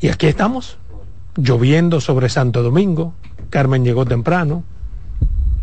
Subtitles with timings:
[0.00, 0.78] Y aquí estamos,
[1.36, 3.14] lloviendo sobre Santo Domingo.
[3.50, 4.62] Carmen llegó temprano.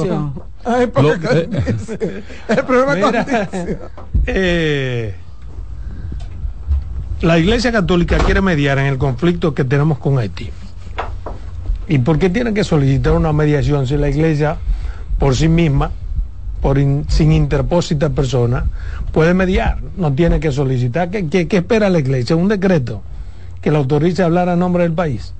[0.64, 3.68] Ay, Lo, eh, el problema es
[4.26, 5.16] eh,
[7.22, 10.50] la Iglesia Católica quiere mediar en el conflicto que tenemos con Haití.
[11.90, 14.58] ¿Y por qué tiene que solicitar una mediación si la Iglesia
[15.20, 15.92] por sí misma,
[16.62, 18.66] por in, sin interpósita persona,
[19.12, 19.80] puede mediar?
[19.98, 21.10] No tiene que solicitar.
[21.10, 22.36] ¿Qué, qué, qué espera la Iglesia?
[22.36, 23.02] Un decreto
[23.61, 25.33] que la autorice a hablar a nombre del país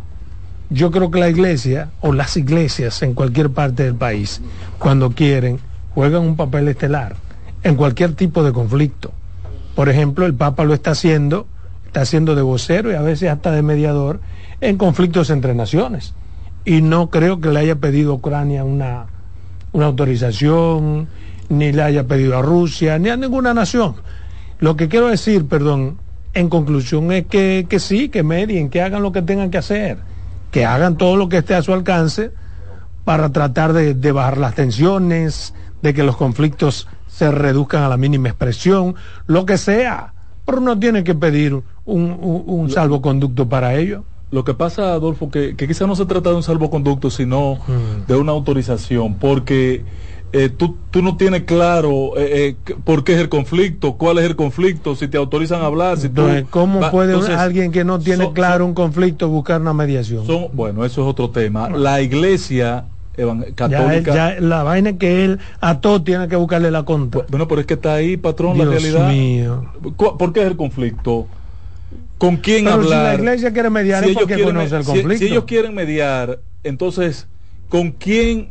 [0.70, 4.42] yo creo que la iglesia o las iglesias en cualquier parte del país,
[4.80, 5.60] cuando quieren,
[5.94, 7.16] juegan un papel estelar
[7.64, 9.12] en cualquier tipo de conflicto.
[9.76, 11.48] Por ejemplo, el Papa lo está haciendo,
[11.86, 14.20] está haciendo de vocero y a veces hasta de mediador
[14.60, 16.14] en conflictos entre naciones.
[16.66, 19.06] Y no creo que le haya pedido a Ucrania una,
[19.72, 21.08] una autorización,
[21.48, 23.96] ni le haya pedido a Rusia, ni a ninguna nación.
[24.60, 25.98] Lo que quiero decir, perdón,
[26.38, 29.98] en conclusión es que, que sí, que medien, que hagan lo que tengan que hacer
[30.52, 32.32] que hagan todo lo que esté a su alcance
[33.04, 37.98] para tratar de, de, bajar las tensiones, de que los conflictos se reduzcan a la
[37.98, 38.96] mínima expresión,
[39.28, 40.14] lo que sea.
[40.46, 44.04] Pero no tiene que pedir un, un, un salvoconducto para ello.
[44.30, 48.08] Lo que pasa, Adolfo, que, que quizá no se trata de un salvoconducto, sino mm.
[48.08, 49.84] de una autorización, porque
[50.34, 54.26] eh, tú, tú, no tienes claro eh, eh, por qué es el conflicto, cuál es
[54.26, 55.98] el conflicto, si te autorizan a hablar.
[55.98, 59.62] Si entonces, tú, ¿Cómo va, puede entonces, alguien que no tiene claro un conflicto buscar
[59.62, 60.26] una mediación?
[60.26, 61.70] Son, bueno, eso es otro tema.
[61.70, 62.86] La iglesia
[63.56, 64.14] católica.
[64.14, 67.26] Ya, ya, la vaina que él a todo tiene que buscarle la contra.
[67.30, 69.10] Bueno, pero es que está ahí, patrón, Dios la realidad.
[69.10, 69.66] Mío.
[69.96, 71.28] ¿Por qué es el conflicto?
[72.18, 73.16] ¿Con quién pero hablar?
[73.16, 75.14] Si la iglesia quiere mediar si es porque conoce el conflicto.
[75.14, 77.28] Si, si ellos quieren mediar, entonces,
[77.70, 78.50] ¿con quién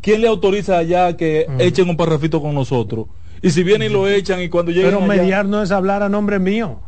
[0.00, 1.60] ¿quién le autoriza allá que mm.
[1.60, 3.06] echen un parrafito con nosotros?
[3.42, 5.22] Y si vienen y lo echan y cuando lleguen Pero allá...
[5.22, 6.80] mediar no es hablar a nombre mío,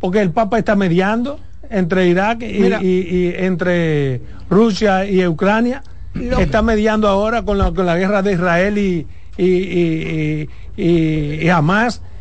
[0.00, 1.38] porque el Papa está mediando
[1.70, 4.20] entre Irak y, y, y entre
[4.50, 5.82] Rusia y Ucrania.
[6.14, 6.38] Lo...
[6.38, 12.00] Está mediando ahora con la, con la guerra de Israel y, y, y Hamas.
[12.00, 12.13] ¿Y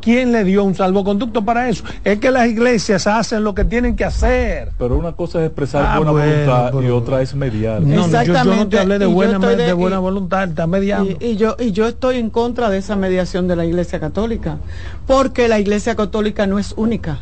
[0.00, 1.84] quién le dio un salvoconducto para eso?
[2.04, 4.70] Es que las iglesias hacen lo que tienen que hacer.
[4.78, 6.82] Pero una cosa es expresar ah, buena bueno, voluntad pero...
[6.82, 7.80] y otra es mediar.
[7.82, 8.44] No, Exactamente.
[8.44, 11.16] Yo, yo, no te hablé de, buena, de, de buena, voluntad, está mediando.
[11.20, 14.58] Y, y, yo, y yo estoy en contra de esa mediación de la iglesia católica,
[15.06, 17.20] porque la iglesia católica no es única.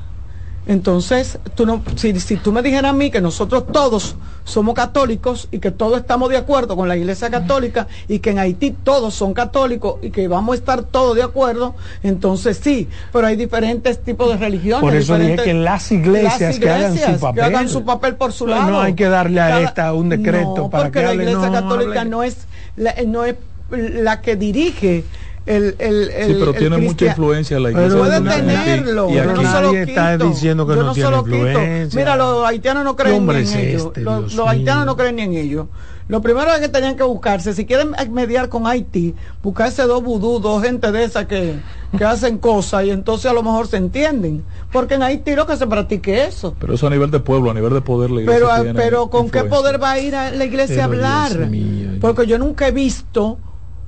[0.67, 5.49] Entonces, tú no, si, si, tú me dijeras a mí que nosotros todos somos católicos
[5.53, 9.15] y que todos estamos de acuerdo con la Iglesia Católica y que en Haití todos
[9.15, 14.03] son católicos y que vamos a estar todos de acuerdo, entonces sí, pero hay diferentes
[14.03, 14.81] tipos de religiones.
[14.81, 17.85] Por eso dije que las iglesias, las iglesias que, hagan su papel, que hagan su
[17.85, 18.71] papel por su no, lado.
[18.71, 21.25] No hay que darle a Cada, esta un decreto no, para porque que la hable,
[21.25, 22.11] Iglesia no, Católica hable.
[22.11, 22.37] no es
[22.77, 23.37] la, no es
[23.71, 25.05] la que dirige
[25.47, 27.89] el, el, el, sí, pero tiene mucha influencia la iglesia.
[27.89, 29.11] Pero puede tenerlo.
[29.11, 31.85] Y aquí yo no nadie está diciendo que yo no, no tiene influencia.
[31.85, 31.97] Quito.
[31.97, 33.87] Mira, los haitianos no creen ni en es ellos.
[33.87, 35.67] Este, los, los haitianos no creen ni en ellos.
[36.09, 40.39] Lo primero es que tenían que buscarse, si quieren mediar con Haití, buscarse dos vudú,
[40.39, 41.59] dos gente de esas que,
[41.99, 44.45] que hacen cosas y entonces a lo mejor se entienden.
[44.71, 46.55] Porque en Haití lo que se practique eso.
[46.61, 49.27] Pero eso a nivel de pueblo, a nivel de poder la iglesia Pero, pero ¿con
[49.27, 49.43] influencia.
[49.43, 51.49] qué poder va a ir a la iglesia pero a hablar?
[51.49, 53.39] Mío, Porque yo nunca he visto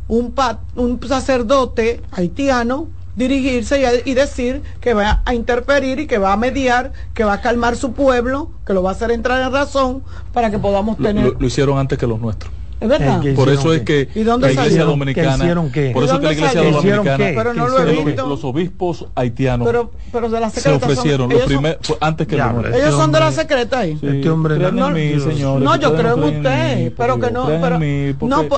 [0.08, 6.06] un, pat, un sacerdote haitiano dirigirse y, a, y, decir que va a interferir y
[6.06, 9.10] que va a mediar, que va a calmar su pueblo, que lo va a hacer
[9.10, 10.02] entrar en razón
[10.32, 11.24] para que podamos tener.
[11.24, 12.52] Lo, lo, lo hicieron antes que los nuestros.
[12.80, 13.20] Es verdad.
[13.20, 14.86] ¿Qué Por eso es que ¿Y dónde la iglesia salió?
[14.86, 15.30] dominicana.
[15.30, 15.90] ¿Qué hicieron qué?
[15.92, 17.16] Por ¿Y eso que la iglesia dominicana.
[17.16, 17.32] qué?
[17.36, 18.04] Pero no ¿Qué lo he hicieron?
[18.04, 18.28] visto.
[18.28, 20.78] Los obispos haitianos Pero, pero de la se secreta.
[20.86, 22.68] son- ofrecieron los ellos son- primeros antes que Ya, mundo.
[22.68, 23.98] Ellos son de la secreta ahí.
[24.00, 25.64] Sí, Este hombre no- en mí, señores.
[25.64, 28.34] No, que yo ustedes creo en usted, mí, pero que no, pero- en mí, porque-
[28.36, 28.48] no,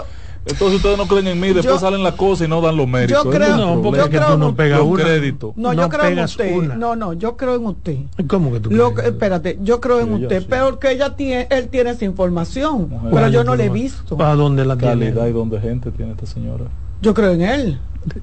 [0.47, 2.89] entonces ustedes no creen en mí, después Yo- salen las cosas y no dan los
[2.89, 3.25] méritos.
[3.25, 4.05] Yo creo- No, porque problema.
[4.05, 5.03] es que creo tú en no un- pegas los una.
[5.05, 5.57] créditos.
[5.57, 6.57] No, yo No creo en usted.
[6.57, 6.75] una.
[6.77, 7.97] No, no, yo creo en usted.
[8.27, 9.11] ¿Cómo que tú Lo crees?
[9.11, 10.47] espérate, yo creo en Sí, yo usted, sí.
[10.49, 13.11] pero que ella tiene, él tiene esa información, Mujer.
[13.13, 14.17] pero yo no le he visto.
[14.17, 14.95] ¿Para dónde la tiene?
[15.11, 16.65] calidad y donde gente tiene esta señora.
[17.03, 17.79] Yo creo en él,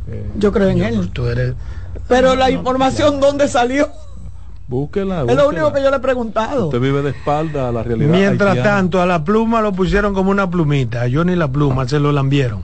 [0.07, 0.95] Eh, yo creo en Yo, él.
[0.95, 1.53] pues, Tú eres...
[2.07, 3.89] Pero la información, ¿dónde salió?
[4.67, 6.65] Búsquela, Es lo único que yo le he preguntado.
[6.65, 8.11] Usted vive de espalda a la realidad.
[8.11, 8.69] Mientras haitiana.
[8.77, 11.03] tanto, a la pluma lo pusieron como una plumita.
[11.03, 12.63] A Johnny la pluma se lo lambieron.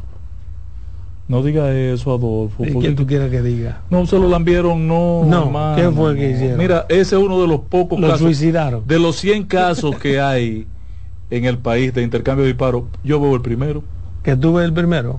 [1.27, 2.65] No diga eso, Adolfo.
[2.65, 3.81] ¿Y quién tú quieres que diga?
[3.89, 5.23] No se lo lambieron, no.
[5.25, 6.57] No, hermano, ¿qué fue que hicieron?
[6.57, 8.21] Mira, ese es uno de los pocos Lo casos.
[8.21, 8.83] suicidaron.
[8.85, 10.67] De los 100 casos que hay
[11.29, 13.83] en el país de intercambio de disparos, yo veo el primero.
[14.21, 15.17] Que tuve el primero.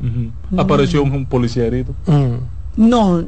[0.57, 1.95] Apareció un, un policía herido.
[2.07, 2.35] Mm.
[2.89, 3.25] No,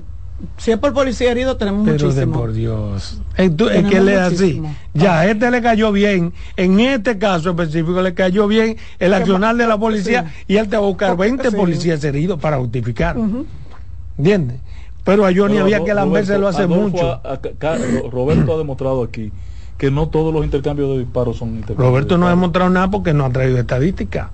[0.59, 2.39] si es por policía herido tenemos Pero de muchísimo.
[2.39, 3.21] por Dios.
[3.37, 4.63] Es, tú- es que él es así.
[4.95, 6.33] Ya, a este le cayó bien.
[6.57, 10.45] En este caso específico le cayó bien el accionar de la policía Sí.
[10.49, 11.57] y él te va a buscar 20 Sí.
[11.57, 13.17] policías heridos para justificar.
[13.17, 13.47] Ujú.
[14.19, 14.59] ¿Entiendes?
[15.05, 17.13] Pero a Johnny Pero había que lamberse hace Adolfo mucho.
[17.13, 17.79] ha- ha- ca-
[18.11, 19.31] Roberto ha demostrado aquí
[19.79, 21.87] que no todos los intercambios de disparos son intercambios.
[21.89, 24.31] Roberto de no ha demostrado nada porque no ha traído estadística.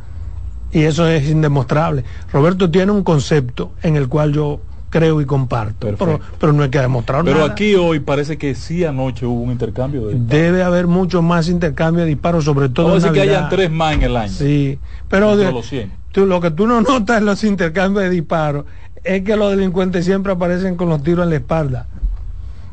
[0.72, 2.04] Y eso es indemostrable.
[2.32, 4.60] Roberto tiene un concepto en el cual yo
[4.92, 5.88] creo y comparto.
[5.98, 7.50] Pero, pero no hay que demostrar Pero nada.
[7.52, 10.28] aquí hoy parece que sí anoche hubo un intercambio de disparos.
[10.30, 13.70] Debe haber mucho más intercambio de disparos, sobre todo Vamos en decir que hayan tres
[13.70, 14.30] más en el año.
[14.32, 14.78] Sí,
[15.08, 15.92] pero Entre de- los 100.
[16.12, 18.66] tú, lo que tú no notas en los intercambios de disparos
[19.02, 21.88] es que los delincuentes siempre aparecen con los tiros en la espalda.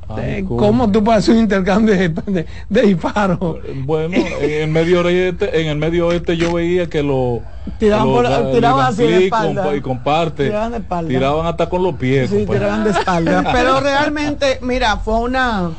[0.10, 0.58] Ay, coño.
[0.60, 3.40] ¿Cómo tú puedes hacer un intercambio de, de- de disparos?
[3.84, 7.42] Bueno, en el medio oeste, en el medio oeste yo veía que lo
[7.78, 9.64] Tiraban lo- por- así de espalda.
[9.66, 10.46] compa- y comparte.
[10.46, 11.10] Tiraban de espalda.
[11.10, 12.30] Tiraban hasta con los pies.
[12.30, 13.50] Sí, tiraban de espalda.
[13.54, 15.70] Pero realmente, mira, fue una.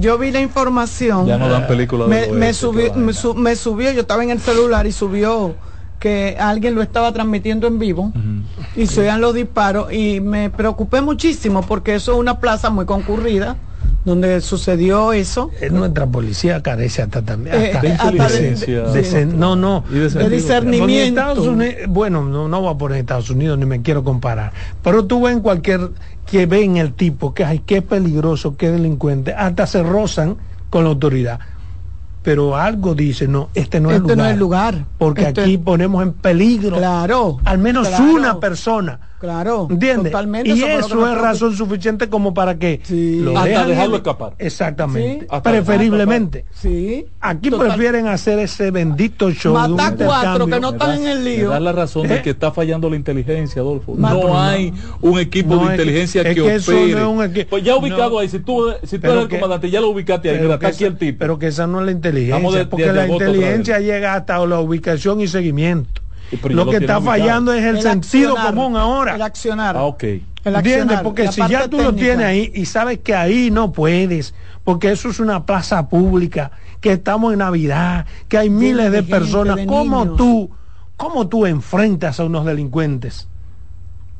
[0.00, 1.26] Yo vi la información.
[1.26, 4.40] Ya no dan películas me, me subió, me, su- me subió, yo estaba en el
[4.40, 5.54] celular y subió
[6.04, 8.12] que alguien lo estaba transmitiendo en vivo
[8.76, 12.84] y se oían los disparos y me preocupé muchísimo porque eso es una plaza muy
[12.84, 13.56] concurrida
[14.04, 15.50] donde sucedió eso.
[15.62, 17.56] Eh, Nuestra policía carece hasta también.
[17.56, 18.82] Eh, hasta- De hasta de- inteligencia.
[18.82, 19.82] de- de- no, no.
[19.88, 21.20] De discernimiento.
[21.22, 24.52] Estados Unidos, bueno, no, no voy a poner Estados Unidos ni me quiero comparar,
[24.82, 25.88] pero tú ves en cualquier
[26.30, 30.36] que ven el tipo que ay, qué peligroso, qué delincuente, hasta se rozan
[30.68, 31.38] con la autoridad.
[32.24, 34.16] Pero algo dice, no, este no es este lugar.
[34.16, 34.84] no es el lugar.
[34.96, 37.36] Porque Este- aquí ponemos en peligro Claro.
[37.44, 38.98] al menos claro, una persona.
[39.20, 39.68] Claro.
[39.70, 40.12] ¿Entiendes?
[40.12, 40.50] Totalmente.
[40.50, 43.20] Y eso es razón suficiente como para que Sí.
[43.20, 44.32] lo Hasta dejan dejarlo escapar.
[44.38, 45.26] Exactamente.
[45.30, 45.36] Sí.
[45.42, 46.44] Preferiblemente.
[46.52, 47.06] Sí.
[47.20, 50.98] Aquí Total- prefieren hacer ese bendito show de un Matar cuatro que no están das-
[51.00, 51.50] en el lío.
[51.50, 52.08] Da la razón ¿Eh?
[52.08, 53.94] de que está fallando la inteligencia, Adolfo.
[53.96, 56.92] No hay un equipo No, de es que- inteligencia es que, que eso opere.
[56.92, 58.18] no es un equi- Pues ya ubicado no.
[58.18, 60.66] ahí, si tú, si tú Pero eres el comandante, ya lo ubicaste ahí, está aquí
[60.66, 61.18] esa, el tipo.
[61.18, 65.28] pero que esa no es la inteligencia, porque la inteligencia llega hasta la ubicación y
[65.28, 66.02] seguimiento.
[66.30, 69.14] Pero Lo que está fallando es el, sentido accionar, común ahora.
[69.14, 69.76] El accionar.
[69.76, 70.04] Ah, ok.
[70.44, 74.92] El Porque si ya tú lo tienes ahí y sabes que ahí no puedes, porque
[74.92, 76.50] eso es una plaza pública,
[76.80, 80.16] que estamos en Navidad, que hay miles de, gente, personas, de ¿cómo niños.
[80.18, 80.50] tú,
[80.96, 83.26] cómo tú enfrentas a unos delincuentes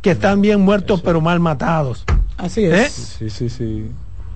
[0.00, 1.04] que están bien muertos Eso.
[1.04, 2.04] pero mal matados?
[2.38, 2.84] Así ¿Eh?
[2.84, 2.92] es.
[2.92, 3.90] Sí, sí, sí.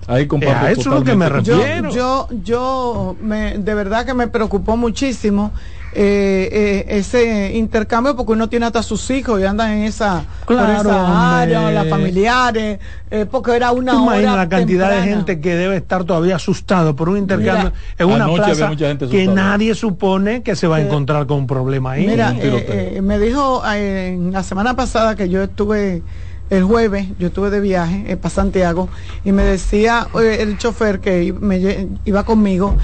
[0.07, 1.89] Ahí comparto a eso es lo que me refiero.
[1.91, 5.51] Yo, yo, yo me, de verdad que me preocupó muchísimo
[5.91, 10.55] eh, eh, ese intercambio porque uno tiene hasta sus hijos y andan en esa, por
[10.57, 12.79] Claro, esa área, las familiares,
[13.09, 16.35] eh, porque era una ¿Tú imaginas hora la cantidad de gente que debe estar todavía
[16.35, 20.67] asustado por un intercambio Mira, en una plaza mucha gente que nadie supone que se
[20.67, 22.05] va a Eh, encontrar con un problema ahí?
[22.05, 26.03] Mira, eh, eh, me dijo eh, en la semana pasada que yo estuve
[26.51, 28.89] el jueves, yo estuve de viaje eh, para Santiago
[29.23, 32.75] y me decía eh, el chofer que me iba conmigo,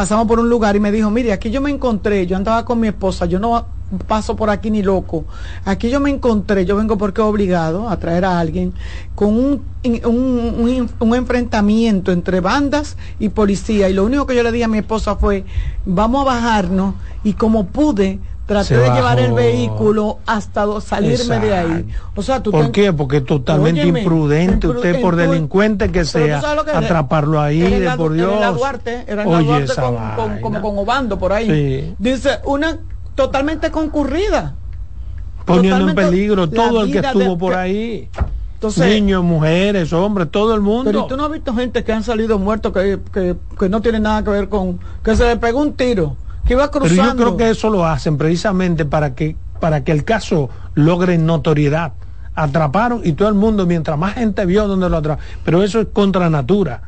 [0.00, 2.80] pasamos por un lugar y me dijo, mire, aquí yo me encontré, yo andaba con
[2.80, 3.66] mi esposa, yo no
[4.06, 5.26] paso por aquí ni loco,
[5.66, 8.72] aquí yo me encontré, yo vengo porque obligado a traer a alguien
[9.14, 13.90] con un, un enfrentamiento entre bandas y policía.
[13.90, 15.44] Y lo único que yo le dije a mi esposa fue,
[15.84, 21.88] vamos a bajarnos y como pude, traté de llevar el vehículo hasta salirme de ahí.
[22.16, 22.92] O sea, tú ¿Por ten- qué?
[22.92, 27.78] Porque es totalmente Óyeme, imprudente impru- usted por delincuente que sea que atraparlo ahí, de
[27.78, 28.58] la- por era en la Dios.
[28.58, 30.40] Duarte, era en la Oye, Duarte esa con, con- vaina.
[30.40, 31.46] como con Obando por ahí.
[31.46, 31.94] Sí.
[31.98, 32.76] Dice, una
[33.14, 34.56] totalmente concurrida.
[35.44, 38.08] Poniendo en peligro todo el que estuvo de- por ahí.
[38.54, 40.90] Entonces, Niños, mujeres, hombres, todo el mundo.
[40.90, 43.80] pero ¿y tú no has visto gente que han salido muertos que, que, que no
[43.80, 46.16] tienen nada que ver con que se le pegó un tiro,
[46.50, 47.02] que iba cruzando.
[47.02, 51.16] Pero yo creo que eso lo hacen precisamente para que, para que el caso logre
[51.16, 51.92] notoriedad.
[52.34, 55.24] Atraparon y todo el mundo, mientras más gente vio donde lo atraparon.
[55.44, 56.82] Pero eso es contra natura.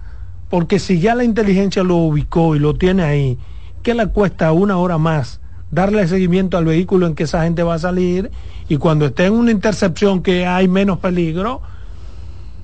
[0.50, 3.38] Porque si ya la inteligencia lo ubicó y lo tiene ahí,
[3.84, 5.40] ¿qué le cuesta una hora más
[5.70, 8.32] darle seguimiento al vehículo en que esa gente va a salir?
[8.68, 11.62] Y cuando esté en una intercepción que hay menos peligro,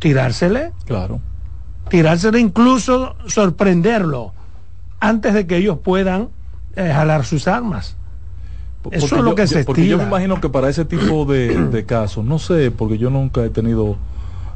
[0.00, 0.72] tirársele.
[0.84, 1.20] Claro.
[1.90, 4.32] Tirársele incluso sorprenderlo
[4.98, 6.30] antes de que ellos puedan
[6.76, 7.96] eh, jalar sus armas.
[8.82, 11.24] Porque Eso es lo yo- que se Porque yo me imagino que para ese tipo
[11.24, 13.96] de, de casos, no sé, porque yo nunca he tenido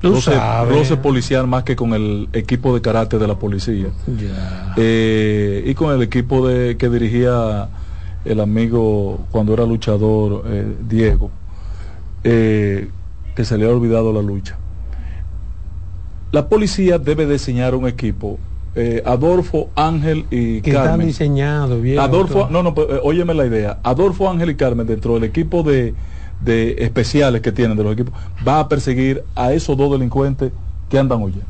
[0.02, 0.30] roce,
[0.68, 3.88] roce policial más que con el equipo de karate de la policía.
[4.76, 7.68] Eh, y con el equipo de que dirigía
[8.24, 11.30] el amigo cuando era luchador eh, Diego
[12.24, 12.88] eh,
[13.34, 14.56] que se le ha olvidado la lucha
[16.30, 18.38] la policía debe diseñar un equipo
[18.74, 21.06] eh, Adolfo Ángel y que están Carmen.
[21.06, 21.98] diseñados bien.
[21.98, 23.78] Adolfo no no pero, eh, óyeme la idea.
[23.82, 25.94] Adolfo Ángel y Carmen dentro del equipo de,
[26.40, 28.14] de especiales que tienen de los equipos
[28.46, 30.52] va a perseguir a esos dos delincuentes
[30.88, 31.46] que andan huyendo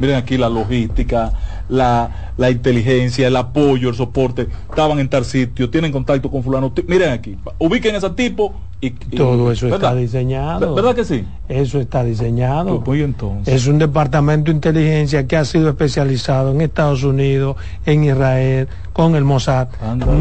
[0.00, 1.32] miren aquí la logística
[1.68, 6.72] la, la inteligencia el apoyo el soporte estaban en tal sitio tienen contacto con fulano
[6.88, 9.90] miren aquí ubiquen a ese tipo y, y- Todo eso ¿verdad?
[9.90, 10.74] está diseñado.
[10.74, 11.22] ¿verdad que sí?
[11.50, 12.82] Eso está diseñado.
[12.82, 18.04] Pues, entonces Es un departamento de inteligencia que ha sido especializado en Estados Unidos, en
[18.04, 19.68] Israel, con el Mossad.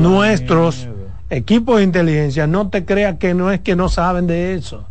[0.01, 0.89] Nuestros
[1.29, 4.83] equipos de inteligencia, no te creas que no es que no saben de eso.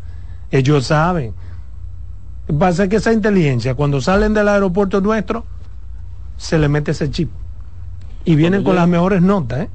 [0.51, 1.35] Ellos saben.
[2.57, 5.45] Pasa que esa inteligencia, cuando salen del aeropuerto nuestro,
[6.37, 7.31] se le mete ese chip.
[8.25, 9.71] Y vienen con las mejores notas, ¿eh?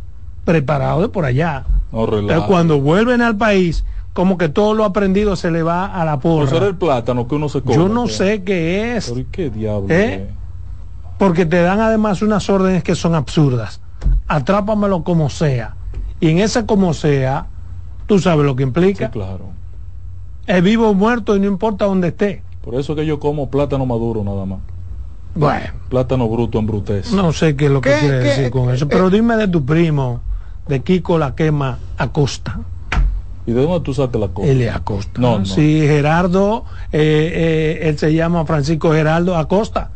[0.45, 1.65] preparados de por allá.
[1.91, 2.47] no relaja.
[2.47, 6.49] cuando vuelven al país, como que todo lo aprendido se le va a la Pues
[6.49, 6.67] era porra.
[6.67, 8.17] el plátano que uno se come Yo no pues.
[8.17, 10.29] sé qué es, pero ¿y qué diablo ¿Eh?
[11.17, 13.79] porque te dan además unas órdenes que son absurdas.
[14.27, 15.75] Atrápamelo como sea.
[16.19, 17.47] Y en ese como sea,
[18.07, 19.09] tú sabes lo que sí implica.
[19.09, 19.45] claro
[20.47, 22.43] Es vivo o muerto y no importa dónde esté.
[22.63, 24.59] Por eso que yo como plátano maduro nada más
[25.35, 28.51] Bueno, plátano bruto en brutez no sé qué es lo que ¿Qué- quiere qué- decir
[28.51, 28.85] con eso.
[28.85, 30.21] eh, Pero dime de tu primo,
[30.67, 32.59] de Kiko La Quema Acosta.
[33.45, 34.47] ¿Y de dónde tú sacas la cosa?
[34.49, 35.19] Él es Acosta.
[35.19, 35.45] No, no.
[35.45, 39.91] Sí, Gerardo, eh, eh, él se llama Francisco Gerardo Acosta.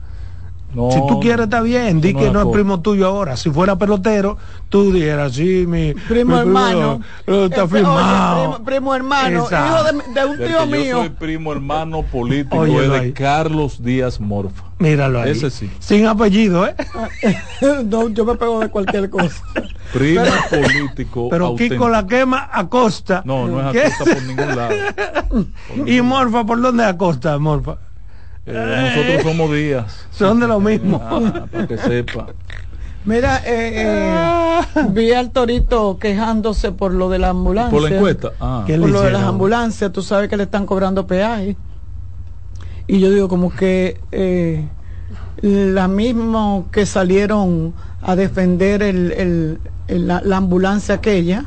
[0.74, 2.02] No, si tú quieres, está bien.
[2.02, 3.38] Di que no es primo tuyo ahora.
[3.38, 4.38] Si fuera pelotero,
[4.70, 7.02] tú dijeras, sí, mi primo mi hermano.
[7.26, 8.36] eh, está firmado.
[8.36, 9.94] oye, primo, primo hermano, Exacto.
[9.94, 10.84] hijo de, de un tío mío.
[10.84, 13.14] Yo soy primo hermano político Óyelo es de ahí.
[13.14, 14.66] Carlos Díaz Morfa.
[14.80, 15.32] Míralo ahí.
[15.32, 15.70] Ese sí.
[15.80, 16.76] Sin apellido, ¿eh?
[17.86, 19.42] no, yo me pego de cualquier cosa.
[19.94, 21.30] Primo político.
[21.30, 21.76] Pero auténtico.
[21.76, 23.22] Kiko la quema Acosta.
[23.26, 23.94] No, no es.
[23.96, 24.76] Acosta por ningún lado.
[25.30, 27.78] Por Y ningún- Morfa, ¿por dónde es Acosta, Morfa?
[28.48, 30.08] Eh, nosotros somos Díaz.
[30.12, 31.02] Son de lo mismo.
[31.04, 32.28] Ah, para que sepa.
[33.04, 37.72] Mira, eh, eh, vi al torito quejándose por lo de la ambulancia.
[37.72, 38.32] Por la encuesta.
[38.40, 38.64] Ah.
[38.66, 41.56] ¿Qué le por lo de las ambulancias, tú sabes que le están cobrando peaje.
[42.88, 44.66] Y yo digo como que eh,
[45.42, 51.44] la misma que salieron a defender el, el- el- la, la ambulancia aquella,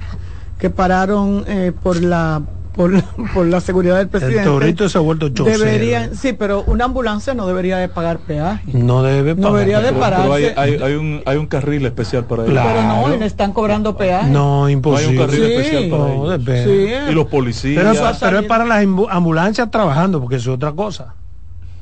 [0.59, 1.45] que pararon
[1.83, 2.43] por la
[2.75, 4.41] por, la- por la seguridad del presidente.
[4.41, 5.59] El torito se ha vuelto chocero.
[5.59, 8.63] deberían, sí, pero una ambulancia no debería de pagar peaje.
[8.73, 9.53] No debe No pagar.
[9.59, 10.21] debería de Pero, parar.
[10.23, 10.61] pero hay, pararse.
[10.61, 12.53] hay, hay un, hay un carril especial para ellos.
[12.53, 12.71] Claro.
[12.75, 14.29] Pero no, le están cobrando peaje.
[14.31, 15.05] No, imposible.
[15.05, 15.53] No hay un carril Sí.
[15.53, 16.45] especial para No, ellos.
[16.45, 16.87] depende.
[17.07, 17.11] Sí.
[17.11, 17.85] Y los policías.
[17.85, 21.15] Pero, es- pero es para las ambu- ambulancias trabajando, porque eso es otra cosa.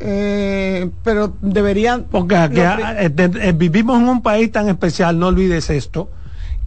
[0.01, 5.71] Eh, pero deberían Porque aquí, eh, eh, vivimos en un país tan especial, no olvides
[5.71, 6.09] esto,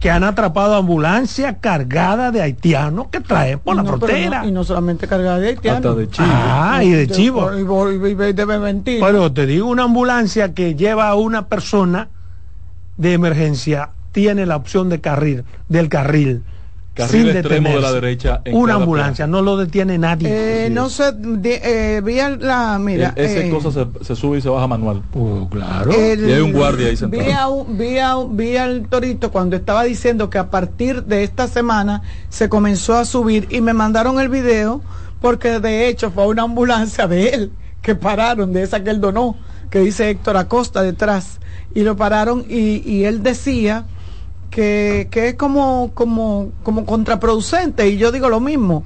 [0.02, 4.42] que han atrapado ambulancias cargadas de haitianos que traen por la No, frontera.
[4.42, 5.76] no- y no solamente cargada de haitianos.
[5.86, 6.08] Hasta de.
[6.18, 7.48] Ah, y de chivo.
[7.54, 8.98] Y, y- y- y debe mentir.
[9.00, 12.08] Pero te digo, una ambulancia que lleva a una persona
[12.96, 16.42] de emergencia tiene la opción de carril, del carril.
[16.94, 18.00] Carril sin extremo de la detenerse.
[18.06, 20.28] derecha en Una ambulancia, no lo detiene nadie.
[20.66, 20.92] Eh, no es.
[20.92, 23.14] sé, de- eh, la, mira.
[23.16, 25.02] El- ese eh, cosa se, se sube y se baja manual.
[25.14, 25.90] Oh, claro.
[25.90, 27.22] el- Y hay un guardia ahí sentado.
[27.24, 31.04] Vi, a un- vi, a un- vi al Torito cuando estaba diciendo que a partir
[31.04, 34.82] de esta semana se comenzó a subir y me mandaron el video
[35.22, 39.36] porque de hecho fue una ambulancia de él que pararon, de esa que él donó,
[39.70, 41.38] que dice Héctor Acosta detrás,
[41.74, 43.86] y lo pararon y, y él decía
[44.52, 48.84] que, que es como, como, como contraproducente y yo digo lo mismo.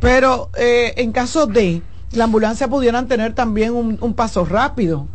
[0.00, 5.08] Pero eh, en caso de la ambulancia pudieran tener también un, un paso rápido,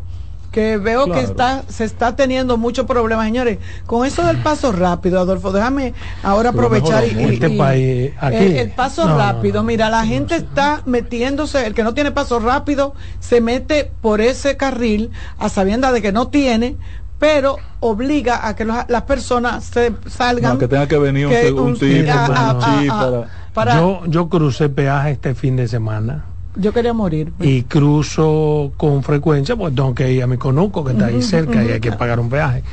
[0.51, 3.57] que veo que está se está teniendo muchos problemas, señores.
[3.87, 8.35] Con eso del paso rápido, Adolfo, déjame ahora aprovechar y, Este y- país, aquí.
[8.35, 9.61] el, el paso No, rápido.
[9.61, 9.63] no.
[9.67, 14.55] Mira, la gente está metiéndose, el que no tiene paso rápido se mete por ese
[14.57, 15.09] carril
[15.39, 16.75] a sabienda de que no tiene
[17.19, 20.53] pero obliga a que los- las personas se salgan.
[20.53, 22.79] No, que tenga que venir un, que un un- tipo, a- con a- un a-
[22.81, 23.27] chip a- para...
[23.53, 27.33] para- Yo, yo crucé peaje este fin de semana yo quería morir.
[27.39, 31.63] y cruzo con frecuencia, pues tengo que ir a mi conuco que está ahí cerca
[31.63, 32.63] y hay que pagar un peaje.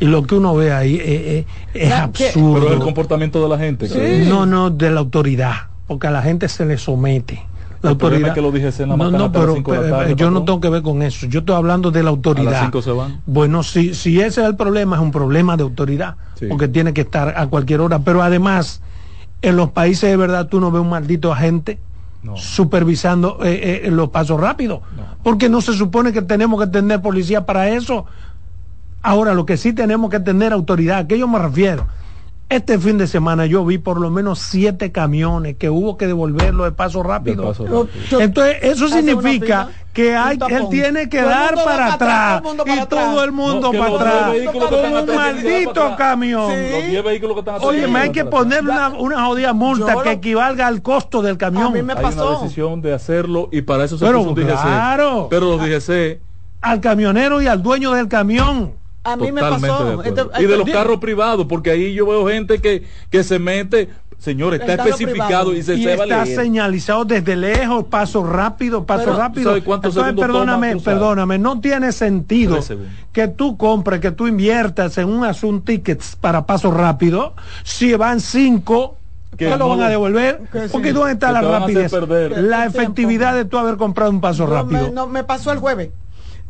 [0.00, 2.54] Y lo que uno ve ahí es, absurdo.
[2.60, 3.88] Pero el comportamiento de la gente.
[3.88, 4.28] Sí.
[4.28, 5.54] No, no, de la autoridad,
[5.86, 7.40] porque a la gente se le somete.
[7.80, 8.28] La El autoridad.
[8.28, 10.68] es que lo dije, se la no, no, pero, la tarde, yo no tengo que
[10.68, 11.26] ver con eso.
[11.26, 12.48] Yo estoy hablando de la autoridad.
[12.48, 13.20] A las cinco se van.
[13.24, 16.46] Bueno, si, si ese es el problema, es un problema de autoridad, Sí.
[16.48, 18.00] porque tiene que estar a cualquier hora.
[18.00, 18.82] Pero además,
[19.42, 21.78] en los países de verdad tú no ves un maldito agente
[22.24, 22.36] No.
[22.36, 25.04] supervisando eh, eh, los pasos rápidos, No.
[25.22, 28.06] porque no se supone que tenemos que tener policía para eso.
[29.02, 31.86] Ahora, lo que sí tenemos que tener autoridad, ¿a qué yo me refiero?
[32.50, 36.64] Este fin de semana yo vi por lo menos siete camiones que hubo que devolverlo
[36.64, 37.44] de paso rápido.
[37.48, 37.86] paso
[38.18, 43.70] Entonces, eso significa que hay, él tiene que dar para atrás y todo el mundo
[43.70, 44.34] para atrás.
[44.34, 46.50] están un maldito camión.
[46.50, 46.70] Sí.
[46.72, 49.92] Los 10 vehículos que están atrás Oye, me hay que ponerle una, una jodida multa
[49.92, 51.64] Yo que lo- equivalga al costo del camión.
[51.66, 52.30] A mí me Hay pasó.
[52.30, 54.62] una decisión de hacerlo y para eso se Pero puso un DGC.
[54.62, 55.26] claro.
[55.28, 56.20] Pero los DGC
[56.62, 58.72] Al camionero y al dueño del camión.
[59.12, 59.84] A mí me totalmente pasó.
[59.84, 60.22] de acuerdo.
[60.32, 63.88] Este- y de los carros privados, porque ahí yo veo gente que, que se mete,
[64.18, 65.56] señores, está especificado privado.
[65.56, 66.36] y se y está leer.
[66.36, 69.50] señalizado desde lejos, paso rápido, paso Pero, rápido.
[69.50, 72.58] ¿sabe cuántos Entonces, segundos toma perdóname, perdóname, no tiene sentido
[73.12, 77.34] que tú compres, que tú inviertas en un asunto tickets para paso rápido,
[77.64, 78.94] si van cinco.
[79.36, 80.40] Que ¿Qué lo no van a devolver?
[80.50, 80.68] Que sí.
[80.72, 81.92] Porque ¿dónde está Que la rapidez?
[81.92, 82.78] La tiempo.
[82.80, 84.86] efectividad de tú haber comprado un paso rápido.
[84.86, 85.90] Me, no, me pasó el jueves.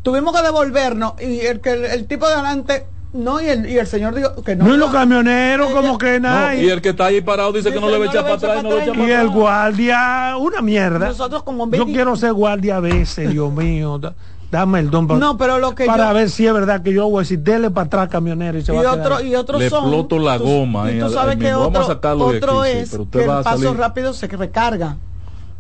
[0.03, 3.79] Tuvimos que devolvernos y el que el, el tipo de adelante no y el, y
[3.79, 4.67] el señor dijo que no.
[4.67, 6.55] no, y los camioneros, como que No, nada.
[6.55, 8.59] y el que está ahí parado dice, que no le va a echar para atrás
[8.61, 11.09] y no le echa Y para el guardia, una mierda.
[11.09, 13.99] Nosotros como Yo 20 quiero ser guardia a veces, Dios mío.
[13.99, 14.15] da-
[14.51, 16.91] Dame el don para, No, pero lo que para yo- ver si es verdad que
[16.93, 19.23] yo voy a decir, dele para atrás camionero y se y va a quedar.
[19.27, 21.59] y otros Le son exploto la tú- goma, y tú sabes que mismo.
[21.61, 23.59] Vamos a otro, sacarlo de otro aquí, es pero usted que va el a paso
[23.59, 24.97] salir- rápido se recarga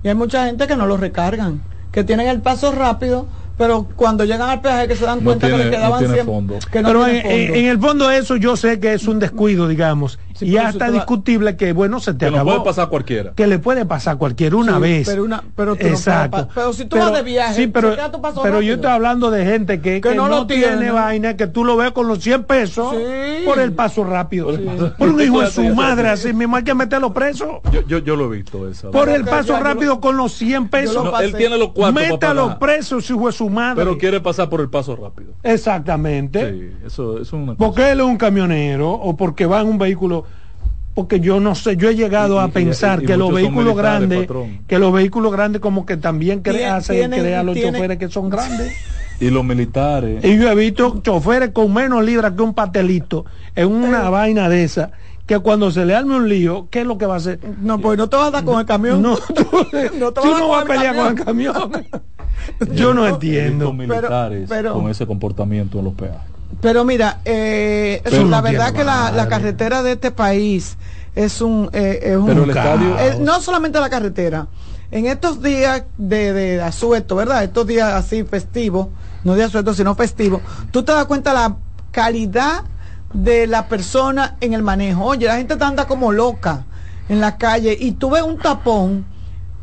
[0.02, 1.60] y hay mucha gente que no lo recargan
[1.92, 3.26] que tienen el paso rápido
[3.58, 6.14] pero cuando llegan al peaje que se dan No cuenta que les quedaban no tiene
[6.14, 6.58] 100 fondo.
[6.70, 7.36] que no Pero en, tiene fondo.
[7.36, 10.18] en- en el fondo eso yo sé que es un descuido, digamos.
[10.38, 12.50] Sí, y va- discutible que, bueno, se te Que acabó.
[12.52, 13.32] puede pasar a cualquiera.
[13.34, 15.08] que le puede pasar a cualquiera una Sí, vez.
[15.08, 16.36] pero una- pero tú no puedes Exacto.
[16.36, 18.90] pa- pero si tú vas de viaje, sí, pero, se tu paso pero yo estoy
[18.90, 20.90] hablando de gente que, Que que no no, lo tiene, tiene.
[20.90, 23.44] vaina, que tú lo ves con los 100 pesos Sí.
[23.44, 24.48] por el paso rápido.
[24.96, 27.60] Por un hijo de su madre, así mismo hay que meterlo preso.
[27.72, 28.90] Yo, yo, yo lo he visto eso.
[28.90, 30.94] Por el que paso rápido lo- con los 100 pesos.
[30.96, 31.26] lo No, pasé.
[31.26, 33.76] él tiene los para Métalo preso, su hijo de su madre.
[33.84, 35.32] pero quiere pasar por el paso rápido.
[35.42, 36.50] Exactamente.
[36.50, 37.58] Sí, eso, eso es una cosa.
[37.58, 40.24] Porque él es un camionero o porque va en un vehículo.
[40.98, 43.32] Porque yo no sé, yo he llegado Y- a y- pensar y- y que los
[43.32, 44.58] vehículos grandes, patrón.
[44.66, 48.08] que los vehículos grandes como que también cre- Tien- hacen a los tienen- choferes que
[48.08, 48.72] son grandes.
[49.20, 50.24] Y los militares.
[50.24, 54.64] Y yo he visto choferes con menos libras que un patelito en una vaina de
[54.64, 54.90] esa,
[55.24, 57.38] que cuando se le arme un lío, ¿qué es lo que va a hacer?
[57.62, 59.44] no pues no te vas a dar con el camión No, tú,
[60.00, 61.54] No te tú vas a no vas pelear con el camión.
[62.74, 63.72] Yo no Los entiendo.
[63.72, 66.37] militares pero- con ese comportamiento en los peajes.
[66.60, 70.76] Pero mira, eh, Pero la no verdad que la, carretera de este país
[71.14, 71.68] es un...
[71.72, 72.98] eh, es un Pero el estadio.
[72.98, 74.48] eh, no solamente la carretera.
[74.90, 77.44] En estos días de, de asueto, ¿verdad?
[77.44, 78.88] Estos días así festivos,
[79.24, 81.56] no de asueto, sino festivos, tú te das cuenta la
[81.90, 82.64] calidad
[83.12, 85.04] de la persona en el manejo.
[85.04, 86.64] Oye, la gente anda como loca
[87.08, 89.04] en la calle y tú ves un tapón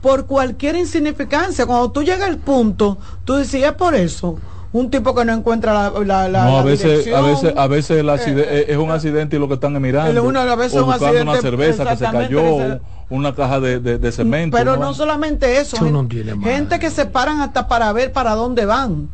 [0.01, 1.65] por cualquier insignificancia.
[1.65, 4.37] Cuando tú llegas al punto, tú es por eso.
[4.75, 7.67] Un tipo que no encuentra la, la, la- no, a la veces, a veces, a
[7.67, 10.11] veces el acide- Eh, es un accidente y lo que están mirando.
[10.11, 12.81] el uno a veces o un buscando una accidente, cerveza que se cayó, que se-
[13.09, 14.57] una caja de, de- de cemento.
[14.57, 16.05] Pero no solamente eso, Eso no
[16.43, 19.07] gente que se paran hasta para ver para dónde van.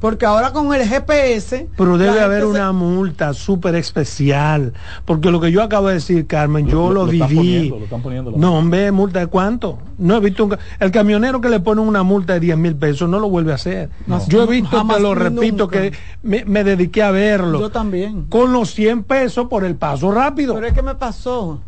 [0.00, 1.68] Porque ahora con el GPS...
[1.76, 4.74] Pero debe haber se- una multa súper especial.
[5.06, 7.38] Porque lo que yo acabo de decir, Carmen, yo Lo- lo, lo están viví.
[7.70, 9.78] poniendo, lo están poniendo no, hombre, multa de cuánto.
[9.96, 13.08] No he visto un El camionero que le pone una multa de 10 mil pesos
[13.08, 13.88] no lo vuelve a hacer.
[14.06, 14.20] No.
[14.28, 15.80] Yo he visto, Jamás te lo repito, nunca.
[15.80, 17.58] que me, me dediqué a verlo.
[17.58, 18.26] Yo también.
[18.26, 20.54] Con los 100 pesos por el paso rápido.
[20.54, 21.60] Pero es que me pasó.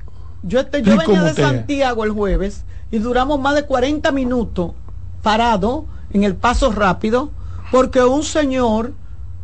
[0.42, 4.72] Yo, este, yo ¿Y venía de Santiago el jueves y duramos más de 40 minutos
[5.22, 7.30] parado en el paso rápido
[7.70, 8.92] porque un señor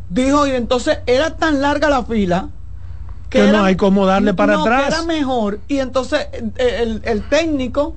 [0.09, 2.49] dijo y entonces era tan larga la fila
[3.29, 4.87] Que no hay cómo darle para no, que atrás.
[4.93, 7.95] era mejor y entonces el, el técnico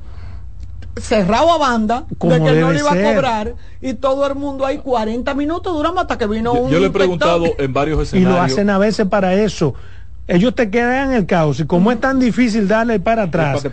[0.97, 3.07] cerrado a banda Como de que no le iba ser.
[3.07, 6.71] a cobrar y todo el mundo ahí 40 minutos duramos hasta que vino Yo, un
[6.71, 8.35] yo le he preguntado en varios y escenarios.
[8.35, 9.75] lo hacen a veces para eso.
[10.29, 13.65] Ellos te quedan en el caos y como es tan difícil darle para atrás,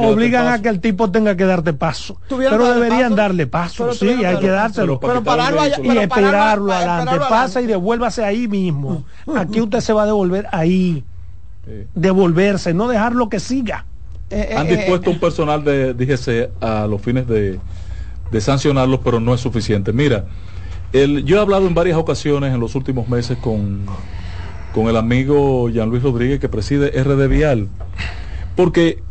[0.00, 2.20] obligan a que el tipo tenga que darte paso.
[2.28, 5.00] Pero deberían darle paso, sí, hay que dárselo.
[5.00, 7.16] Pero pararlo y esperarlo adelante.
[7.28, 9.04] Pasa y devuélvase ahí mismo.
[9.36, 11.04] Aquí usted se va a devolver ahí.
[11.94, 13.86] Devolverse, no dejarlo que siga.
[14.30, 17.58] Eh, eh, Han eh, dispuesto un personal de DGC a los fines de,
[18.30, 19.92] de sancionarlos, pero no es suficiente.
[19.92, 20.26] Mira,
[20.92, 23.86] el, yo he hablado en varias ocasiones en los últimos meses con
[24.74, 27.68] con el amigo Jean Luis Rodríguez que preside RD Vial.
[28.56, 29.02] Porque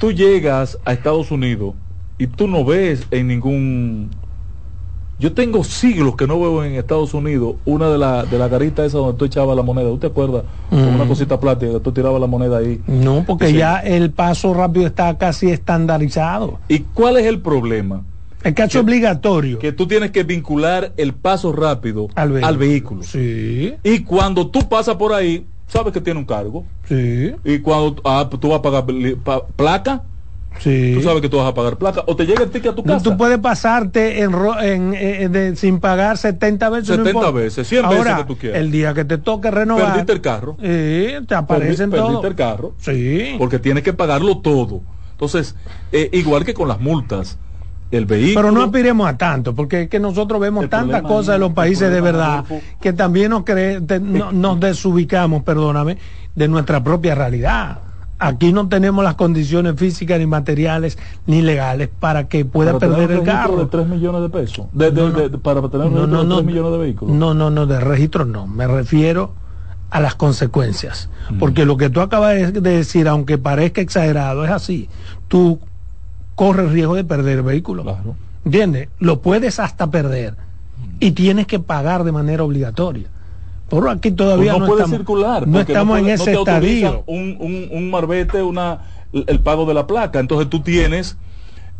[0.00, 1.74] tú llegas a Estados Unidos
[2.18, 4.10] y tú no ves en ningún...
[5.20, 8.86] Yo tengo siglos que no veo en Estados Unidos una de las de la garitas
[8.86, 9.88] esa donde tú echabas la moneda.
[9.90, 10.42] ¿Usted acuerdas?
[10.72, 11.08] una mm.
[11.08, 12.80] cosita plástica tú tirabas la moneda ahí.
[12.88, 16.58] No, porque ya el paso rápido está casi estandarizado.
[16.68, 18.02] ¿Y cuál es el problema?
[18.44, 19.58] El caso obligatorio.
[19.58, 23.02] Que tú tienes que vincular el paso rápido al vehículo.
[23.02, 23.74] Sí.
[23.82, 26.64] Y cuando tú pasas por ahí, sabes que tiene un cargo.
[26.88, 27.32] Sí.
[27.44, 28.84] Y cuando ah, tú vas a pagar
[29.56, 30.02] placa,
[30.58, 30.92] Sí.
[30.94, 32.84] Tú sabes que tú vas a pagar placa o te llega el ticket a tu
[32.84, 33.02] casa.
[33.02, 36.96] Tú puedes pasarte en, en, eh, sin pagar 70 veces.
[36.96, 38.60] 70 veces, 100 veces que tú quieras.
[38.60, 39.86] El día que te toque renovar.
[39.86, 40.56] Perdiste el carro.
[40.60, 42.06] Sí, te aparecen todo.
[42.06, 42.74] Perdiste el carro.
[42.78, 43.34] Sí.
[43.38, 44.82] Porque tienes que pagarlo todo.
[45.12, 45.54] Entonces,
[45.90, 47.38] eh, igual que con las multas
[47.92, 48.34] el vehículo.
[48.48, 51.92] Pero no aspiremos a tanto, porque es que nosotros vemos tantas cosas en los países
[51.92, 52.44] de verdad
[52.80, 53.44] que también nos,
[54.32, 55.98] nos desubicamos, perdóname,
[56.34, 57.78] de nuestra propia realidad.
[58.18, 63.22] Aquí no tenemos las condiciones físicas ni materiales ni legales para que pueda perder el
[63.24, 63.56] carro.
[63.56, 64.66] de 3 millones de pesos?
[65.42, 67.16] para tener un registro de 3 millones de vehículos.
[67.16, 68.46] No, no, no, de registro no.
[68.46, 69.32] Me refiero
[69.90, 71.10] a las consecuencias.
[71.38, 74.88] Porque lo que tú acabas de decir, aunque parezca exagerado, es así.
[75.28, 75.58] Tú
[76.34, 77.82] corre el riesgo de perder el vehículo.
[77.82, 78.16] Claro.
[78.44, 78.88] ¿Entiendes?
[78.98, 80.34] Lo puedes hasta perder
[81.00, 83.08] y tienes que pagar de manera obligatoria.
[83.68, 85.48] Por aquí todavía no, puede circular.
[85.48, 87.04] No estamos en ese estadio.
[87.06, 88.80] Un, un, un, marbete, una,
[89.12, 90.20] el pago de la placa.
[90.20, 91.16] Entonces tú tienes,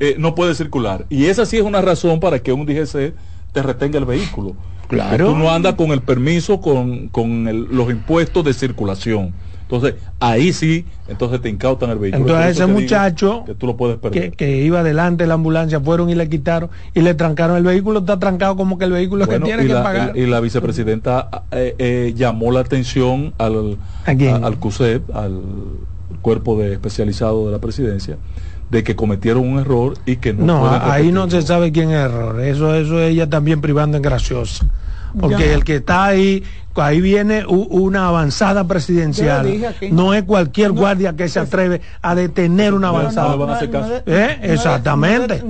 [0.00, 1.04] eh, no puede circular.
[1.10, 3.14] Y esa sí es una razón para que un DGC
[3.52, 4.56] te retenga el vehículo.
[4.88, 5.28] Claro.
[5.28, 9.32] tú no andas con el permiso, con, con los impuestos de circulación.
[9.72, 12.26] Entonces, ahí sí, entonces te incautan el vehículo.
[12.26, 14.32] Entonces ese muchacho que, tú lo puedes perder.
[14.32, 18.00] Que, iba delante de la ambulancia, fueron y le quitaron y le trancaron el vehículo,
[18.00, 20.14] está trancado como que el vehículo es que tiene que pagar.
[20.14, 25.40] Y, la vicepresidenta eh, eh, llamó la atención al, al CUSEP, al
[26.20, 28.18] cuerpo de especializado de la presidencia,
[28.70, 31.96] de que cometieron un error y que no No, ahí no se sabe quién es
[31.96, 32.40] el error.
[32.42, 34.66] Eso, eso ella también privando en graciosa.
[35.18, 36.42] Porque el que está ahí
[36.80, 39.46] ahí viene una avanzada presidencial.
[39.90, 43.60] No es cualquier guardia que se atreve a detener una avanzada.
[44.42, 45.42] Exactamente.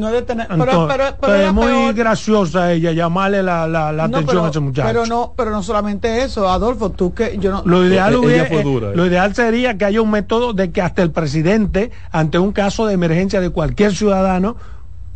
[1.20, 4.88] pero, es muy graciosa ella llamarle la, la, atención a ese muchacho.
[4.88, 7.62] Pero no, pero no solamente eso, Adolfo, tú que yo no.
[7.64, 12.38] Lo ideal, lo ideal sería que haya un método de que hasta el presidente, ante
[12.38, 14.56] un caso de emergencia de cualquier ciudadano,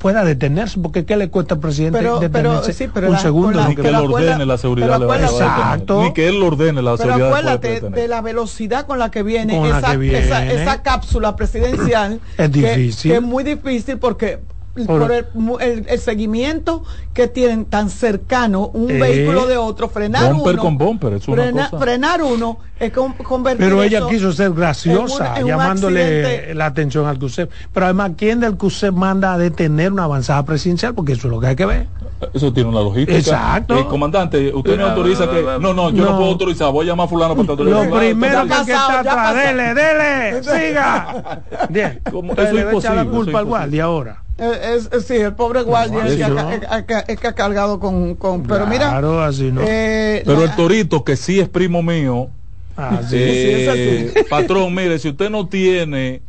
[0.07, 3.67] pueda detenerse, porque ¿qué le cuesta al presidente pero, detenerse sí, pero un segundo?
[3.67, 7.81] ni que él ordene la seguridad exacto, ni que él ordene la pero seguridad acuérdate
[7.81, 13.11] de la velocidad con la que viene, esa, Esa, esa, cápsula presidencial es difícil.
[13.11, 14.39] que es muy difícil porque
[14.85, 16.85] por, el, seguimiento
[17.15, 20.57] que tienen tan cercano un eh, vehículo de otro, frenar uno.
[20.57, 26.67] con bumper, es una Frenar uno es convertir Pero ella quiso ser graciosa, llamándole la
[26.67, 27.51] atención al CUSEP.
[27.73, 30.95] Pero además, ¿quién del CUSEP manda a detener una avanzada presidencial?
[30.95, 31.87] Porque eso es lo que hay que ver.
[32.33, 33.15] Eso tiene una lógica.
[33.15, 33.79] Exacto.
[33.79, 35.43] Eh, comandante, usted me autoriza que.
[35.61, 36.73] No, no, yo no, puedo autorizar.
[36.73, 37.87] Voy a llamar a Fulano para autorizar.
[37.87, 41.43] Lo primero que, está atrás, dele, dele, siga.
[41.69, 42.01] Bien.
[42.05, 42.97] Eso es imposible.
[42.97, 44.26] la culpa al guardia ahora.
[44.39, 49.51] Es, es, sí, el pobre guardia es, que, ha, cargado con, con pero mira así
[49.51, 49.63] no.
[49.65, 52.29] Eh, pero el torito que sí es primo mío
[52.77, 56.21] ah, eh, patrón mire si usted no tiene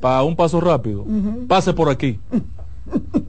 [0.00, 1.04] para un paso rápido
[1.48, 2.20] pase por aquí.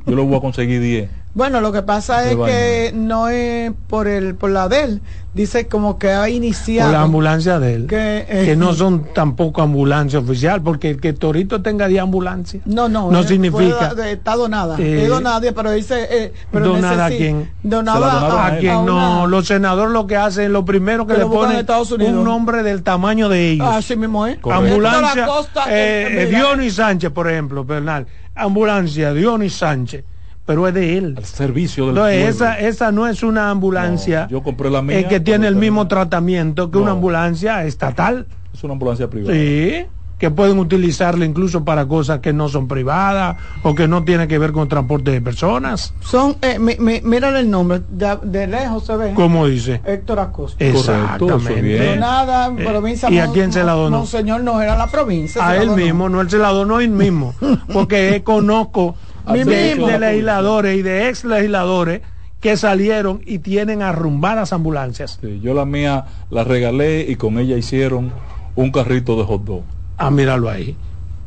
[0.06, 4.08] Yo lo voy a conseguir 10 bueno, lo que pasa es que no es por
[4.08, 5.02] el por la de él,
[5.36, 6.89] dice como que ha iniciado.
[6.89, 7.86] Por la ambulancia de él.
[7.86, 12.60] Que, eh, no son tampoco ambulancia oficial, porque el que Torito tenga de ambulancia.
[12.65, 13.12] No, no.
[13.12, 13.93] No significa.
[14.08, 14.80] está donada.
[14.80, 16.08] Eh, es donada, pero dice.
[16.10, 17.52] Eh, pero donada a quién.
[17.62, 19.28] Donada a, quien no.
[19.28, 21.67] Los senadores lo que hacen, lo primero que, le ponen
[22.15, 23.67] un nombre del tamaño de ellos.
[23.67, 24.39] Así mismo es.
[24.43, 25.28] Ambulancia.
[25.69, 28.08] Eh, Dionis Sánchez, por ejemplo, Bernal.
[28.34, 30.04] Ambulancia, Dionis Sánchez
[30.48, 31.14] pero es de él.
[31.18, 35.20] Al servicio del no, esa, esa no es una ambulancia yo compré la mía, que
[35.20, 38.26] tiene el mismo tratamiento que una ambulancia estatal.
[38.54, 39.34] Es una ambulancia privada.
[39.34, 39.86] Sí.
[40.18, 44.40] que pueden utilizarla incluso para cosas que no son privadas o que no tienen que
[44.40, 45.94] ver con transporte de personas.
[46.00, 49.14] Son, eh, mira el nombre, de, lejos se ve.
[49.14, 49.82] ¿Cómo dice?
[49.86, 50.64] Héctor Acosta.
[50.64, 51.98] Exactamente.
[51.98, 53.12] nada, eh, provincia.
[53.12, 54.00] ¿Y a quién se la donó?
[54.00, 55.46] No, señor, no era la provincia.
[55.46, 57.36] A él mismo, no, él se la donó él mismo.
[57.74, 58.96] porque conozco
[59.34, 62.02] de, de legisladores y de ex legisladores
[62.40, 65.20] que salieron y tienen arrumbadas ambulancias.
[65.42, 68.12] yo la mía la regalé y con ella hicieron
[68.56, 69.63] un carrito de hot dog.
[69.98, 70.76] Ah, míralo ahí.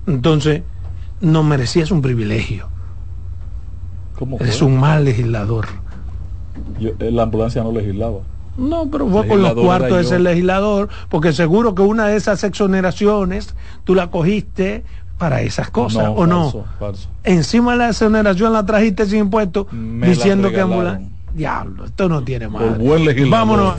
[0.07, 0.63] Entonces,
[1.21, 2.69] no merecías un privilegio.
[4.19, 5.67] ¿Cómo Es un mal legislador.
[6.81, 8.21] Eh, la ambulancia no legislaba.
[8.57, 12.45] No, pero fue con los cuartos de ese legislador, porque seguro que una de esas
[12.45, 14.85] exoneraciones tú la cogiste
[15.21, 16.65] para esas cosas, ¿o no?
[17.25, 21.07] Encima de la exoneración la trajiste sin impuestos, diciendo que ambulancia.
[21.35, 22.63] Diablo, esto no tiene más.
[23.29, 23.75] Vámonos.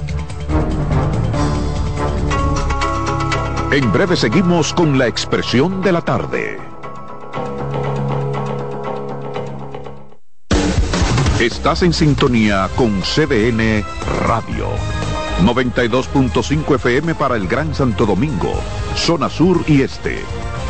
[3.72, 6.60] En breve seguimos con la expresión de la tarde.
[11.40, 13.84] Estás en sintonía con CDN
[14.28, 14.68] Radio.
[15.44, 18.54] 92.5 FM para el Gran Santo Domingo,
[18.96, 20.20] zona sur y este.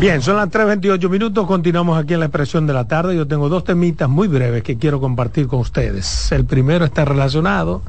[0.00, 3.14] Bien, son las 3.28 minutos, continuamos aquí en la expresión de la tarde.
[3.14, 6.32] Yo tengo dos temitas muy breves que quiero compartir con ustedes.
[6.32, 7.82] El primero está relacionado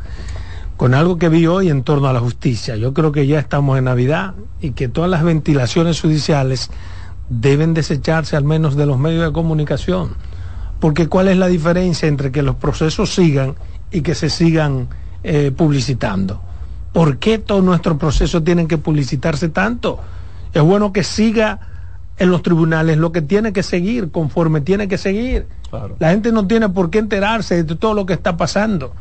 [0.76, 2.76] con algo que vi hoy en torno a la justicia.
[2.76, 6.70] Yo creo que ya estamos en Navidad y que todas las ventilaciones judiciales
[7.30, 10.10] deben desecharse al menos de los medios de comunicación.
[10.82, 13.56] Porque ¿cuál es la diferencia entre que los procesos sigan
[13.90, 14.90] y que se sigan
[15.24, 16.42] eh, publicitando?
[16.92, 20.02] ¿Por qué todos nuestros procesos tienen que publicitarse tanto?
[20.54, 21.71] Es bueno que siga
[22.18, 25.48] en los tribunales lo que tiene que seguir conforme tiene que seguir.
[26.00, 28.94] La gente no tiene por qué enterarse de todo lo que está pasando.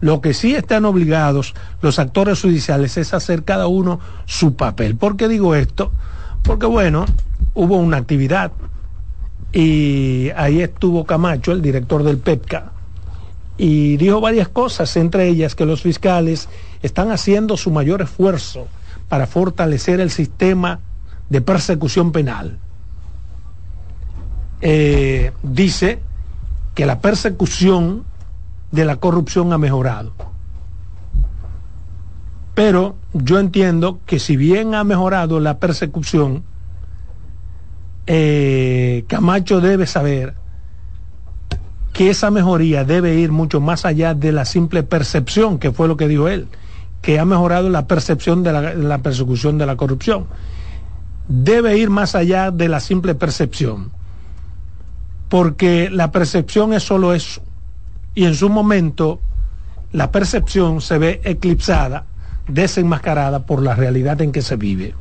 [0.00, 4.96] Lo que sí están obligados los actores judiciales es hacer cada uno su papel.
[4.96, 5.90] ¿Por qué digo esto?
[6.42, 7.04] Porque bueno,
[7.54, 8.52] hubo una actividad
[9.52, 12.72] y ahí estuvo Camacho, el director del PEPCA,
[13.56, 16.48] y dijo varias cosas, entre ellas que los fiscales
[16.82, 18.68] están haciendo su mayor esfuerzo
[19.08, 20.80] para fortalecer el sistema
[21.28, 22.58] de persecución penal
[24.60, 26.00] eh, dice
[26.74, 28.04] que la persecución
[28.70, 30.12] de la corrupción ha mejorado.
[32.54, 36.42] Pero yo entiendo que si bien ha mejorado la persecución,
[38.06, 40.34] eh, Camacho debe saber
[41.92, 45.96] que esa mejoría debe ir mucho más allá de la simple percepción, que fue lo
[45.96, 46.48] que dijo él,
[47.00, 50.26] que ha mejorado la percepción de la persecución de la corrupción.
[51.28, 53.92] Debe ir más allá de la simple percepción
[55.28, 57.42] porque la percepción es solo eso.
[58.14, 59.20] Y en su momento
[59.92, 62.06] la percepción se ve eclipsada,
[62.48, 64.94] desenmascarada por la realidad en que se vive.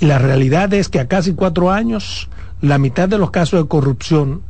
[0.00, 2.28] Y la realidad es que a casi cuatro años,
[2.60, 4.42] la mitad de los casos de corrupción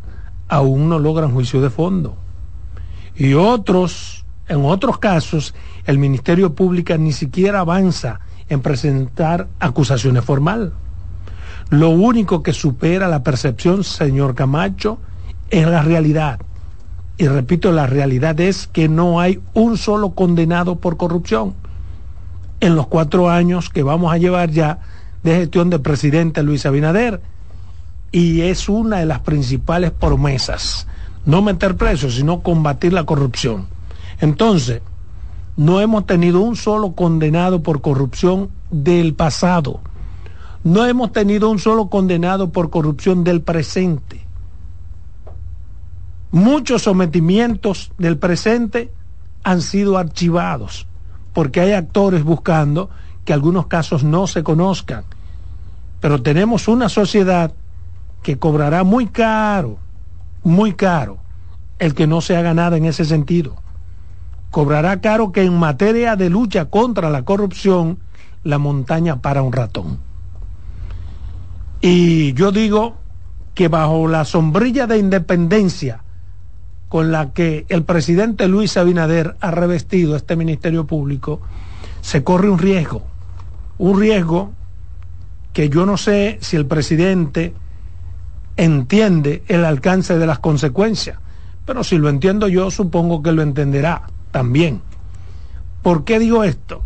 [0.48, 2.16] aún no logran juicio de fondo.
[3.16, 8.20] Y otros, en otros casos, el Ministerio Público ni siquiera avanza
[8.52, 10.70] en presentar acusaciones formales.
[11.70, 14.98] Lo único que supera la percepción, señor Camacho,
[15.50, 16.38] es la realidad.
[17.16, 21.54] Y repito, la realidad es que no hay un solo condenado por corrupción
[22.60, 24.80] en los cuatro años que vamos a llevar ya
[25.22, 27.22] de gestión del presidente Luis Abinader.
[28.10, 30.86] Y es una de las principales promesas.
[31.24, 33.66] No meter presos, sino combatir la corrupción.
[34.20, 34.82] Entonces,
[35.56, 39.80] no hemos tenido un solo condenado por corrupción del pasado
[40.64, 44.24] no hemos tenido un solo condenado por corrupción del presente.
[46.30, 48.92] Muchos sometimientos del presente
[49.42, 50.86] han sido archivados
[51.32, 52.90] porque hay actores buscando
[53.24, 55.04] que algunos casos no se conozcan.
[56.00, 57.52] Pero tenemos una sociedad
[58.22, 59.78] que cobrará muy caro,
[60.44, 61.18] muy caro,
[61.78, 63.61] el que no se haga nada en ese sentido.
[64.52, 67.98] Cobrará caro que en materia de lucha contra la corrupción,
[68.44, 69.98] la montaña para un ratón.
[71.80, 72.98] Y yo digo
[73.54, 76.04] que bajo la sombrilla de independencia
[76.90, 81.40] con la que el presidente Luis Abinader ha revestido este Ministerio Público,
[82.02, 83.02] se corre un riesgo,
[83.78, 84.52] un riesgo
[85.54, 87.54] que yo no sé si el presidente
[88.58, 91.16] entiende el alcance de las consecuencias,
[91.64, 94.80] pero si lo entiendo yo, supongo que lo entenderá también.
[95.82, 96.82] ¿Por qué digo esto?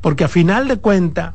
[0.00, 1.34] Porque a final de cuentas,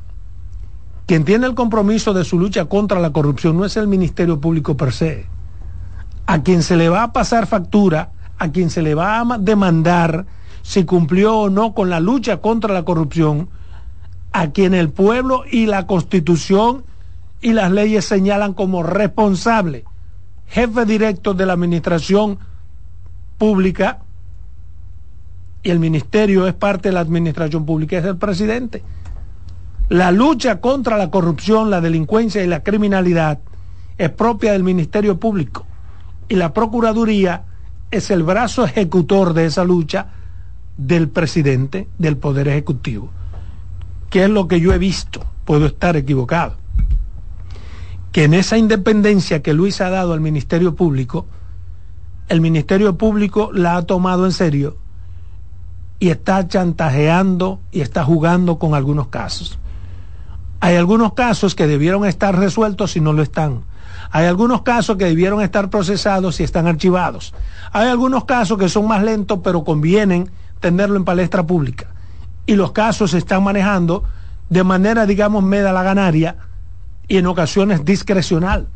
[1.06, 4.78] quien tiene el compromiso de su lucha contra la corrupción no es el Ministerio Público
[4.78, 5.26] per se.
[6.28, 10.26] A quien se le va a pasar factura, a quien se le va a demandar
[10.62, 13.50] si cumplió o no con la lucha contra la corrupción,
[14.32, 16.84] a quien el pueblo y la constitución
[17.42, 19.86] y las leyes señalan como responsable,
[20.48, 22.38] jefe directo de la administración
[23.38, 24.02] pública,
[25.62, 28.84] y el ministerio es parte de la administración pública, es el presidente.
[29.90, 33.40] La lucha contra la corrupción, la delincuencia y la criminalidad
[33.98, 35.66] es propia del Ministerio Público
[36.30, 37.44] y la Procuraduría
[37.92, 40.08] es el brazo ejecutor de esa lucha
[40.78, 43.10] del presidente del Poder Ejecutivo.
[44.10, 45.26] ¿Qué es lo que yo he visto?
[45.44, 46.56] Puedo estar equivocado.
[48.12, 51.26] Que en esa independencia que Luis ha dado al Ministerio Público,
[52.28, 54.78] el Ministerio Público la ha tomado en serio
[56.00, 59.60] y está chantajeando y está jugando con algunos casos.
[60.62, 63.64] Hay algunos casos que debieron estar resueltos y no lo están.
[64.12, 67.34] Hay algunos casos que debieron estar procesados y están archivados.
[67.72, 71.88] Hay algunos casos que son más lentos, pero convienen tenerlo en palestra pública.
[72.46, 74.04] Y los casos se están manejando
[74.50, 76.38] de manera, digamos, meda la ganaria
[77.08, 78.68] y en ocasiones discrecional.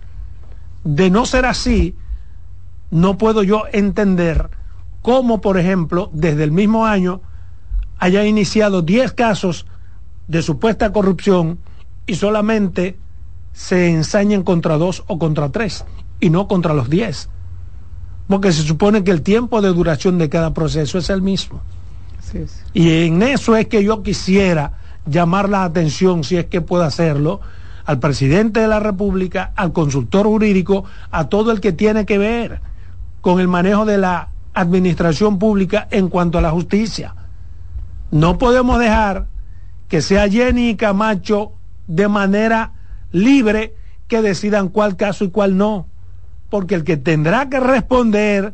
[0.84, 1.96] De no ser así,
[2.92, 4.50] no puedo yo entender
[5.04, 7.22] cómo, por ejemplo, desde el mismo año
[8.00, 9.68] haya iniciado 10 casos
[10.28, 11.60] de supuesta corrupción
[12.08, 12.98] y solamente
[13.52, 15.86] se ensañan contra dos o contra tres
[16.20, 17.30] y no contra los diez.
[18.28, 21.62] Porque se supone que el tiempo de duración de cada proceso es el mismo.
[22.74, 27.42] Y en eso es que yo quisiera llamar la atención, si es que puedo hacerlo,
[27.86, 32.62] al presidente de la República, al consultor jurídico, a todo el que tiene que ver
[33.22, 37.16] con el manejo de la administración pública en cuanto a la justicia.
[38.12, 39.28] No podemos dejar
[39.88, 41.54] que sea Jenny Camacho
[41.88, 42.74] de manera
[43.12, 43.76] libre
[44.08, 45.88] que decidan cuál caso y cuál no.
[46.50, 48.54] Porque el que tendrá que responder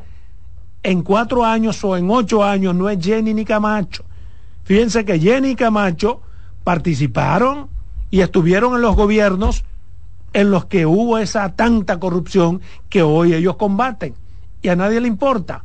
[0.83, 4.05] en cuatro años o en ocho años no es Jenny ni Camacho.
[4.63, 6.21] Fíjense que Jenny y Camacho
[6.63, 7.67] participaron
[8.11, 9.65] y estuvieron en los gobiernos
[10.33, 14.13] en los que hubo esa tanta corrupción que hoy ellos combaten.
[14.61, 15.63] Y a nadie le importa.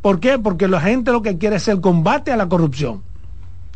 [0.00, 0.38] ¿Por qué?
[0.38, 3.02] Porque la gente lo que quiere es el combate a la corrupción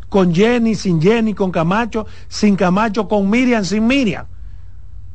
[0.09, 4.25] con Jenny, sin Jenny, con Camacho, sin Camacho, con Miriam, sin Miriam.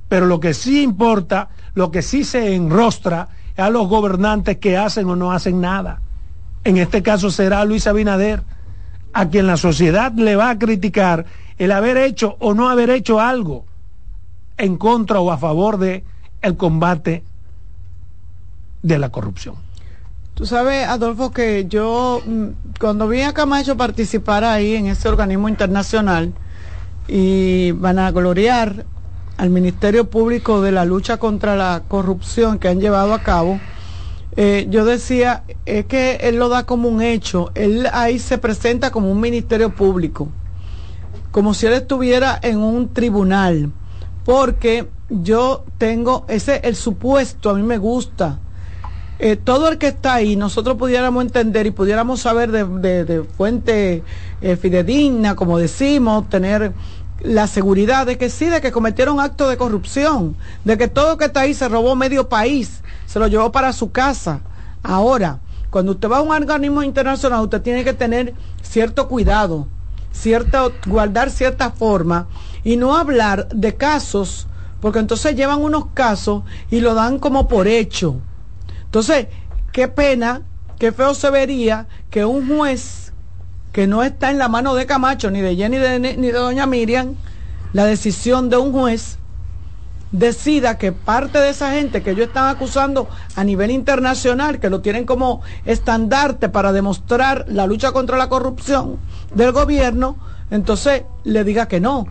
[0.09, 4.77] Pero lo que sí importa, lo que sí se enrostra es a los gobernantes que
[4.77, 6.03] hacen o no hacen nada.
[6.65, 8.43] En este caso será Luis Abinader,
[9.13, 11.25] a quien la sociedad le va a criticar
[11.57, 13.65] el haber hecho o no haber hecho algo
[14.59, 16.05] en contra o a favor de
[16.43, 17.25] el combate
[18.83, 19.70] de la corrupción.
[20.41, 22.47] Tú sabes, Adolfo, que yo mm,
[22.81, 26.33] cuando vi a Camacho participar ahí en ese organismo internacional
[27.07, 28.87] y van a gloriar
[29.37, 33.61] al Ministerio Público de la lucha contra la corrupción que han llevado a cabo,
[34.35, 38.91] eh, yo decía, es que él lo da como un hecho, él ahí se presenta
[38.91, 40.29] como un Ministerio Público,
[41.33, 43.69] como si él estuviera en un tribunal
[44.25, 48.39] porque yo tengo ese, el supuesto, a mí me gusta.
[49.23, 54.03] Eh, todo el que está ahí, nosotros pudiéramos entender y pudiéramos saber de, fuente
[54.41, 56.73] eh, fidedigna, como decimos, tener
[57.23, 61.27] la seguridad de que sí, de que cometieron actos de corrupción, de que todo que
[61.27, 64.41] está ahí se robó medio país, se lo llevó para su casa.
[64.83, 69.69] Ahora, cuando usted va a un organismo internacional, usted tiene que tener cierto cuidado,
[70.13, 72.27] cierta, guardar cierta forma
[72.65, 74.47] y no hablar de casos,
[74.81, 78.23] porque entonces llevan unos casos y lo dan como por hecho.
[78.91, 79.29] Entonces,
[79.73, 80.43] qué pena,
[80.77, 83.13] qué feo se vería que un juez
[83.71, 85.79] que no está en la mano de Camacho, ni de Jenny
[86.17, 87.15] ni de doña Miriam,
[87.73, 89.19] la decisión de un juez
[90.11, 94.81] decida que parte de esa gente que ellos están acusando a nivel internacional, que lo
[94.81, 98.99] tienen como estandarte para demostrar la lucha contra la corrupción
[99.33, 100.17] del gobierno,
[100.51, 102.09] entonces le diga que no.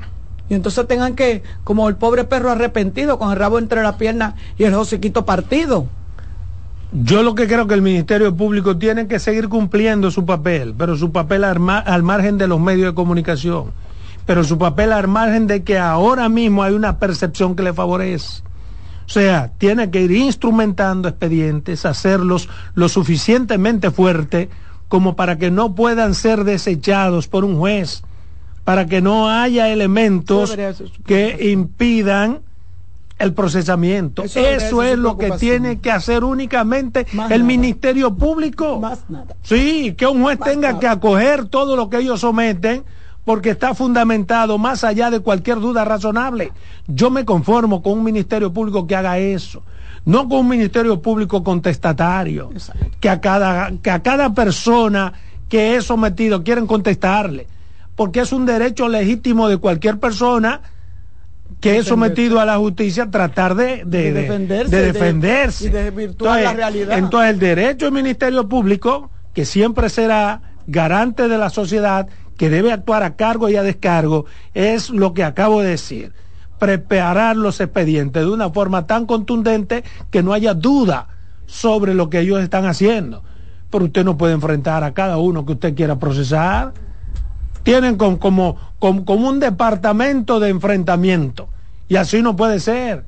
[0.48, 4.36] Y entonces tengan que, como el pobre perro arrepentido, con el rabo entre la pierna
[4.58, 5.90] y el hociquito partido.
[6.92, 10.98] Yo lo que creo que el Ministerio Público tiene que seguir cumpliendo su papel, pero
[10.98, 13.66] su papel al, margen de los medios de comunicación,
[14.26, 18.42] pero su papel al margen de que ahora mismo hay una percepción que le favorece.
[19.06, 24.50] O sea, tiene que ir instrumentando expedientes, hacerlos lo suficientemente fuerte
[24.88, 28.02] como para que no puedan ser desechados por un juez,
[28.64, 30.58] para que no haya elementos
[31.06, 32.40] que impidan
[33.20, 34.24] el procesamiento.
[34.24, 38.80] Eso, es lo que tiene que hacer únicamente el Ministerio Público.
[38.80, 39.36] Más nada.
[39.44, 42.84] Sí, que un juez tenga que acoger todo lo que ellos someten
[43.26, 46.52] porque está fundamentado más allá de cualquier duda razonable.
[46.88, 49.62] Yo me conformo con un Ministerio Público que haga eso,
[50.06, 52.50] no con un Ministerio Público contestatario,
[53.00, 55.14] que a, cada, que a cada persona
[55.50, 57.48] que es sometido quieren contestarle,
[57.96, 60.62] porque es un derecho legítimo de cualquier persona
[61.60, 66.98] que es sometido a la justicia tratar de, de, defenderse, y de la realidad.
[66.98, 72.08] Entonces el derecho del Ministerio Público, que siempre será garante de la sociedad,
[72.38, 76.14] que debe actuar a cargo y a descargo, es lo que acabo de decir.
[76.60, 81.10] Preparar los expedientes de una forma tan contundente que no haya duda
[81.46, 83.24] sobre lo que ellos están haciendo.
[83.70, 86.74] Pero usted no puede enfrentar a cada uno que usted quiera procesar
[87.70, 88.18] tienen como,
[88.80, 91.50] como, un departamento de enfrentamiento.
[91.88, 93.06] Y así no puede ser.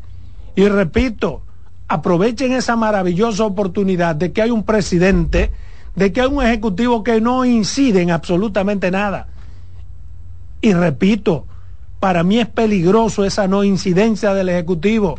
[0.55, 1.41] Y repito,
[1.87, 5.49] aprovechen esa maravillosa oportunidad de que hay un presidente,
[5.95, 9.29] de que hay un ejecutivo que no incide en absolutamente nada.
[10.61, 11.47] Y repito,
[11.99, 15.17] para mí es peligroso esa no incidencia del ejecutivo.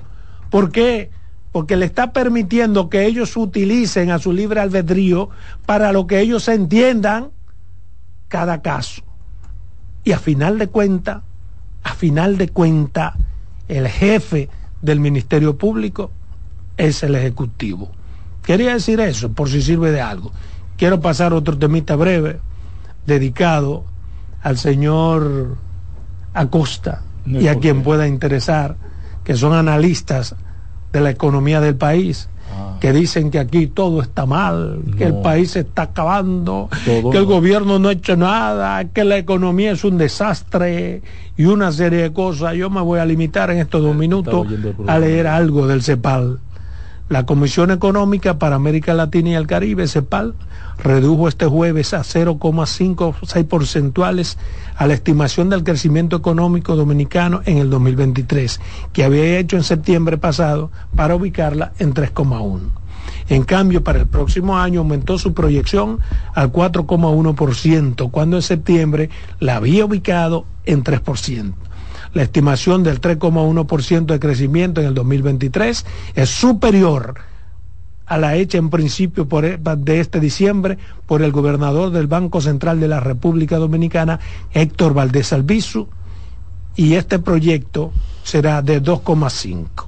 [0.50, 1.10] ¿Por qué?
[1.50, 5.30] Porque le está permitiendo que ellos utilicen a su libre albedrío
[5.66, 7.32] para lo que ellos entiendan
[8.28, 9.02] cada caso.
[10.04, 11.22] Y a final de cuenta,
[11.82, 13.16] a final de cuenta,
[13.68, 14.48] el jefe
[14.80, 16.10] del Ministerio Público
[16.76, 17.90] es el Ejecutivo.
[18.42, 20.32] Quería decir eso, por si sirve de algo.
[20.76, 22.40] Quiero pasar otro temita breve,
[23.06, 23.84] dedicado
[24.42, 25.56] al señor
[26.34, 28.76] Acosta y a quien pueda interesar,
[29.22, 30.34] que son analistas
[30.92, 32.28] de la economía del país
[32.80, 37.26] que dicen que aquí todo está mal, que el país se está acabando, que el
[37.26, 41.02] gobierno no ha hecho nada, que la economía es un desastre
[41.36, 42.54] y una serie de cosas.
[42.54, 44.46] Yo me voy a limitar en estos dos minutos
[44.86, 46.40] a leer algo del CEPAL.
[47.12, 50.32] La Comisión Económica para América Latina y el Caribe, CEPAL,
[50.82, 54.38] redujo este jueves a 0,56 porcentuales
[54.76, 58.62] a la estimación del crecimiento económico dominicano en el 2023,
[58.94, 62.60] que había hecho en septiembre pasado para ubicarla en 3,1.
[63.28, 65.98] En cambio, para el próximo año aumentó su proyección
[66.34, 71.52] al 4,1%, cuando en septiembre la había ubicado en 3%.
[72.14, 77.14] La estimación del 3,1% de crecimiento en el 2023 es superior
[78.04, 82.42] a la hecha en principio por, e, de este diciembre por el gobernador del Banco
[82.42, 84.20] Central de la República Dominicana,
[84.52, 85.88] Héctor Valdés Albizu,
[86.76, 87.92] y este proyecto
[88.22, 89.86] será de 2,5.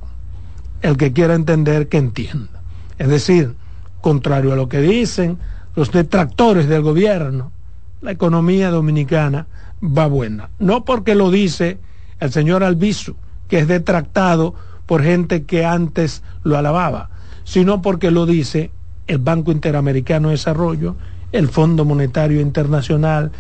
[0.80, 2.62] El que quiera entender, que entienda.
[2.98, 3.54] Es decir,
[4.00, 5.38] contrario a lo que dicen
[5.76, 7.52] los detractores del gobierno,
[8.00, 9.46] la economía dominicana
[9.82, 10.50] va buena.
[10.58, 11.78] No porque lo dice
[12.20, 13.16] el señor Albizu,
[13.48, 14.54] que es detractado
[14.86, 17.10] por gente que antes lo alababa,
[17.44, 18.70] sino porque lo dice
[19.06, 20.96] el Banco Interamericano de Desarrollo,
[21.32, 23.32] el Fondo Monetario Internacional,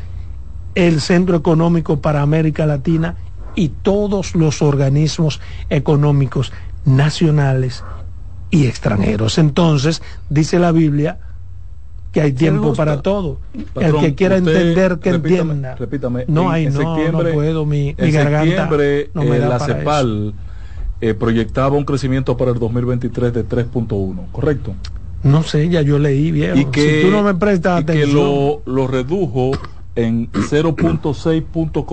[0.74, 3.16] el Centro Económico para América Latina
[3.54, 6.52] y todos los organismos económicos
[6.84, 7.84] nacionales
[8.50, 9.38] y extranjeros.
[9.38, 11.18] Entonces, dice la Biblia,
[12.14, 13.38] que hay tiempo para todo.
[13.74, 15.74] el que quiera entender, que entienda.
[15.74, 18.70] Repítame, no hay, no, no puedo, mi, mi garganta
[19.12, 20.32] no me eh, da la CEPAL
[21.00, 24.74] eh, proyectaba un crecimiento para el 2023 de 3.1, ¿correcto?
[25.24, 26.56] No sé, ya yo leí bien.
[26.56, 28.14] Y que, si tú no me prestas y que atención.
[28.14, 29.50] lo, lo redujo
[29.96, 31.84] en 0.6 puntos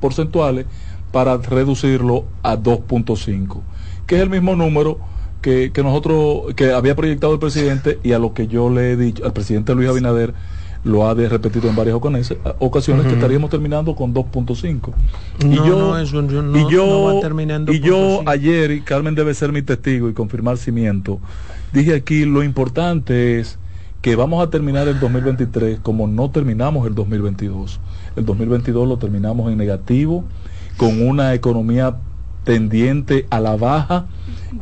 [0.00, 0.66] porcentuales
[1.12, 3.60] para reducirlo a 2.5,
[4.06, 4.98] que es el mismo número
[5.42, 8.96] que, que nosotros, que había proyectado el presidente y a lo que yo le he
[8.96, 10.32] dicho, al presidente Luis Abinader
[10.84, 14.92] lo ha de- repetido en varias ocasiones, que estaríamos terminando con 2.5.
[15.44, 18.22] No, y yo, no, eso yo no- y yo, en y yo 2.5.
[18.26, 21.20] ayer, y Carmen debe ser mi testigo y confirmar cimiento,
[21.72, 23.58] dije aquí lo importante es
[24.00, 27.78] que vamos a terminar el 2023 como no terminamos el 2022.
[28.16, 30.24] El 2022 lo terminamos en negativo,
[30.76, 31.96] con una economía
[32.42, 34.06] tendiente a la baja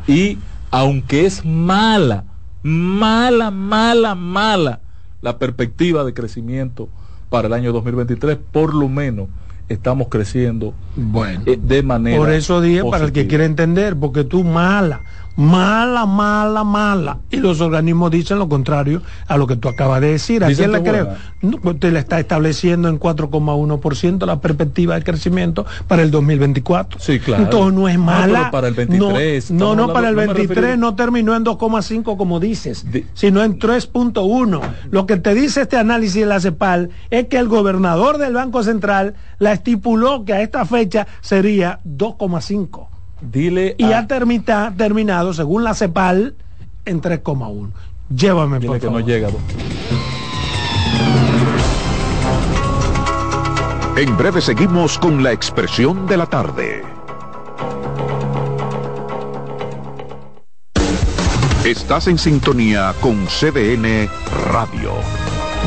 [0.07, 0.37] y
[0.71, 2.23] aunque es mala,
[2.63, 4.79] mala, mala, mala
[5.21, 6.89] la perspectiva de crecimiento
[7.29, 9.27] para el año 2023, por lo menos
[9.69, 11.43] estamos creciendo Bueno.
[11.45, 15.01] eh, de manera Por eso dije, para el que quiera entender, porque tú mala,
[15.35, 17.19] mala, mala, mala.
[17.29, 20.43] Y los organismos dicen lo contrario a lo que tú acabas de decir.
[20.43, 21.09] ¿A quién le creo?
[21.41, 26.99] No, pues Usted le está estableciendo en 4,1% la perspectiva de crecimiento para el 2024.
[26.99, 27.43] Sí, claro.
[27.43, 28.39] Entonces no es No, mala.
[28.39, 31.35] pero para el 23, No, no, no, para el no me 23 referí- no terminó
[31.35, 34.61] en 2,5 como dices, Di- sino en 3.1.
[34.91, 38.63] Lo que te dice este análisis de la CEPAL es que el gobernador del Banco
[38.63, 42.89] Central la estipuló que a esta fecha sería 2,5
[43.21, 46.35] Dile y a- ha termita- terminado, según la CEPAL,
[46.85, 47.71] en 3,1.
[48.13, 49.01] Llévame, dile por que favor.
[49.01, 49.29] no llega.
[53.95, 56.81] En breve seguimos con la expresión de la tarde.
[61.65, 64.09] Estás en sintonía con CDN
[64.51, 64.93] Radio.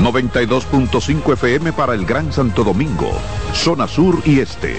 [0.03, 3.13] 92.5 FM para el Gran Santo Domingo,
[3.53, 4.79] zona sur y este.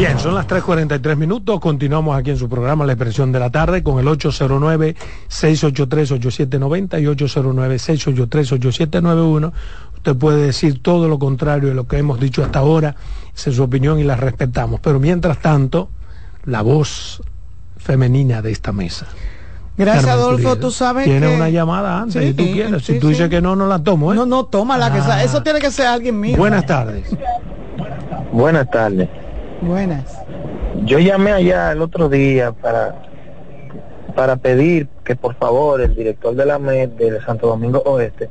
[0.00, 1.60] Bien, son las 3.43 minutos.
[1.60, 9.52] Continuamos aquí en su programa La Expresión de la Tarde con el 809-683-8790 y 809-683-8791.
[9.96, 12.96] Usted puede decir todo lo contrario de lo que hemos dicho hasta ahora.
[13.36, 14.80] Esa es su opinión y la respetamos.
[14.80, 15.90] Pero mientras tanto,
[16.46, 17.22] la voz
[17.76, 19.04] femenina de esta mesa.
[19.76, 20.42] Gracias, Carmen Adolfo.
[20.48, 20.60] Curiel.
[20.60, 21.36] Tú sabes Tiene que...
[21.36, 22.84] una llamada antes, Sí, si tú quieres.
[22.86, 23.12] Si tú sí.
[23.12, 24.14] dices que no, no la tomo.
[24.14, 24.16] ¿eh?
[24.16, 25.02] No, no, tómala, que Ah.
[25.02, 26.38] esa- eso tiene que ser alguien mío.
[26.38, 27.04] Buenas tardes.
[28.32, 29.08] Buenas tardes.
[29.10, 29.19] Buenas.
[30.84, 33.10] Yo llamé allá el otro día para
[34.10, 38.28] para pedir que por favor el director de la MED de Santo Domingo Oeste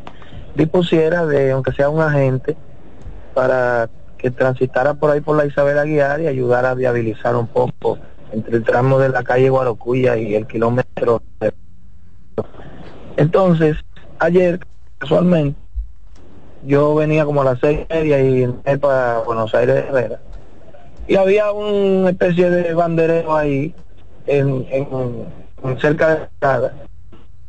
[0.56, 2.58] dispusiera de, aunque sea un agente,
[3.34, 7.98] para que transitara por ahí por la Isabel Aguiar y ayudara a viabilizar un poco
[8.32, 11.22] entre el tramo de la calle Guarocuya y el kilómetro.
[13.16, 13.78] Entonces,
[14.20, 14.60] ayer,
[14.98, 15.60] casualmente,
[16.66, 20.20] yo venía como a las seis y media y entré para Buenos Aires Herrera
[21.10, 23.74] y había una especie de banderero ahí
[24.28, 24.88] en, en,
[25.64, 26.72] en cerca de la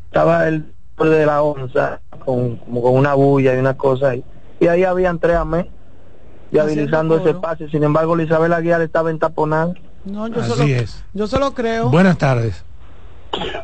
[0.07, 0.65] estaba el
[0.99, 4.25] de la onza con como con una bulla y una cosa ahí
[4.59, 5.71] y ahí habían tres amé
[6.51, 7.71] viabilizando ese espacio.
[7.71, 9.73] Sin embargo, Isabel Aguilar estaba entaponada.
[10.05, 11.05] No, yo Así solo, es.
[11.15, 11.91] yo solo creo.
[11.91, 12.65] Buenas tardes.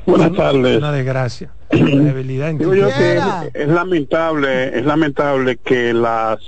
[0.07, 0.78] Buenas tardes.
[0.78, 1.51] Una desgracia.
[1.70, 3.24] Debilidad Digo yo que es,
[3.55, 6.38] es lamentable, es lamentable que las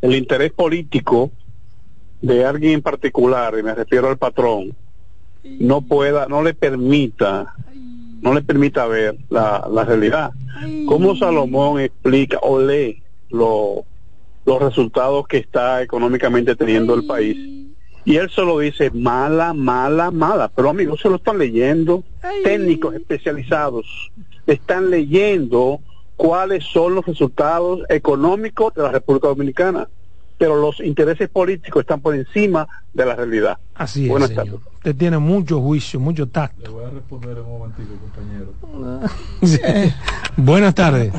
[0.00, 1.30] el interés político
[2.22, 4.74] de alguien en particular, y me refiero al patrón,
[5.44, 7.54] no pueda, no le permita,
[8.22, 10.30] no le permita ver la, la realidad.
[10.86, 13.84] ¿Cómo Salomón explica o lee lo-
[14.44, 17.36] los resultados que está económicamente teniendo el país?
[18.04, 20.48] Y él solo dice mala, mala, mala.
[20.48, 22.02] Pero amigos, se lo están leyendo
[22.44, 24.10] técnicos especializados.
[24.46, 25.80] Están leyendo
[26.16, 29.88] cuáles son los resultados económicos de la República Dominicana.
[30.42, 33.58] Pero los intereses políticos están por encima de la realidad.
[33.76, 34.44] Así es, Buenas señor.
[34.46, 34.60] tardes.
[34.74, 36.62] Usted tiene mucho juicio, mucho tacto.
[36.62, 39.08] Le voy a responder en un momentito, compañero.
[39.44, 39.60] Sí.
[40.36, 41.12] Buenas tardes.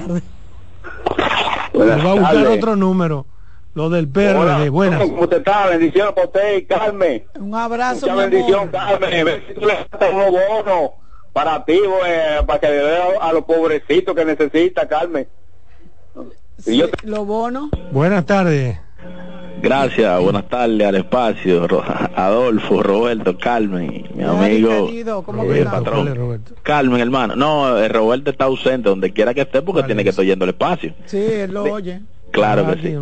[1.73, 2.57] Buenas Le va a buscar tardes.
[2.57, 3.25] otro número.
[3.75, 4.67] Lo del PRD.
[4.67, 5.03] Buenas.
[5.03, 5.67] ¿Cómo usted está?
[5.67, 7.23] Bendiciones para usted y Carmen.
[7.39, 8.99] Un abrazo, Mucha mi bendición, amor.
[8.99, 9.43] Carmen.
[9.47, 10.89] Si tú le das unos bonos
[11.31, 15.25] para ti, eh, para que le dé a, a los pobrecitos que necesita, Carmen.
[16.59, 17.69] Sí, Y yo Lo bono.
[17.93, 18.77] Buenas tardes.
[19.61, 21.65] Gracias, buenas tardes al espacio,
[22.15, 26.43] Adolfo, Roberto, Carmen, mi amigo, ¿cómo el patrón.
[26.63, 30.09] Carmen, hermano, no, eh, Roberto está ausente donde quiera que esté porque ¿Cuál tiene que
[30.09, 30.93] estar yendo al espacio.
[31.05, 32.01] Sí, él lo oye.
[32.31, 32.95] Claro Ah, que sí.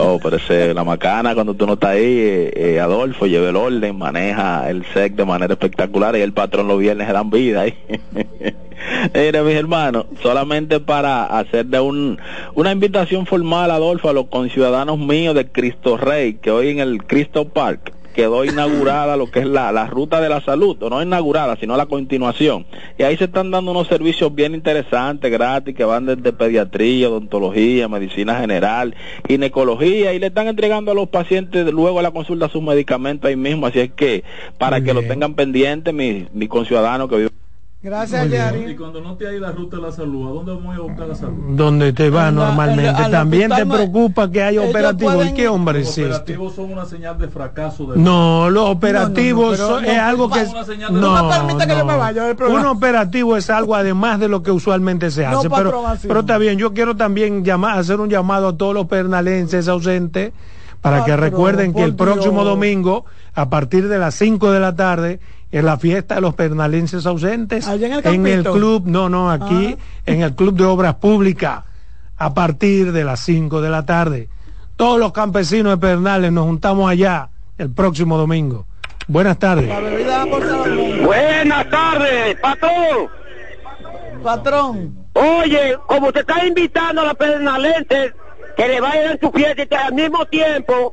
[0.00, 3.56] Oh, pero ese, la macana cuando tú no estás ahí, eh, eh, Adolfo lleva el
[3.56, 7.62] orden, maneja el SEC de manera espectacular y el patrón los viernes se dan vida
[7.62, 7.74] ahí.
[9.12, 12.20] Mira, mis hermanos, solamente para hacer de un,
[12.54, 17.02] una invitación formal, Adolfo, a los conciudadanos míos de Cristo Rey, que hoy en el
[17.04, 21.00] Cristo Park quedó inaugurada lo que es la, la ruta de la salud, o no
[21.00, 22.66] inaugurada, sino la continuación.
[22.98, 27.86] Y ahí se están dando unos servicios bien interesantes, gratis, que van desde pediatría, odontología,
[27.86, 28.96] medicina general,
[29.28, 33.36] ginecología, y le están entregando a los pacientes luego a la consulta sus medicamentos ahí
[33.36, 33.68] mismo.
[33.68, 34.24] Así es que,
[34.58, 37.47] para Muy que lo tengan pendiente, mis mi conciudadanos que viven
[37.80, 38.42] Gracias, Muy bien.
[38.42, 38.70] Yari.
[38.72, 41.06] Y cuando no te hay la ruta de la salud, ¿a dónde vamos a buscar
[41.06, 41.56] la salud?
[41.56, 42.90] Donde te va la- normalmente.
[42.90, 45.14] la- También te preocupa que haya ellos operativos.
[45.14, 49.60] pueden- ¿Y qué hombre Los operativos son una señal de fracaso de No, los operativos
[49.60, 52.60] no, es algo que de- no, No me permite que yo me vaya del programa.
[52.62, 56.36] Un operativo es algo además de lo que usualmente se No, hace, pero, así está
[56.36, 56.58] bien.
[56.58, 60.32] Yo quiero también llamar, hacer un llamado a todos los pernalenses ausentes
[60.80, 62.54] para que recuerden que el próximo Dios.
[62.54, 63.04] domingo
[63.34, 65.20] a partir de las 5 de la tarde
[65.50, 69.76] es la fiesta de los pernalenses ausentes Allá en el club, no, no, aquí
[70.06, 71.64] en el club de obras públicas
[72.16, 74.28] a partir de las 5 de la tarde.
[74.76, 78.66] Todos los campesinos de Pernales nos juntamos allá el próximo domingo.
[79.06, 79.68] Buenas tardes.
[79.68, 80.26] La.
[81.04, 83.08] Buenas tardes, patrón.
[84.22, 84.98] Patrón.
[85.14, 88.12] Oye, como te está invitando a los pernalenses
[88.56, 90.92] que le vayan a su fiesta y que al mismo tiempo,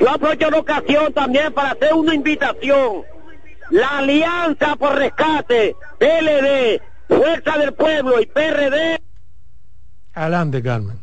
[0.00, 3.02] yo aprovecho la ocasión también para hacer una invitación.
[3.74, 9.00] La Alianza por Rescate, PLD, Fuerza del Pueblo y PRD
[10.14, 10.96] Adelante, Carmen.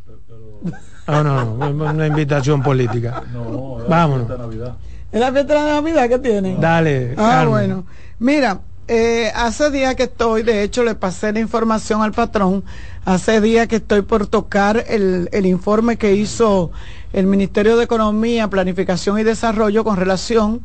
[1.05, 3.23] No, no, no, una invitación política.
[3.33, 4.27] No, es la Vámonos.
[4.27, 4.75] fiesta de Navidad.
[5.11, 6.61] ¿Es la fiesta de Navidad que tienen?
[6.61, 7.11] Dale.
[7.17, 7.49] Ah, Carmen.
[7.49, 7.85] bueno.
[8.19, 12.63] Mira, eh, hace días que estoy, de hecho le pasé la información al patrón,
[13.03, 16.71] hace días que estoy por tocar el, el informe que hizo
[17.11, 20.61] el Ministerio de Economía, Planificación y Desarrollo con relación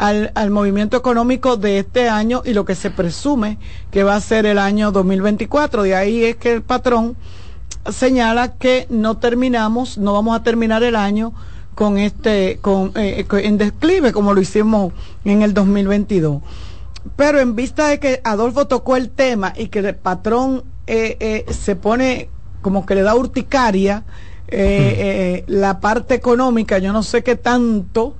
[0.00, 3.58] al, al movimiento económico de este año y lo que se presume
[3.90, 5.82] que va a ser el año 2024.
[5.82, 7.16] De ahí es que el patrón
[7.90, 11.32] señala que no terminamos, no vamos a terminar el año
[11.74, 14.92] con este, con, eh, co- en declive como lo hicimos
[15.24, 16.42] en el 2022.
[17.16, 21.52] Pero en vista de que Adolfo tocó el tema y que el patrón eh, eh,
[21.52, 22.28] se pone
[22.62, 24.04] como que le da urticaria
[24.48, 24.56] eh,
[24.98, 28.16] eh, la parte económica, yo no sé qué tanto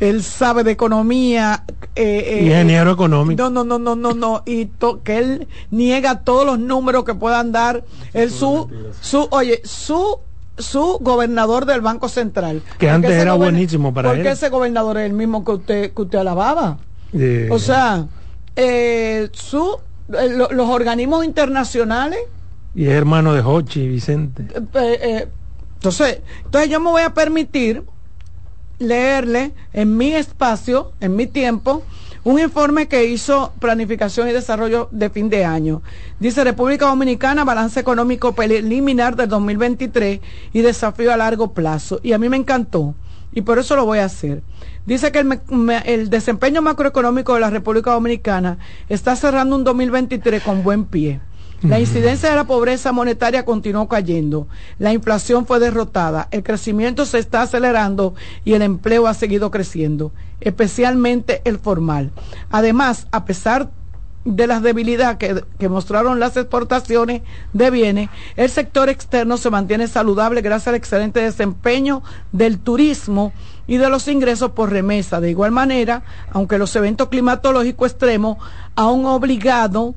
[0.00, 1.64] él sabe de economía.
[1.94, 3.42] eh, eh, Ingeniero económico.
[3.42, 4.42] no, no, no, no, no, no.
[4.46, 7.84] Y to- que él niega todos los números que puedan dar.
[8.14, 8.68] Él su,
[9.00, 10.18] su, oye, su,
[10.58, 12.60] su gobernador del Banco Central.
[12.62, 14.26] Que Porque antes era buenísimo para Porque él.
[14.28, 16.78] ese gobernador es el mismo que usted, que usted alababa.
[17.12, 18.06] Eh, O sea,
[18.56, 19.78] eh, su,
[20.12, 22.18] eh, lo- los organismos internacionales
[22.74, 24.44] y es hermano de Hochi, Vicente.
[24.54, 25.28] eh, eh,
[25.74, 27.82] entonces, entonces yo me voy a permitir
[28.80, 31.84] leerle en mi espacio, en mi tiempo,
[32.24, 35.82] un informe que hizo Planificación y Desarrollo de fin de año.
[36.18, 40.20] Dice República Dominicana, balance económico preliminar del 2023
[40.52, 42.00] y desafío a largo plazo.
[42.02, 42.94] Y a mí me encantó
[43.32, 44.42] y por eso lo voy a hacer.
[44.86, 45.40] Dice que el,
[45.84, 48.58] el desempeño macroeconómico de la República Dominicana
[48.88, 51.20] está cerrando un 2023 con buen pie
[51.62, 54.48] La incidencia de la pobreza monetaria continuó cayendo,
[54.78, 58.14] la inflación fue derrotada, el crecimiento se está acelerando
[58.46, 62.12] y el empleo ha seguido creciendo, especialmente el formal.
[62.50, 63.68] Además, a pesar
[64.24, 67.20] de las debilidades que, que, mostraron las exportaciones
[67.52, 72.02] de bienes, el sector externo se mantiene saludable gracias al excelente desempeño
[72.32, 73.34] del turismo
[73.66, 75.20] y de los ingresos por remesa.
[75.20, 78.38] De igual manera, aunque los eventos climatológicos extremos
[78.76, 79.94] han obligado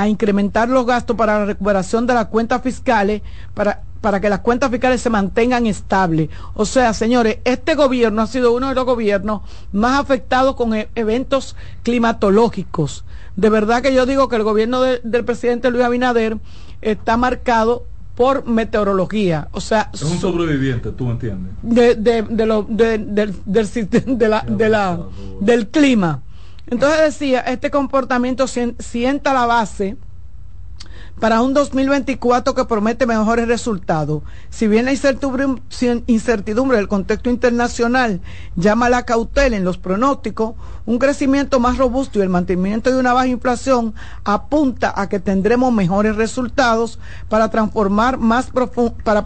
[0.00, 3.22] a incrementar los gastos para la recuperación de las cuentas fiscales,
[3.54, 6.28] para, para que las cuentas fiscales se mantengan estables.
[6.54, 9.42] O sea, señores, este gobierno ha sido uno de los gobiernos
[9.72, 13.04] más afectados con e eventos climatológicos
[13.38, 16.38] de verdad que yo digo que el gobierno de, del presidente Luis Abinader
[16.82, 17.84] está marcado
[18.16, 19.90] por meteorología, o sea...
[19.94, 21.52] Es un sobreviviente, tú entiendes.
[21.62, 25.00] De, de, de lo, de, del, del, la, la,
[25.40, 26.20] del clima.
[26.70, 29.96] Entonces decía, este comportamiento sienta la base
[31.18, 34.22] para un 2024 que promete mejores resultados.
[34.50, 38.20] Si bien la incertidumbre, del contexto internacional
[38.56, 40.54] llama a la cautela en los pronósticos,
[40.86, 43.94] un crecimiento más robusto y el mantenimiento de una baja inflación
[44.24, 46.98] apunta a que tendremos mejores resultados
[47.28, 48.50] para transformar más
[49.02, 49.24] para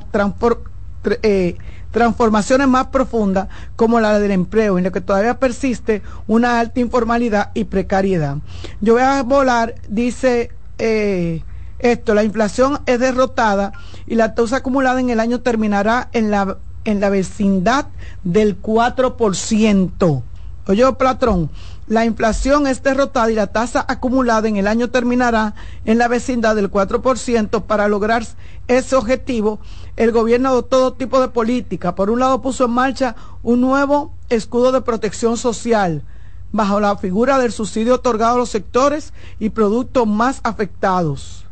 [1.22, 1.57] eh,
[1.93, 7.53] transformaciones más profundas como la del empleo, en lo que todavía persiste una alta informalidad
[7.55, 8.38] y precariedad.
[8.80, 11.45] Yo voy a volar, dice eh,
[11.78, 13.72] esto, la inflación es derrotada
[14.07, 17.86] y la tasa acumulada en el año terminará en la, en la vecindad
[18.24, 20.22] del 4%.
[20.66, 21.51] Oye, Platrón,
[21.93, 26.57] la inflación es derrotada y la tasa acumulada en el año terminará en la vecindad
[26.57, 27.62] del 4%.
[27.64, 28.24] Para lograr
[28.66, 29.61] ese objetivo,
[29.97, 31.95] el gobierno de todo tipo de política.
[31.95, 36.03] Por un lado, puso en marcha un nuevo escudo de protección social
[36.51, 41.43] bajo la figura del subsidio otorgado a los sectores y productos más afectados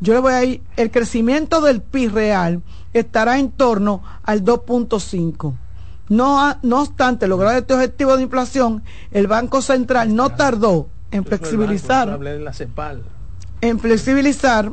[0.00, 2.62] yo le voy a ir, el crecimiento del PIB real
[2.92, 5.54] estará en torno al 2.5.
[6.08, 12.18] No, no obstante lograr este objetivo de inflación, el Banco Central no tardó en flexibilizar,
[13.60, 14.72] en flexibilizar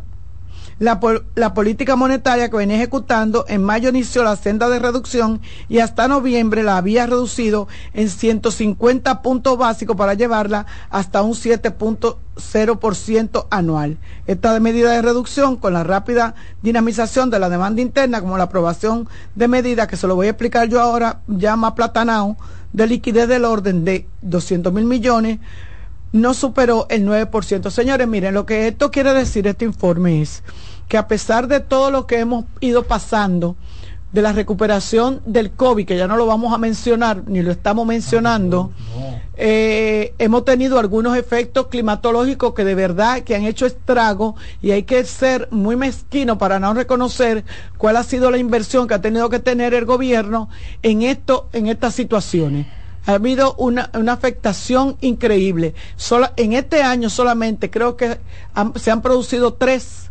[0.79, 0.99] la,
[1.35, 6.07] la, política monetaria que venía ejecutando, en mayo inició la senda de reducción y hasta
[6.07, 13.97] noviembre la había reducido en 150 puntos básicos para llevarla hasta un 7.0% anual.
[14.27, 19.09] Esta medida de reducción, con la rápida dinamización de la demanda interna, como la aprobación
[19.35, 22.37] de medidas, que se lo voy a explicar yo ahora, ya más platanao,
[22.71, 25.37] de liquidez del orden de 200 mil millones,
[26.13, 27.69] no superó el 9%.
[27.69, 30.43] Señores, miren, lo que esto quiere decir, este informe es
[30.87, 33.57] que a pesar de todo lo que hemos ido pasando,
[34.13, 37.87] de la recuperación del COVID, que ya no lo vamos a mencionar, ni lo estamos
[37.87, 38.71] mencionando,
[39.35, 44.83] eh, hemos tenido algunos efectos climatológicos que de verdad que han hecho estrago y hay
[44.83, 47.43] que ser muy mezquino para no reconocer
[47.79, 50.47] cuál ha sido la inversión que ha tenido que tener el gobierno
[50.83, 52.67] en esto, en estas situaciones
[53.05, 55.73] ha habido una, una afectación increíble.
[56.37, 58.19] en este año solamente creo que
[58.75, 60.09] se han producido tres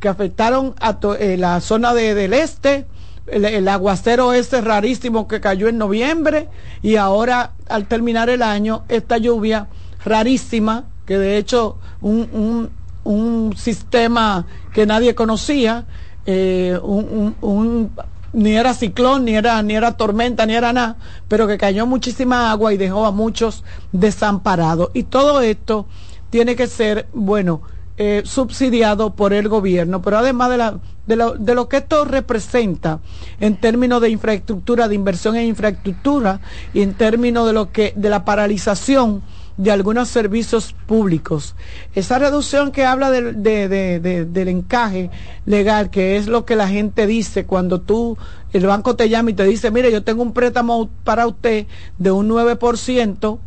[0.00, 2.86] que afectaron a eh, la zona de, del este,
[3.26, 6.48] el, aguacero ese rarísimo que cayó en noviembre
[6.82, 9.68] y ahora al terminar el año esta lluvia
[10.04, 12.70] rarísima, que de hecho un,
[13.04, 15.84] un, sistema que nadie conocía,
[16.24, 17.90] eh, un, un
[18.32, 20.96] ni era ciclón, ni era, ni era tormenta, ni era nada,
[21.28, 24.90] pero que cayó muchísima agua y dejó a muchos desamparados.
[24.94, 25.86] Y todo esto
[26.30, 27.62] tiene que ser, bueno,
[27.96, 32.04] eh, subsidiado por el gobierno, pero además de, la, de, lo, de lo que esto
[32.04, 33.00] representa
[33.40, 36.40] en términos de infraestructura, de inversión en infraestructura
[36.72, 39.22] y en términos de lo que, de la paralización
[39.60, 41.54] de algunos servicios públicos.
[41.94, 45.10] Esa reducción que habla del encaje
[45.44, 48.16] legal, que es lo que la gente dice cuando tú,
[48.54, 51.66] el banco te llama y te dice, mire, yo tengo un préstamo para usted
[51.98, 53.38] de un 9%,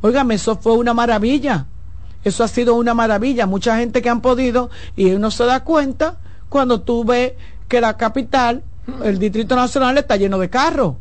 [0.00, 1.66] óigame, eso fue una maravilla.
[2.24, 3.46] Eso ha sido una maravilla.
[3.46, 6.16] Mucha gente que han podido y uno se da cuenta
[6.48, 7.34] cuando tú ves
[7.68, 8.62] que la capital,
[9.04, 10.94] el Distrito Nacional está lleno de carros.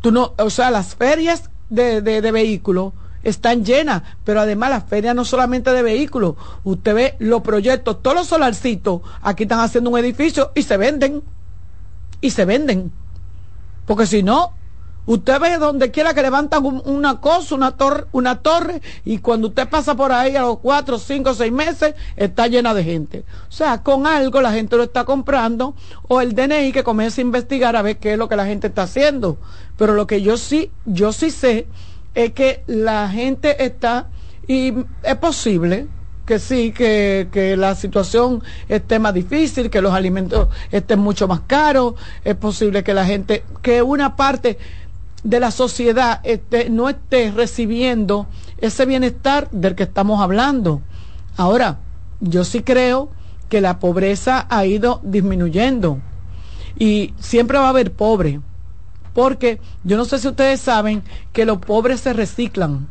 [0.00, 5.14] Tú no, o sea, las ferias de, de vehículos están llenas, pero además las ferias
[5.14, 9.98] no solamente de vehículos, usted ve los proyectos, todos los solarcitos, aquí están haciendo un
[9.98, 11.22] edificio y se venden,
[12.20, 12.92] y se venden,
[13.86, 14.52] porque si no,
[15.06, 19.68] usted ve donde quiera que levantan una cosa, una torre, una torre, y cuando usted
[19.68, 23.24] pasa por ahí a los cuatro, cinco, seis meses, está llena de gente.
[23.48, 25.74] O sea, con algo la gente lo está comprando,
[26.08, 28.68] o el DNI que comienza a investigar a ver qué es lo que la gente
[28.68, 29.38] está haciendo.
[29.76, 31.66] Pero lo que yo sí, yo sí sé
[32.14, 34.08] es que la gente está,
[34.46, 35.86] y es posible,
[36.26, 41.40] que sí, que, que, la situación esté más difícil, que los alimentos estén mucho más
[41.46, 41.94] caros,
[42.24, 44.58] es posible que la gente, que una parte
[45.24, 48.26] de la sociedad esté, no esté recibiendo
[48.58, 50.82] ese bienestar del que estamos hablando.
[51.36, 51.78] Ahora,
[52.20, 53.10] yo sí creo
[53.48, 55.98] que la pobreza ha ido disminuyendo.
[56.78, 58.40] Y siempre va a haber pobre,
[59.14, 61.02] porque yo no sé si ustedes saben
[61.32, 62.88] que los pobres se reciclan.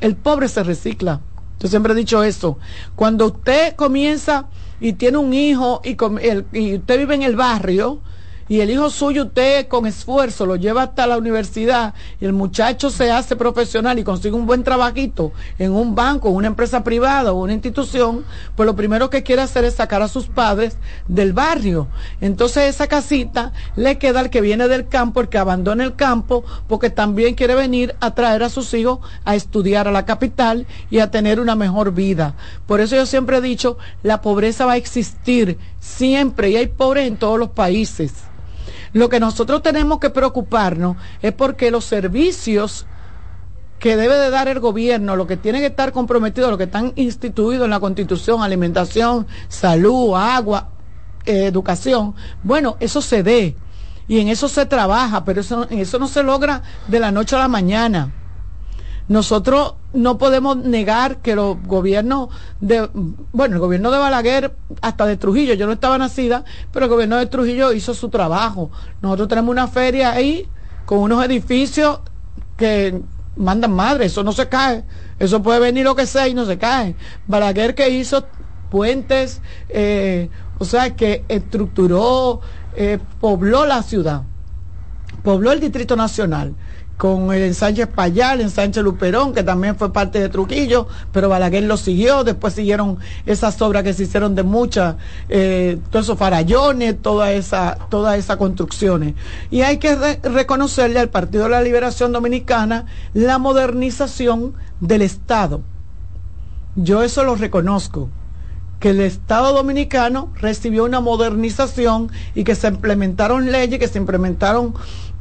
[0.00, 1.20] El pobre se recicla.
[1.60, 2.58] Yo siempre he dicho eso.
[2.96, 4.46] Cuando usted comienza
[4.80, 5.96] y tiene un hijo y,
[6.52, 8.00] y usted vive en el barrio,
[8.48, 12.90] y el hijo suyo usted con esfuerzo lo lleva hasta la universidad y el muchacho
[12.90, 17.42] se hace profesional y consigue un buen trabajito en un banco, una empresa privada o
[17.42, 18.24] una institución,
[18.54, 20.76] pues lo primero que quiere hacer es sacar a sus padres
[21.08, 21.88] del barrio.
[22.20, 26.44] Entonces esa casita le queda al que viene del campo, el que abandona el campo,
[26.68, 30.98] porque también quiere venir a traer a sus hijos a estudiar a la capital y
[30.98, 32.34] a tener una mejor vida.
[32.66, 37.08] Por eso yo siempre he dicho, la pobreza va a existir siempre y hay pobres
[37.08, 38.12] en todos los países.
[38.94, 42.86] Lo que nosotros tenemos que preocuparnos es porque los servicios
[43.80, 46.92] que debe de dar el gobierno, lo que tiene que estar comprometido, lo que están
[46.94, 50.70] instituidos en la Constitución, alimentación, salud, agua,
[51.26, 52.14] eh, educación,
[52.44, 53.56] bueno, eso se dé
[54.06, 57.40] y en eso se trabaja, pero eso, eso no se logra de la noche a
[57.40, 58.12] la mañana.
[59.06, 62.30] Nosotros no podemos negar que los gobiernos
[62.60, 62.88] de,
[63.32, 67.16] bueno, el gobierno de Balaguer, hasta de Trujillo, yo no estaba nacida, pero el gobierno
[67.16, 68.70] de Trujillo hizo su trabajo.
[69.02, 70.48] Nosotros tenemos una feria ahí
[70.86, 72.00] con unos edificios
[72.56, 73.02] que
[73.36, 74.84] mandan madre, eso no se cae,
[75.18, 76.96] eso puede venir lo que sea y no se cae.
[77.26, 78.26] Balaguer que hizo
[78.70, 82.40] puentes, eh, o sea, que estructuró,
[82.74, 84.22] eh, pobló la ciudad,
[85.22, 86.54] pobló el Distrito Nacional
[86.96, 91.64] con el ensanche Payal, el ensanche Luperón, que también fue parte de Trujillo, pero Balaguer
[91.64, 94.96] lo siguió, después siguieron esas obras que se hicieron de muchas,
[95.28, 99.14] eh, todos esos farallones, toda esa, todas esas construcciones.
[99.50, 105.62] Y hay que reconocerle al Partido de la Liberación Dominicana la modernización del Estado.
[106.76, 108.10] Yo eso lo reconozco
[108.84, 114.74] que el Estado dominicano recibió una modernización y que se implementaron leyes, que se implementaron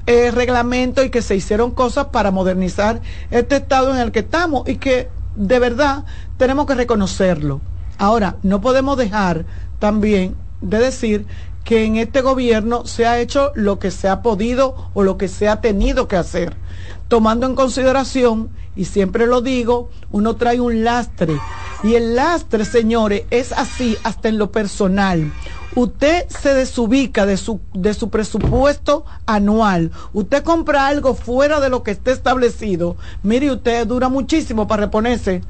[0.06, 3.02] eh, reglamento y que se hicieron cosas para modernizar
[3.32, 6.04] este estado en el que estamos y que de verdad
[6.38, 7.62] tenemos que reconocerlo.
[7.98, 9.46] Ahora, no podemos dejar
[9.80, 11.26] también de decir
[11.64, 15.28] que en este gobierno se ha hecho lo que se ha podido o lo que
[15.28, 16.56] se ha tenido que hacer,
[17.08, 21.40] tomando en consideración, y siempre lo digo, uno trae un lastre,
[21.84, 25.32] y el lastre, señores, es así hasta en lo personal
[25.76, 31.84] usted se desubica de su, de su presupuesto anual, usted compra algo fuera de lo
[31.84, 35.42] que esté establecido, mire, usted dura muchísimo para reponerse.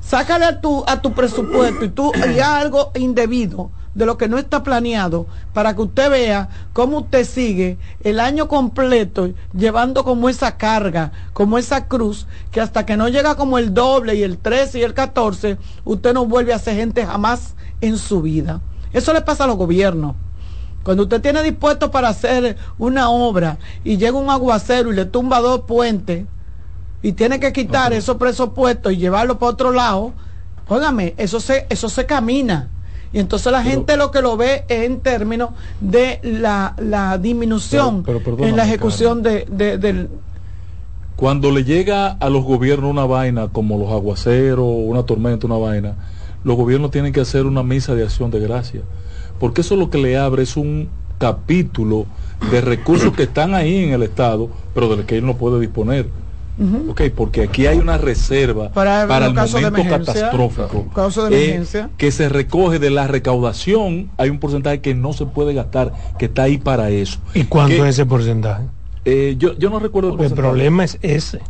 [0.00, 4.38] Sácale a tu, a tu presupuesto y tú y algo indebido de lo que no
[4.38, 10.56] está planeado para que usted vea cómo usted sigue el año completo llevando como esa
[10.56, 14.80] carga, como esa cruz, que hasta que no llega como el doble y el 13
[14.80, 18.60] y el 14, usted no vuelve a ser gente jamás en su vida.
[18.92, 20.14] Eso le pasa a los gobiernos.
[20.82, 25.40] Cuando usted tiene dispuesto para hacer una obra y llega un aguacero y le tumba
[25.40, 26.26] dos puentes
[27.02, 30.12] y tiene que quitar esos presupuestos y llevarlo para otro lado,
[30.68, 32.68] óigame, eso se, eso se camina.
[33.12, 38.04] Y entonces la gente lo que lo ve es en términos de la, disminución
[38.38, 40.08] en la ejecución de, del...
[41.16, 45.94] Cuando le llega a los gobiernos una vaina como los aguaceros, una tormenta, una vaina,
[46.44, 48.82] los gobiernos tienen que hacer una misa de acción de gracia,
[49.38, 50.88] porque eso lo que le abre es un
[51.18, 52.06] capítulo
[52.50, 56.08] de recursos que están ahí en el Estado, pero del que él no puede disponer.
[57.14, 60.86] porque aquí hay una reserva para, el momento catastrófico
[61.30, 61.64] eh,
[61.96, 64.10] que se recoge de la recaudación.
[64.16, 67.20] Hay un porcentaje que no se puede gastar, que está ahí para eso.
[67.34, 68.64] ¿Y cuánto es ese porcentaje?
[69.04, 71.40] Eh, yo, yo no recuerdo el, el problema es ese.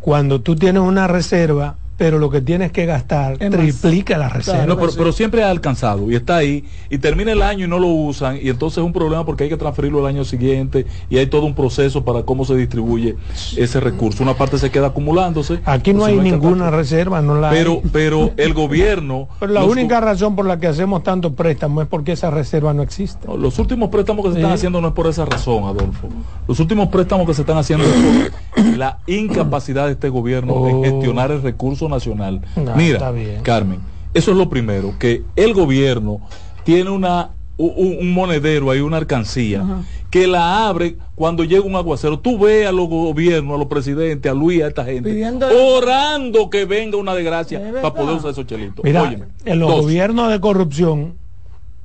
[0.00, 4.76] Cuando tú tienes una reserva pero lo que tienes que gastar triplica la reserva.
[4.96, 8.38] pero, siempre ha alcanzado y está ahí y termina el año y no lo usan
[8.42, 11.44] y entonces es un problema porque hay que transferirlo el año siguiente y hay todo
[11.44, 13.16] un proceso para cómo se distribuye
[13.56, 14.22] ese recurso.
[14.22, 15.60] Una parte se queda acumulándose.
[15.64, 19.28] Aquí no hay ninguna reserva, no la pero, Pero el gobierno...
[19.38, 22.82] Pero la única razón por la que hacemos tantos préstamos es porque esa reserva no
[22.82, 23.28] existe.
[23.36, 26.08] los últimos préstamos que se están haciendo no es por esa razón, Adolfo.
[26.48, 30.72] Los últimos préstamos que se están haciendo es por la incapacidad de este gobierno de
[30.72, 30.82] oh.
[30.82, 32.42] gestionar el recurso nacional.
[32.76, 33.80] Mira, Carmen,
[34.14, 36.20] eso es lo primero, que el gobierno
[36.64, 39.64] tiene una un, un monedero, hay una alcancía,
[40.10, 42.18] que la abre cuando llega un aguacero.
[42.18, 46.50] Tú ves a los gobiernos, a los presidentes, a Luis, a esta gente, Pidiendo- orando
[46.50, 48.84] que venga una desgracia para poder usar esos chelitos.
[48.84, 49.82] Mira, Óyeme, en los dos.
[49.82, 51.14] gobiernos de corrupción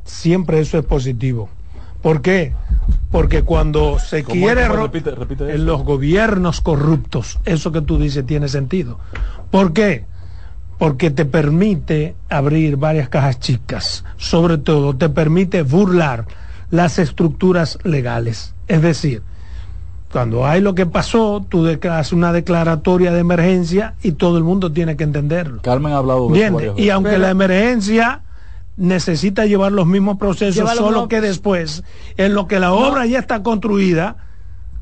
[0.04, 1.50] siempre eso es positivo.
[2.02, 2.54] ¿Por qué?
[3.12, 4.88] Porque cuando se ¿Cómo- quiere cómo?
[4.88, 9.00] Repite- repite en los gobiernos corruptos, eso que tú dices tiene sentido.
[9.52, 10.06] ¿Por qué?
[10.78, 14.04] Porque te permite abrir varias cajas chicas.
[14.18, 16.26] Sobre todo, te permite burlar
[16.70, 18.54] las estructuras legales.
[18.68, 19.24] Es decir,
[20.12, 24.72] cuando hay lo que pasó, tú haces una declaratoria de emergencia y todo el mundo
[24.72, 25.62] tiene que entenderlo.
[25.62, 28.22] Carmen ha hablado de eso Y aunque la emergencia
[28.78, 31.84] necesita llevar los mismos procesos, Lleva solo que después,
[32.16, 34.18] en lo que la obra ya está construida,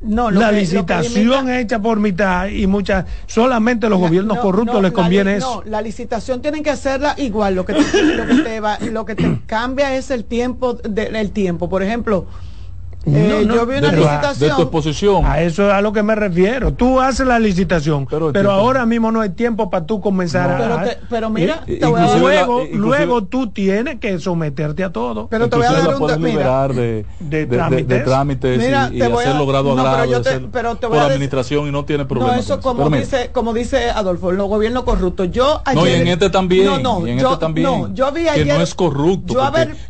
[0.01, 4.81] No, la que- licitación hecha por mitad y muchas, solamente los gobiernos No, corruptos no,
[4.81, 5.63] les la conviene li- eso.
[5.65, 7.55] No, la licitación tienen que hacerla igual.
[7.55, 10.73] Lo que te, lo que te, va- lo que te cambia es el tiempo.
[10.73, 11.69] De, el tiempo.
[11.69, 12.27] Por ejemplo,
[13.05, 14.61] eh, No, no, yo vi una pero a- licitación.
[14.61, 15.25] exposición.
[15.25, 16.73] A eso es a lo que me refiero.
[16.73, 20.55] Tú haces la licitación, pero, tiempo- ahora mismo no hay tiempo para tú comenzar No.
[20.55, 20.57] a...
[20.81, 24.83] Pero te- pero mira, y- te voy a luego, Inclusive- luego tú tienes que someterte
[24.83, 25.27] a todo.
[25.27, 26.67] Pero te voy a dar la un mira.
[26.69, 28.03] de, de, de- de trámites.
[28.05, 29.27] trámites Mira, y, y te voy a
[30.07, 32.33] pero te- hacer pero te voy por a administración y no tiene problema.
[32.33, 35.31] No, eso con como Pero mira, dice, como dice Adolfo, los gobiernos corruptos.
[35.31, 36.65] Yo ayer, No, y en este también.
[36.65, 37.67] No, no, en yo, este también.
[37.67, 38.57] no, yo vi que ayer.
[38.57, 39.33] no es corrupto.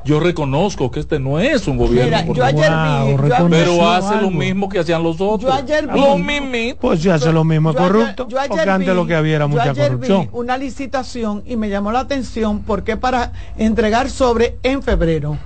[0.04, 2.44] Yo, reconozco que este no es un gobierno Mira, yo corrupto.
[2.46, 3.05] ayer vi-
[3.50, 5.42] pero hace lo mismo que hacían los otros.
[5.42, 6.78] Yo ayer vi- Lo mismito.
[6.80, 9.16] Pues si hace lo mismo yo ayer- corrupto, yo ayer porque antes vi- lo que
[9.16, 10.22] había era yo mucha ayer corrupción.
[10.24, 15.38] vi una licitación y me llamó la atención porque para entregar sobre en febrero.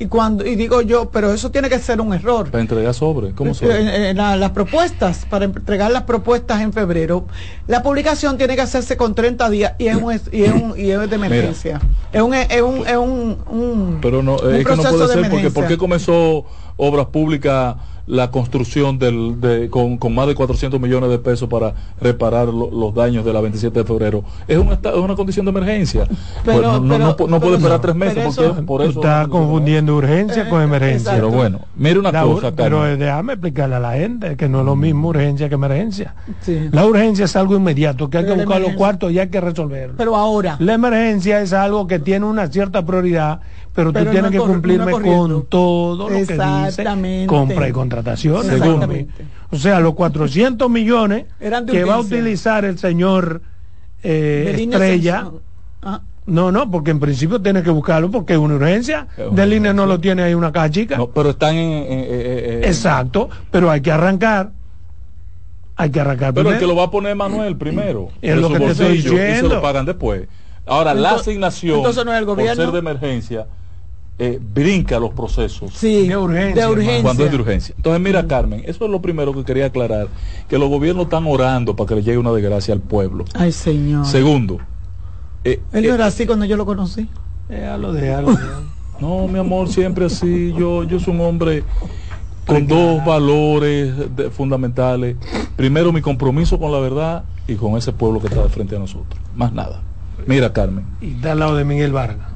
[0.00, 2.50] Y cuando y digo yo, pero eso tiene que ser un error.
[2.52, 3.32] Para entregar sobre.
[3.32, 7.26] ¿Cómo se Eh, eh, la- las propuestas, para entregar las propuestas en febrero,
[7.66, 10.90] la publicación tiene que hacerse con 30 días y es, un, y es, un- y
[10.92, 11.80] es de emergencia.
[12.12, 15.12] Es un, es un, es un, un- Pero no, un es que no puede de
[15.14, 15.50] ser porque.
[15.50, 16.44] ¿por qué comenzó
[16.76, 17.74] obras públicas
[18.08, 22.70] la construcción del, de, con, con más de 400 millones de pesos para reparar lo-
[22.70, 24.24] los daños de la 27 de febrero?
[24.48, 26.06] Es una, es una condición de emergencia.
[26.44, 28.82] Pero- Pues no, no, pero- no, no puede esperar tres meses pero porque eso- por
[28.82, 31.12] Tú eso estás confundiendo urgencia con emergencia.
[31.12, 33.00] Pero bueno, mire una La cosa, pero Carmen.
[33.02, 36.14] eh, déjame explicarle a la gente que no es lo mismo urgencia que emergencia.
[36.40, 36.68] Sí.
[36.72, 39.40] La urgencia es algo inmediato, que hay Pero que buscar los cuartos y hay que
[39.40, 39.94] resolverlo.
[39.98, 43.40] Pero ahora, La emergencia es algo que tiene una cierta prioridad,
[43.78, 48.46] pero, Pero tú tienes no que cumplirme con todo lo que dice compra y contrataciones.
[48.58, 48.86] Segundo.
[48.88, 49.12] Segundo.
[49.52, 51.26] O sea, los 400 millones
[51.70, 53.40] que va a utilizar el señor
[54.02, 55.30] eh, Estrella.
[55.80, 59.06] Ah, No, no, porque en principio tiene que buscarlo porque es una urgencia.
[59.16, 60.96] Es una Del INE no lo tiene ahí una caja chica.
[60.96, 61.70] No, pero están en...
[61.92, 64.50] en- en- en- Exacto, pero hay que arrancar.
[65.76, 66.58] Hay que arrancar Pero el primero.
[66.58, 68.08] que lo va a poner Manuel primero.
[68.22, 69.54] Es lo que te estoy bolsillo, Y se diciendo.
[69.54, 70.26] lo pagan después.
[70.66, 72.62] Ahora, la Entonces- asignación, entonces no es el por gobierno.
[72.64, 73.46] ser de emergencia,
[74.18, 75.72] eh, brinca los procesos.
[75.74, 77.02] sí, De urgencia, de urgencia.
[77.02, 77.74] Cuando es de urgencia.
[77.76, 80.08] Entonces, mira, Carmen, eso es lo primero que quería aclarar,
[80.48, 83.24] que los gobiernos están orando para que le llegue una desgracia al pueblo.
[83.34, 84.04] Ay, señor.
[84.06, 84.58] Segundo,
[85.44, 87.08] eh, Él no eh, era así cuando yo lo conocí.
[87.48, 88.36] Déjalo, déjalo.
[89.00, 90.52] no, mi amor, siempre así.
[90.58, 91.62] Yo, yo soy un hombre
[92.46, 95.16] con dos valores de- fundamentales.
[95.56, 98.78] Primero, mi compromiso con la verdad y con ese pueblo que está de frente a
[98.78, 99.20] nosotros.
[99.36, 99.80] Más nada.
[100.26, 102.26] Mira, Carmen, Y está al lado de Miguel Vargas.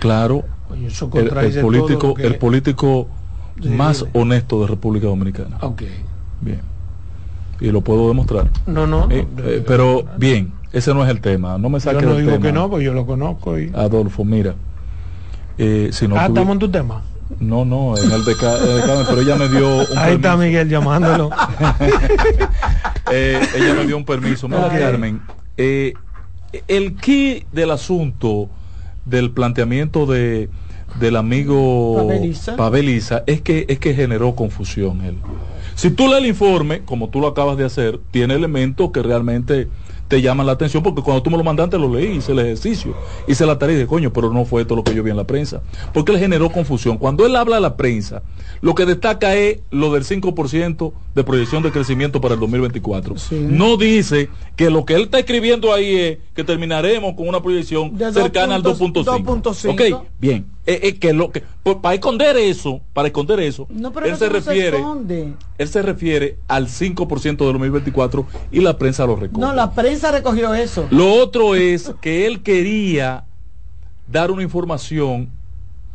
[0.00, 3.08] claro, Oye, eso el, el político, que- el político
[3.62, 4.10] Sí, más dime.
[4.14, 5.56] honesto de República Dominicana.
[5.62, 5.82] Ok.
[6.40, 6.60] Bien.
[7.60, 8.50] Y lo puedo demostrar.
[8.66, 9.08] No, no.
[9.10, 11.56] Eh, eh, pero bien, ese no es el tema.
[11.56, 12.44] No me yo saques no del digo tema.
[12.46, 13.58] que no, pues yo lo conozco.
[13.58, 13.72] Y...
[13.74, 14.54] Adolfo, mira.
[15.56, 17.02] eh, si no ah, tuvi- estamos en tu tema.
[17.40, 20.36] No, no, en el de, Ca- eh, Carmen, pero ella me dio un Ahí está.
[20.36, 21.30] Miguel llamándolo.
[23.10, 24.48] Eh, ella me dio un permiso.
[24.48, 24.68] Mira.
[24.68, 25.20] Carmen,
[25.56, 28.48] el key del asunto
[29.06, 30.50] del planteamiento de
[31.00, 32.06] del amigo
[32.56, 33.24] Paveliza.
[33.26, 35.16] Es que es que generó confusión él.
[35.74, 39.68] Si tú lees el informe, como tú lo acabas de hacer, tiene elementos que realmente
[40.08, 42.94] te llaman la atención porque cuando tú me lo mandaste lo leí, hice el ejercicio,
[43.26, 45.16] hice la tarea y dije, coño, pero no fue esto lo que yo vi en
[45.16, 45.62] la prensa.
[45.92, 46.98] Porque él generó confusión.
[46.98, 48.22] Cuando él habla a la prensa,
[48.60, 53.14] lo que destaca es lo del 5% de proyección de crecimiento para el 2024.
[53.32, 57.96] No dice que lo que él está escribiendo ahí es que terminaremos con una proyección
[57.96, 59.04] De cercana al 2.5.
[59.04, 59.72] 2.5.
[59.72, 60.55] Ok, bien.
[60.68, 64.16] Eh, eh, que lo que por- para esconder eso, para esconder eso, No, pero él
[64.16, 64.78] se refiere
[65.58, 69.40] él se refiere al 5% de 2024 y la prensa lo recoge.
[69.40, 70.86] No, la prensa recogió eso.
[70.90, 73.24] Lo otro es que él quería
[74.06, 75.30] dar una información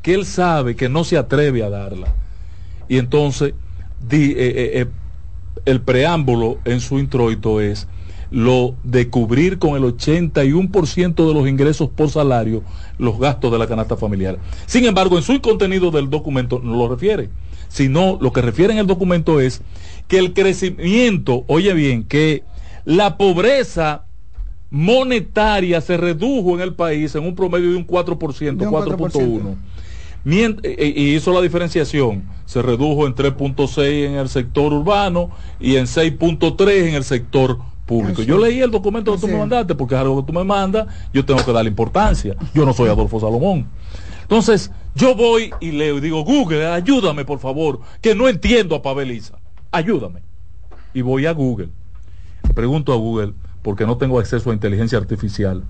[0.02, 2.08] que él sabe que no se atreve a darla.
[2.88, 3.54] Y entonces
[4.00, 4.86] di- eh, eh, eh,
[5.66, 7.88] el preámbulo en su introito es
[8.32, 12.64] lo de cubrir con el 81% de los ingresos por salario
[12.98, 14.40] los gastos de la canasta familiar.
[14.66, 17.30] Sin embargo, en su contenido del documento no lo refiere,
[17.68, 19.62] sino lo que refiere en el documento es
[20.08, 22.44] que el crecimiento, oye bien, que
[22.86, 24.06] la pobreza
[24.70, 29.56] monetaria se redujo en el país en un promedio de un 4%, 4.1.
[30.24, 35.78] Eh, eh, y hizo la diferenciación, se redujo en 3.6 en el sector urbano y
[35.78, 37.58] en 6.3 en el sector
[37.92, 38.22] público.
[38.22, 40.88] Yo leí el documento que tú me mandaste porque es algo que tú me mandas,
[41.14, 42.38] yo tengo que darle importancia.
[42.54, 43.68] Yo no soy Adolfo Salomón.
[44.22, 48.82] Entonces, yo voy y leo y digo, Google, ayúdame por favor, que no entiendo a
[48.82, 49.40] Paveliza.
[49.72, 50.22] Ayúdame.
[50.94, 51.68] Y voy a Google.
[52.56, 55.64] Pregunto a Google, porque no tengo acceso a inteligencia artificial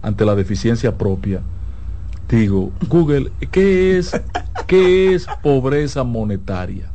[0.00, 1.42] ante la deficiencia propia.
[2.26, 4.18] Digo, Google, ¿qué es,
[4.66, 6.90] qué es pobreza monetaria?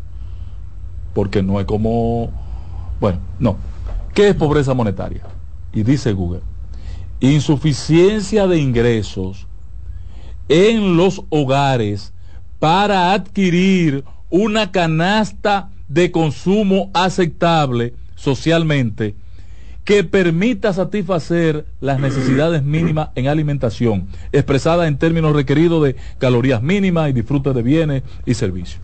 [1.13, 2.32] Porque no es como,
[2.99, 3.70] bueno, no.
[4.14, 5.24] ¿Qué es pobreza monetaria?
[5.74, 6.41] Y dice Google,
[7.20, 9.47] insuficiencia de ingresos
[10.49, 12.14] en los hogares
[12.59, 19.16] para adquirir una canasta de consumo aceptable socialmente
[19.84, 27.09] que permita satisfacer las necesidades mínimas en alimentación, expresada en términos requeridos de calorías mínimas
[27.09, 28.82] y disfrute de bienes y servicios.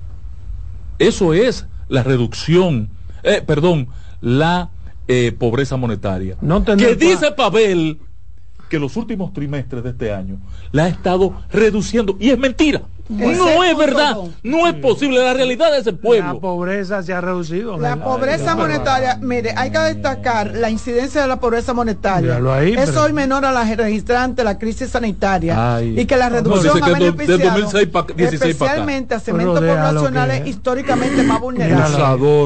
[1.00, 2.90] Eso es la reducción,
[3.24, 3.90] eh, perdón,
[4.22, 4.72] la
[5.08, 6.38] eh, pobreza monetaria.
[6.42, 8.00] No que dice Pavel
[8.70, 10.38] que los últimos trimestres de este año
[10.72, 12.82] la ha estado reduciendo y es mentira.
[13.10, 16.34] No es verdad, no es posible, la realidad de ese pueblo.
[16.34, 17.78] La pobreza se ha reducido.
[17.78, 22.40] La pobreza monetaria, mire, hay que destacar la incidencia de la pobreza monetaria.
[22.78, 27.70] es hoy menor a la registrante la crisis sanitaria y que la reducción ha beneficiado
[28.18, 31.98] especialmente a segmentos poblacionales históricamente más vulnerables,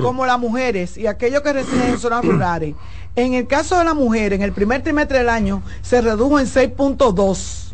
[0.04, 2.76] como las mujeres y aquellos que residen en zonas rurales.
[3.16, 6.46] En el caso de la mujer, en el primer trimestre del año se redujo en
[6.46, 7.72] 6.2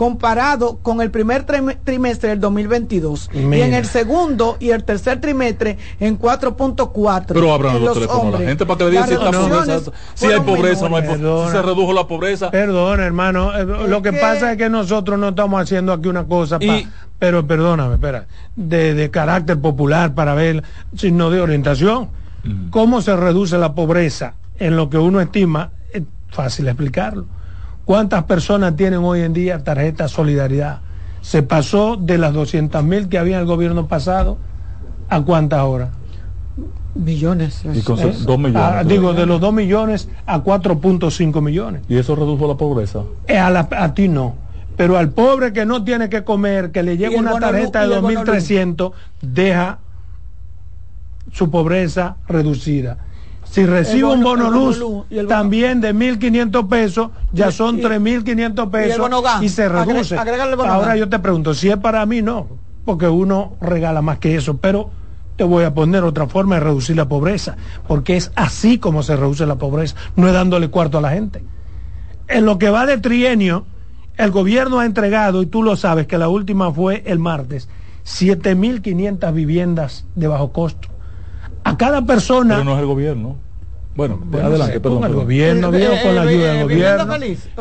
[0.00, 5.76] comparado con el primer trimestre del 2022 y en el segundo y el tercer trimestre
[6.00, 9.92] en 4.4 pero abran los, teléfonos a la gente para que le digan si, pobreza,
[10.14, 11.46] si hay pobreza no hay pobreza.
[11.48, 12.50] Si se redujo la pobreza.
[12.50, 13.54] Perdón hermano.
[13.54, 16.58] Eh, lo que, pasa es que nosotros no estamos haciendo aquí una cosa
[17.18, 18.26] pero perdóname espera
[18.56, 20.64] de, de, carácter popular para ver
[20.96, 22.08] sino de orientación
[22.70, 27.26] cómo se reduce la pobreza en lo que uno estima es fácil explicarlo
[27.90, 30.78] ¿Cuántas personas tienen hoy en día tarjeta Solidaridad?
[31.22, 34.38] Se pasó de las 200 mil que había en el gobierno pasado
[35.08, 35.90] a cuántas ahora?
[36.94, 37.64] Millones.
[37.64, 38.56] dos millones.
[38.56, 41.82] Ah, digo, de los 2 millones a 4.5 millones.
[41.88, 43.00] ¿Y eso redujo la pobreza?
[43.26, 44.36] Eh, a, ti no.
[44.76, 48.92] Pero al pobre que no tiene que comer, que le llega una tarjeta de 2.300,
[49.20, 49.78] deja
[51.32, 52.98] su pobreza reducida.
[53.44, 54.80] Si recibe un bono luz,
[55.28, 59.10] también de 1.500 pesos, ya son 3.500 pesos
[59.42, 60.16] y, se reduce.
[60.16, 62.46] Ahora yo te pregunto, si es para mí, no,
[62.84, 64.90] porque uno regala más que eso, pero
[65.34, 67.56] te voy a poner otra forma de reducir la pobreza,
[67.88, 71.42] porque es así como se reduce la pobreza, no es dándole cuarto a la gente.
[72.28, 73.66] En lo que va de trienio,
[74.16, 77.68] el gobierno ha entregado, y tú lo sabes, que la última fue el martes,
[78.04, 80.88] 7.500 viviendas de bajo costo
[81.64, 82.56] a cada persona.
[82.56, 83.36] Pero no es el gobierno.
[83.96, 85.04] Bueno, adelante, perdón.
[85.04, 87.14] El gobierno, viejo, con la ayuda del gobierno.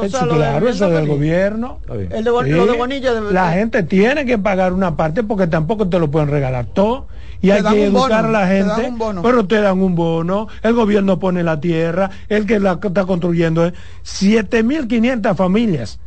[0.04, 1.80] Eso, claro, eso del gobierno.
[1.90, 6.00] El de, lo de Bonilla La gente tiene que pagar una parte porque tampoco te
[6.00, 7.08] lo pueden regalar todo.
[7.42, 8.94] Y hay que educar a la gente.
[9.24, 10.48] Pero te dan un bono.
[10.62, 12.12] El gobierno pone la tierra.
[12.28, 13.74] El que la está construyendo es
[14.06, 16.00] 7.500 familias.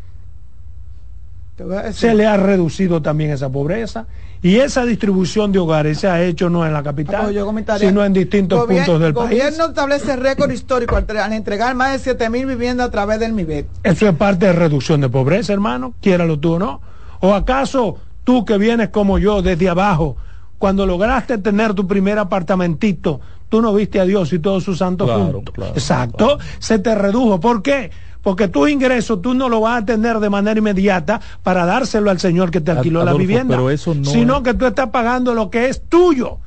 [1.92, 4.06] Se le ha reducido también esa pobreza.
[4.42, 7.32] Y esa distribución de hogares se ha hecho no en la capital,
[7.78, 9.30] sino en distintos puntos del país.
[9.30, 13.34] El gobierno establece récord histórico al, entregar más de 7 mil viviendas a través del
[13.34, 13.66] MIBET.
[13.84, 16.80] Eso es parte de reducción de pobreza, hermano, quiéralo tú o no.
[17.20, 20.16] ¿O acaso tú que vienes como yo desde abajo,
[20.58, 25.08] cuando lograste tener tu primer apartamentito, tú no viste a Dios y todos sus santos
[25.08, 25.54] juntos?
[25.68, 27.38] Exacto, se te redujo.
[27.38, 27.92] ¿Por qué?
[28.22, 32.20] Porque tu ingreso tú no lo vas a tener de manera inmediata para dárselo al
[32.20, 33.59] señor que te alquiló la vivienda,
[34.05, 36.38] sino que tú estás pagando lo que es tuyo.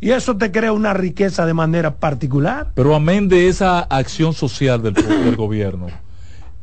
[0.00, 2.72] Y eso te crea una riqueza de manera particular.
[2.74, 4.94] Pero amén de esa acción social del,
[5.36, 5.86] gobierno,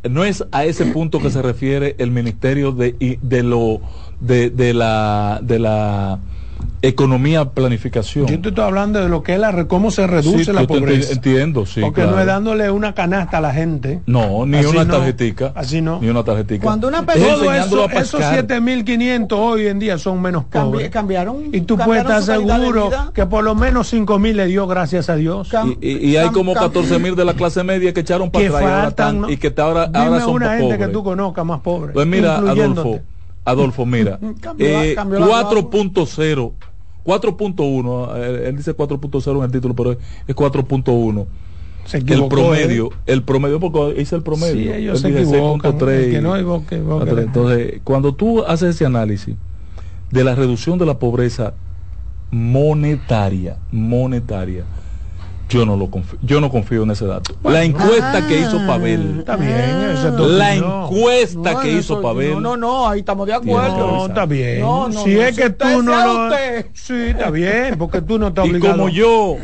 [0.08, 3.82] no es a ese punto que se refiere el ministerio de, de lo
[4.20, 6.20] de, de la de la
[6.84, 8.26] economía, planificación.
[8.28, 11.14] Yo te estoy hablando de lo que es la cómo se reduce Sí, la pobreza.
[11.14, 11.82] Entiendo, sí.
[11.82, 12.16] Porque claro.
[12.16, 14.02] no es dándole una canasta a la gente.
[14.08, 14.96] No, ni Así una no.
[14.98, 15.52] tarjetica.
[15.56, 16.00] Así no.
[16.02, 16.64] Ni una tarjetica.
[16.64, 18.36] Cuando una persona- Todo eso, a esos pescar.
[18.36, 20.90] 7500 hoy en día son menos Cambi- pobres.
[20.90, 21.38] cambiaron.
[21.54, 25.52] Y tú puedes estar seguro que por lo menos 5000 le dio gracias a Dios.
[25.52, 28.00] Cam- Y, y- y hay cam- como cam- 14 mil de la clase media que
[28.00, 30.92] echaron para atrás y que te ahora, Dime ahora son una gente que pobres.
[30.94, 31.94] tú conozcas más pobre.
[31.94, 32.38] Pues mira.
[32.38, 33.00] Adolfo,
[33.44, 36.54] Adolfo, mira, Cambió la- eh, cambió la 4.0,
[37.06, 39.98] 4.1, eh, él dice 4.0 en el título, pero es-
[40.28, 41.26] es 4.1.
[41.86, 42.96] Se El promedio, ¿eh?
[43.08, 44.54] el promedio, porque hice el promedio.
[44.54, 45.72] Sí, ellos Él se equivocan.
[45.80, 46.76] 6.3 El que y- no equivoque.
[47.22, 49.36] Entonces, cuando tú haces ese análisis
[50.12, 51.54] de la reducción de la pobreza
[52.30, 54.64] monetaria, monetaria,
[55.52, 57.34] yo no lo confío, yo no confío en ese dato.
[57.44, 62.40] la encuesta que hizo Pavel, Está bien, la encuesta No, que eso- hizo Pavel, No,
[62.42, 63.78] no, no, ahí estamos de acuerdo.
[63.78, 64.62] No, está bien.
[64.62, 66.36] No, no, si no, es si que tú no lo...
[66.74, 68.78] Sí, está bien, porque tú no estás y obligado.
[68.78, 69.36] como yo,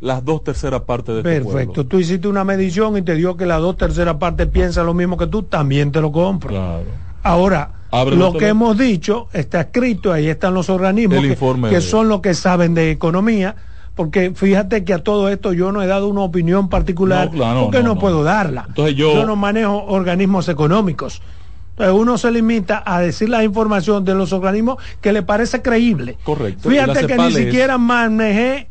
[0.00, 1.86] las dos terceras partes de este Perfecto.
[1.86, 5.16] Tú hiciste una medición y te dio que la dos terceras partes piensa lo mismo
[5.16, 6.50] que tú, también te lo compro.
[6.50, 6.84] Claro.
[7.22, 11.70] Ahora, Abre lo que hemos dicho está escrito, ahí están los organismos El que, informe
[11.70, 13.54] que son los que saben de economía,
[13.94, 17.62] porque fíjate que a todo esto yo no he dado una opinión particular, No, claro,
[17.64, 18.00] porque no, no, no.
[18.00, 18.64] puedo darla.
[18.68, 21.22] Entonces yo- no manejo organismos económicos.
[21.70, 26.18] Entonces uno se limita a decir la información de los organismos que le parece creíble.
[26.24, 26.68] Correcto.
[26.70, 28.68] Fíjate que ni es- siquiera manejé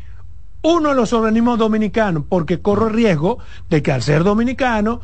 [0.61, 3.39] uno de los organismos dominicanos, porque corro el riesgo
[3.69, 5.01] de que al ser dominicano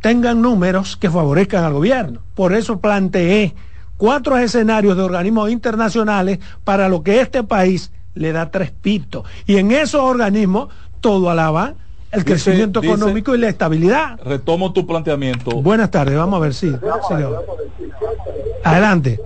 [0.00, 2.20] tengan números que favorezcan al gobierno.
[2.34, 3.54] Por eso planteé
[3.96, 9.24] cuatro escenarios de organismos internacionales para lo que este país le da tres pitos.
[9.46, 10.68] Y en esos organismos
[11.00, 11.74] todo alaba
[12.10, 14.18] el Dice- crecimiento dice- económico y la estabilidad.
[14.24, 15.50] Retomo tu planteamiento.
[15.62, 16.70] Buenas tardes, vamos a ver si.
[17.08, 17.44] señor.
[18.64, 19.20] Adelante,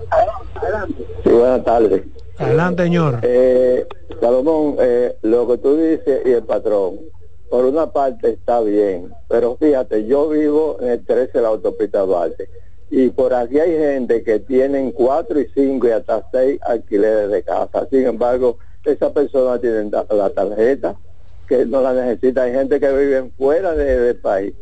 [1.23, 2.03] Sí, buenas tardes.
[2.37, 3.19] adelante, señor.
[3.23, 3.85] Eh,
[4.21, 6.95] Salomón, eh, lo que tú dices y el patrón,
[7.49, 11.99] por una parte está bien, pero fíjate, yo vivo en el 13 de la autopista
[12.01, 12.49] Duarte
[12.89, 17.43] y por aquí hay gente que tienen cuatro y cinco y hasta seis alquileres de
[17.43, 17.87] casa.
[17.89, 20.95] Sin embargo, esa persona tiene la tarjeta
[21.47, 22.43] que no la necesita.
[22.43, 24.53] Hay gente que vive fuera de- del país.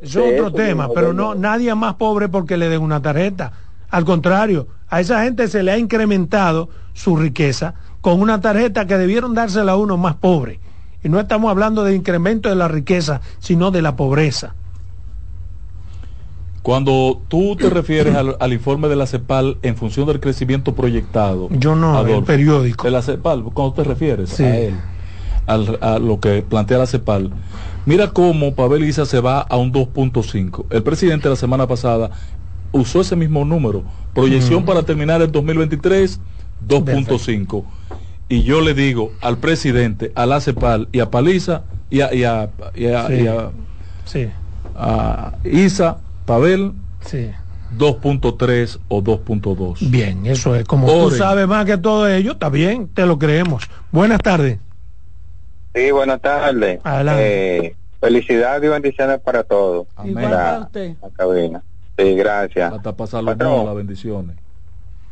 [0.00, 3.02] Eso es otro eso tema, pero no nadie es más pobre porque le den una
[3.02, 3.52] tarjeta.
[3.90, 8.96] Al contrario, a esa gente se le ha incrementado su riqueza con una tarjeta que
[8.98, 10.60] debieron dársela a uno más pobre.
[11.02, 14.54] Y no estamos hablando de incremento de la riqueza, sino de la pobreza.
[16.68, 21.48] Cuando tú te refieres al, al informe de la CEPAL en función del crecimiento proyectado,
[21.50, 22.84] Yo no, el Adolfo, periódico.
[22.84, 24.42] de la CEPAL, cuando te refieres Sí.
[24.42, 24.74] a él,
[25.46, 27.30] al- a lo que plantea la CEPAL,
[27.86, 30.66] mira cómo Pavel Isa se va a un 2.5.
[30.68, 32.10] El presidente la semana pasada
[32.70, 33.82] usó ese mismo número,
[34.12, 34.66] proyección Mm.
[34.66, 36.20] para terminar el 2023,
[36.68, 37.64] 2.5.
[38.28, 42.24] Y yo le digo al presidente, a la CEPAL y a Paliza y a, y
[42.24, 43.14] a- y a- Sí.
[43.14, 43.50] y a-
[44.04, 44.28] Sí,
[44.76, 45.96] a Isa,
[46.28, 47.30] Pavel, sí.
[47.78, 49.90] 2.3 o 2.2.
[49.90, 50.64] Bien, eso es.
[50.64, 51.18] Como tú Oren.
[51.18, 53.64] sabes más que todo ello, está bien, te lo creemos.
[53.90, 54.58] Buenas tardes.
[55.74, 56.80] Sí, buenas tardes.
[56.84, 57.66] Adelante.
[57.66, 59.86] Eh, felicidades y bendiciones para todos.
[60.04, 60.96] Igual para usted.
[61.00, 61.62] La cabina.
[61.98, 62.74] Sí, gracias.
[62.74, 63.64] Hasta pasarlo Patrón.
[63.64, 64.36] las bendiciones.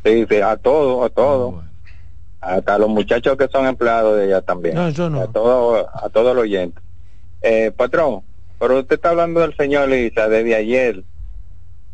[0.05, 1.55] Sí, sí, a todos, a todos.
[1.55, 1.71] Ah, bueno.
[2.59, 4.75] Hasta los muchachos que son empleados de ella también.
[4.75, 5.23] No, yo no.
[5.23, 6.83] A todo, a todos los oyentes.
[7.41, 8.21] Eh, patrón,
[8.59, 11.03] pero usted está hablando del señor Lisa desde ayer.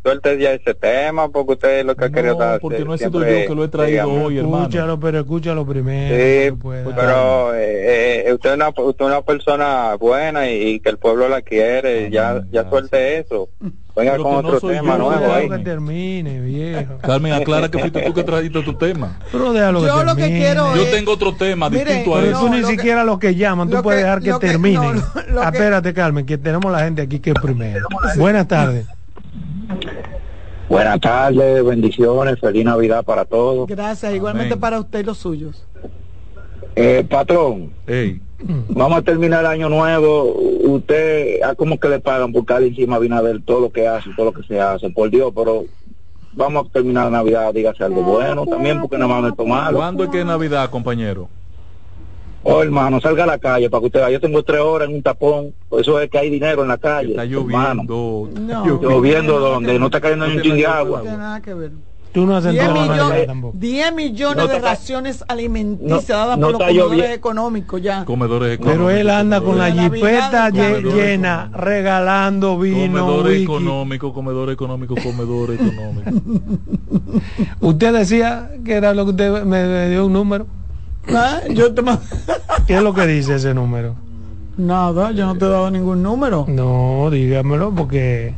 [0.03, 2.97] Suelte ya ese tema porque usted lo que ha querido No, hacer porque no he
[2.97, 4.57] sido siempre, yo que lo he traído digamos, hoy, hermano.
[4.63, 6.15] Escúchalo, pero escúchalo primero.
[6.15, 6.51] Sí,
[6.85, 10.89] no pero eh, eh, usted, es una, usted es una persona buena y, y que
[10.89, 12.09] el pueblo la quiere.
[12.11, 13.47] ya ya suelte eso.
[13.95, 15.47] Venga Pero con que no otro soy tema yo, nuevo ahí.
[15.49, 16.97] que termine, viejo.
[17.03, 19.19] Carmen, aclara que fuiste tú que trajiste tu tema.
[19.31, 20.39] Pero déjalo que Yo lo que termine.
[20.45, 22.39] quiero Yo es- tengo otro tema Mire, distinto a eso.
[22.39, 24.25] tú No, ni lo que- siquiera los que llaman, tú lo puedes que- dejar que
[24.25, 27.87] que- no, que- Espérate, Carmen, que tenemos la gente aquí que es primero.
[28.17, 28.85] Buenas tardes.
[30.69, 33.67] Buenas tardes, bendiciones, feliz Navidad para todos.
[33.67, 35.65] Gracias, igualmente para usted y los suyos.
[36.75, 37.71] Eh, patrón,
[38.69, 40.33] vamos a terminar el año nuevo.
[40.63, 43.87] Usted, ¿a cómo que le pagan por cada encima viene a ver todo lo que
[43.87, 44.89] hace, todo lo que se hace?
[44.89, 45.65] Por Dios, pero
[46.33, 49.77] vamos a terminar la Navidad, dígase algo bueno también, porque nada más no es tomado.
[49.77, 51.29] ¿Cuándo es que es Navidad, compañero?
[52.45, 54.09] Oh, hermano, salga a la calle para que usted vea.
[54.11, 56.77] Yo tengo tres horas en un tapón, por eso es que hay dinero en la
[56.77, 57.11] calle.
[57.11, 58.27] Está lloviendo.
[58.29, 58.81] está No.
[58.81, 59.39] lloviendo.
[59.39, 60.97] Donde no está cayendo ni un chin de agua.
[60.97, 61.71] No tiene nada que ver.
[62.11, 63.57] Tú no has 10 sentado nada millones, tampoco.
[63.57, 68.05] 10 millones No de raciones alimenticias no- dadas no por los comedores económicos ya.
[68.05, 68.99] Comedores Pero económicos.
[69.01, 76.11] él anda con la jipeta llena, regalando vino, Comedor económico, comedor económico, comedor económico.
[77.61, 80.45] Usted decía que era lo que usted me, me dio un número.
[81.09, 81.81] Ah, yo te
[82.67, 83.95] ¿Qué es lo que dice ese número?
[84.57, 86.45] Nada, yo no te he dado ningún número.
[86.47, 88.35] No, dígamelo porque.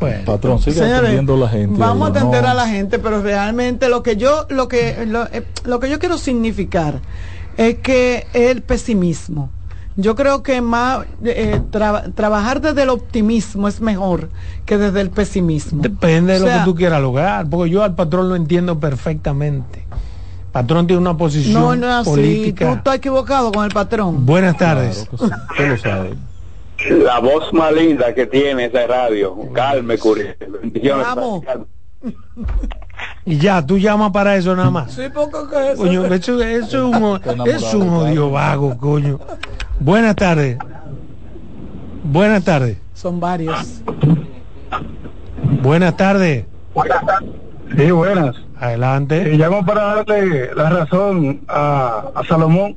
[0.00, 1.78] Bueno, Patrón, sigue Señores, atendiendo a la gente.
[1.78, 2.48] Vamos a atender no.
[2.48, 5.98] a la gente, pero realmente lo que yo, lo que, lo, eh, lo que yo
[5.98, 7.00] quiero significar
[7.56, 9.50] es que el pesimismo.
[9.96, 14.28] Yo creo que más eh, tra- trabajar desde el optimismo es mejor
[14.64, 15.82] que desde el pesimismo.
[15.82, 19.84] Depende de lo que tú quieras lograr, porque yo al patrón lo entiendo perfectamente.
[20.62, 22.52] Patrón tiene una posición No, no es así.
[22.52, 24.26] Tú estás equivocado con el patrón.
[24.26, 25.08] Buenas tardes.
[25.12, 26.14] Usted lo sabe.
[26.90, 29.36] La voz más linda que tiene esa radio.
[29.52, 30.24] Calme, Curi.
[30.60, 31.06] Bendiciones.
[31.06, 31.44] Vamos.
[33.24, 34.92] Y ya, tú llamas para eso nada más.
[34.92, 35.82] Sí, poco que eso.
[35.82, 39.20] Coño, eso, eso es un, es un odio vago, coño.
[39.78, 40.58] Buenas tardes.
[42.02, 42.78] Buenas tardes.
[42.94, 43.80] Son varios.
[45.62, 46.46] Buenas tardes.
[47.76, 48.34] Sí, buenas.
[48.60, 49.32] Adelante.
[49.32, 52.76] Eh, llamo para darle la razón a, a Salomón.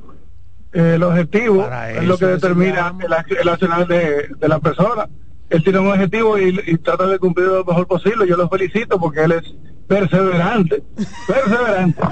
[0.72, 5.08] El objetivo es lo que determina el, el accionar de, de la persona.
[5.50, 8.26] Él tiene un objetivo y, y trata de cumplirlo lo mejor posible.
[8.26, 9.54] Yo lo felicito porque él es
[9.98, 10.82] perseverante.
[11.26, 12.02] Perseverante.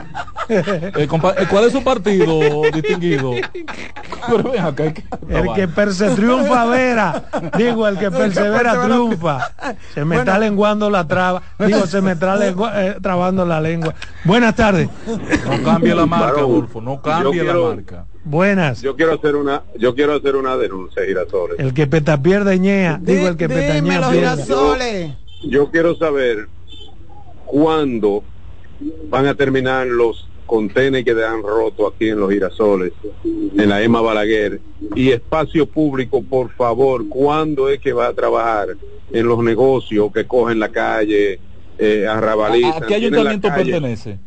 [0.48, 1.08] Eh, eh,
[1.48, 3.32] ¿Cuál es su partido distinguido?
[4.28, 7.24] Pero ven acá, hay que- El que perse triunfa vera.
[7.56, 9.52] Digo, el que persevera triunfa.
[9.94, 11.42] Se me está lenguando la traba.
[11.58, 13.94] Digo, se me está lengua- eh, trabando la lengua.
[14.24, 14.88] Buenas tardes.
[15.06, 16.80] No cambie la marca, Varón, Adolfo.
[16.80, 18.04] No cambie yo la marca.
[18.24, 18.82] Buenas.
[18.82, 21.54] Yo quiero hacer una, yo quiero hacer una denuncia, Girasole.
[21.58, 22.98] El que peta pierde ñea.
[23.00, 25.12] Digo, el que petañea girasoles.
[25.42, 26.48] Yo quiero saber
[27.50, 28.22] cuándo
[29.08, 32.92] van a terminar los contenedores que han roto aquí en los girasoles,
[33.24, 34.60] en la Emma Balaguer.
[34.94, 38.68] Y espacio público, por favor, ¿cuándo es que va a trabajar
[39.12, 41.40] en los negocios que cogen la calle,
[41.78, 42.84] eh, arrabalizan?
[42.84, 44.18] ¿A qué ayuntamiento calle pertenece?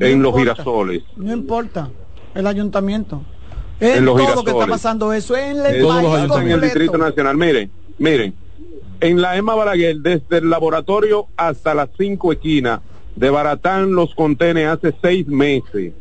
[0.00, 0.38] En los importa.
[0.40, 1.02] girasoles.
[1.16, 1.90] No importa.
[2.34, 3.22] El ayuntamiento.
[3.80, 4.68] Es En los todo que está girasoles.
[4.70, 6.60] pasando eso en el Todos país los ayuntamientos en el.
[6.60, 7.36] Distrito Nacional.
[7.36, 8.34] Miren, miren,
[9.04, 12.80] en la Emma Balaguer, desde el laboratorio hasta las cinco esquinas,
[13.14, 15.92] de Baratán los contenes hace seis meses.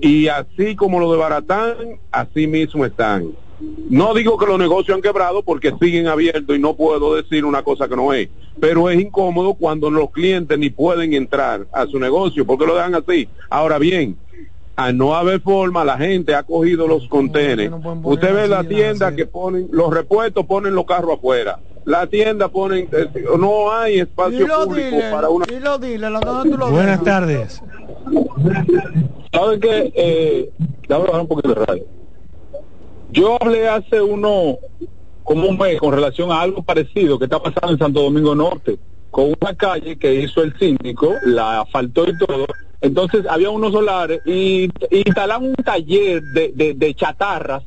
[0.00, 3.32] Y así como lo de Baratán, así mismo están.
[3.90, 7.64] No digo que los negocios han quebrado porque siguen abiertos y no puedo decir una
[7.64, 8.28] cosa que no es,
[8.60, 12.94] pero es incómodo cuando los clientes ni pueden entrar a su negocio porque lo dejan
[12.94, 13.28] así.
[13.50, 14.16] Ahora bien,
[14.76, 17.72] a no haber forma, la gente ha cogido los contenes.
[18.04, 21.58] Usted ve la tienda que ponen, los repuestos ponen los carros afuera.
[21.90, 25.44] La tienda ponen, eh, no hay espacio Dilo, público dile, para una...
[25.44, 27.60] dilo, dile, ¿la- ¿dónde tú lo Buenas tardes.
[29.32, 29.92] ¿Saben qué?
[29.96, 30.50] Eh,
[30.88, 31.84] bajar un poquito de radio.
[33.10, 34.56] Yo hablé hace uno,
[35.24, 38.78] como un mes, con relación a algo parecido que está pasando en Santo Domingo Norte,
[39.10, 42.46] con una calle que hizo el síndico, la asfaltó y todo.
[42.80, 47.64] Entonces había unos solares y, y instalaron un taller de, de, de chatarras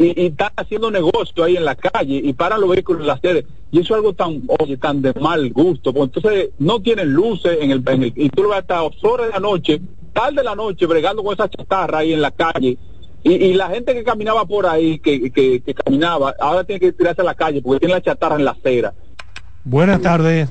[0.00, 3.18] y, y están haciendo negocio ahí en la calle y paran los vehículos en la
[3.18, 3.46] sede.
[3.70, 5.92] Y eso es algo tan, oye, tan de mal gusto.
[5.92, 9.32] Porque entonces no tienen luces en el, en y tú lo ves hasta horas de
[9.34, 9.80] la noche,
[10.14, 12.78] tarde de la noche, bregando con esa chatarra ahí en la calle.
[13.22, 16.92] Y, y la gente que caminaba por ahí, que, que, que caminaba, ahora tiene que
[16.92, 18.94] tirarse a la calle porque tiene la chatarra en la acera.
[19.64, 20.50] Buenas tardes.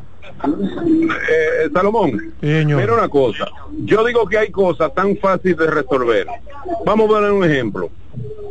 [1.29, 2.81] Eh, Salomón, señor.
[2.81, 3.47] mira una cosa.
[3.83, 6.27] Yo digo que hay cosas tan fáciles de resolver.
[6.85, 7.89] Vamos a ver un ejemplo.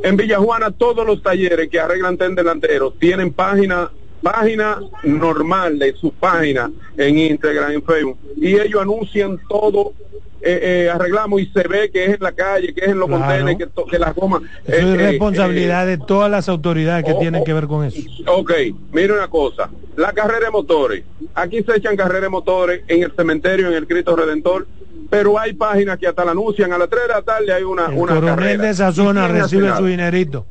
[0.02, 3.90] En Villajuana todos los talleres que arreglan ten delanteros tienen página
[4.22, 9.92] página normal de su página en Instagram, en Facebook, y ellos anuncian todo,
[10.40, 13.08] eh, eh, arreglamos y se ve que es en la calle, que es en los
[13.08, 13.22] Claro.
[13.24, 14.42] contenedores, que, to- que las gomas.
[14.64, 17.44] Eso es eh, eh, responsabilidad de todas las autoridades que oh, tienen oh.
[17.44, 18.00] que ver con eso.
[18.26, 18.52] Ok,
[18.92, 21.04] mire una cosa, la carrera de motores,
[21.34, 24.66] aquí se echan carrera de motores en el cementerio, en el Cristo Redentor,
[25.10, 27.86] pero hay páginas que hasta la anuncian, a las 3 de la tarde hay una,
[27.86, 28.62] El una coronel carrera.
[28.64, 30.46] de esa ¿Y zona recibe su dinerito.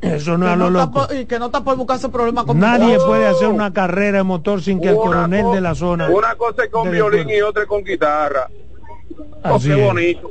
[0.00, 1.06] Eso no es lo no está loco.
[1.08, 3.06] por- y que no está por buscarse problemas con Nadie Oh.
[3.06, 6.08] puede hacer una carrera de motor sin que el coronel co- de la zona.
[6.08, 8.48] Una cosa es con violín y otra es con guitarra.
[9.44, 9.84] Oh, Así qué es.
[9.86, 10.30] bonito.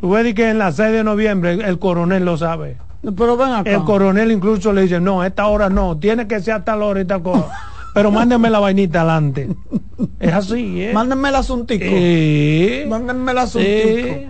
[0.00, 2.76] Tú ves que en la 6 de noviembre el coronel lo sabe.
[3.16, 3.70] Pero ven acá.
[3.70, 7.00] El coronel incluso le dice, no, esta hora no, tiene que ser a tal hora
[7.00, 7.48] y tal cosa.
[7.94, 9.48] Pero mándeme la vainita adelante.
[10.18, 10.92] Es así, ¿eh?
[10.94, 11.84] Mándenme el asuntico.
[11.84, 12.84] Sí.
[12.88, 14.08] Mándenme el asuntico.
[14.08, 14.26] Sí.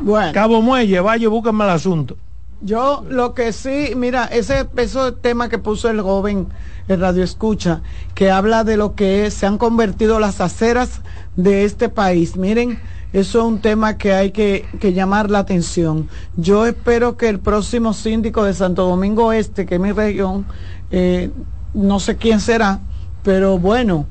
[0.00, 0.32] Bueno.
[0.32, 2.16] Cabo Muelle, vaya, búsquenme el asunto.
[2.60, 6.48] Yo lo que sí, mira, ese, ese tema que puso el joven
[6.88, 7.82] en Radio Escucha,
[8.14, 11.00] que habla de lo que se han convertido las aceras
[11.36, 12.36] de este país.
[12.36, 12.78] Miren,
[13.12, 16.08] eso es un tema que hay que, que llamar la atención.
[16.36, 20.46] Yo espero que el próximo síndico de Santo Domingo Este, que es mi región,
[20.90, 21.30] eh,
[21.74, 22.80] no sé quién será,
[23.22, 24.06] pero bueno,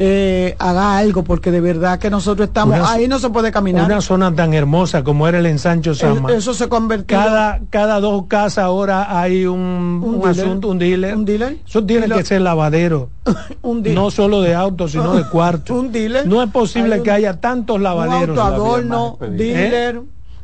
[0.00, 3.84] eh, haga algo, porque de verdad que nosotros estamos, Una- ahí no se puede caminar.
[3.86, 6.32] Una zona tan hermosa como era el ensancho Sama.
[6.32, 9.58] eso se convirtió Cada, cada dos casas ahora hay un,
[10.04, 10.44] un dealer.
[10.44, 11.16] asunto, un dealer.
[11.16, 11.56] Un dealer.
[11.66, 13.10] Eso tiene lo- que ser lavadero.
[13.62, 14.00] un dealer.
[14.00, 15.76] No solo de autos, sino de cuartos.
[15.76, 16.28] un dealer.
[16.28, 18.38] No es posible Hay un- que haya tantos un lavaderos.
[18.38, 19.26] autoadorno, ¿Eh?
[19.30, 20.00] dealer.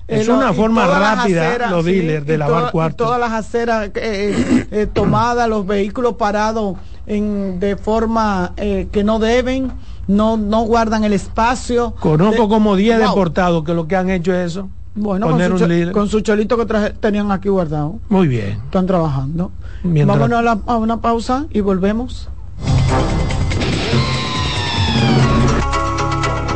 [0.08, 3.06] Es eh, lo- una forma rápida, aceras, los sí, dealers, de lavar toda- cuartos.
[3.06, 6.76] Todas las aceras eh, eh, tomadas, los vehículos parados
[7.06, 9.72] en, de forma eh, que no deben,
[10.08, 11.94] no, no guardan el espacio.
[12.00, 13.08] Conozco De- como 10 Wow.
[13.08, 14.68] deportados que lo que han hecho es eso.
[14.96, 17.96] Bueno, con poner su, un cho- con su cholito que traje- tenían aquí guardado.
[18.08, 18.60] Muy bien.
[18.64, 19.50] Están trabajando.
[19.82, 22.28] Mientras- Vámonos a, la- a una pausa y volvemos.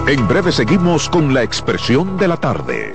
[0.06, 2.94] En breve seguimos con la expresión de la tarde.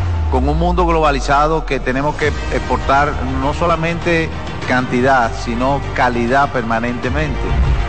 [0.31, 4.29] con un mundo globalizado que tenemos que exportar no solamente
[4.67, 7.37] cantidad, sino calidad permanentemente.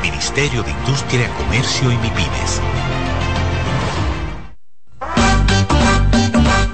[0.02, 2.60] Ministerio de Industria, Comercio y MIPIMES.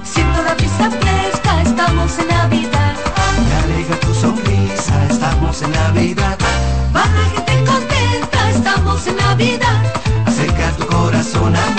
[0.03, 2.95] Siento la brisa fresca, estamos en Navidad.
[3.47, 6.37] Me alegra tu sonrisa, estamos en Navidad.
[6.91, 9.83] Para gente contenta, estamos en Navidad.
[10.25, 11.78] Acerca tu corazón a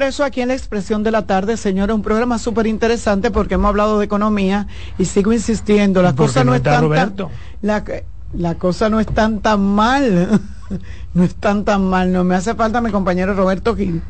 [0.00, 3.68] regreso aquí en la expresión de la tarde, señora, un programa súper interesante porque hemos
[3.68, 4.66] hablado de economía
[4.98, 7.24] y sigo insistiendo, las ¿Por qué cosas no, no está están Roberto?
[7.26, 7.84] tan, la,
[8.32, 10.40] la cosa no están tan mal,
[11.14, 14.02] no están tan mal, no me hace falta mi compañero Roberto Gil.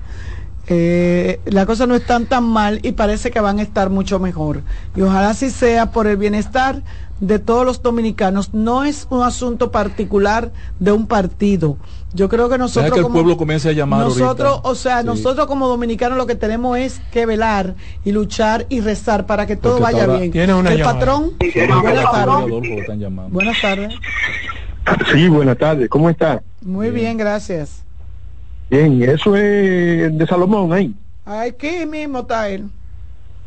[0.69, 4.63] Eh, la cosa no están tan mal y parece que van a estar mucho mejor.
[4.95, 6.83] Y ojalá así sea por el bienestar
[7.19, 8.55] de todos los dominicanos.
[8.55, 11.77] No es un asunto particular de un partido.
[12.13, 14.69] Yo creo que nosotros Deja que el como- pueblo comience a llamar nosotros, ahorita.
[14.69, 15.07] o sea, Sí.
[15.07, 19.55] nosotros como dominicanos lo que tenemos es que velar y luchar y rezar para que
[19.57, 20.33] todo Porque vaya bien.
[20.33, 20.99] Tiene una el llamada.
[20.99, 21.33] patrón,
[21.83, 23.31] buenas tardes.
[23.31, 23.95] Buenas tardes.
[25.13, 25.89] Sí, buenas tardes.
[25.89, 26.43] ¿Cómo está?
[26.63, 27.85] Muy bien, gracias.
[28.71, 30.95] Bien, eso es de Salomón ahí.
[31.25, 32.65] Aquí mismo está él.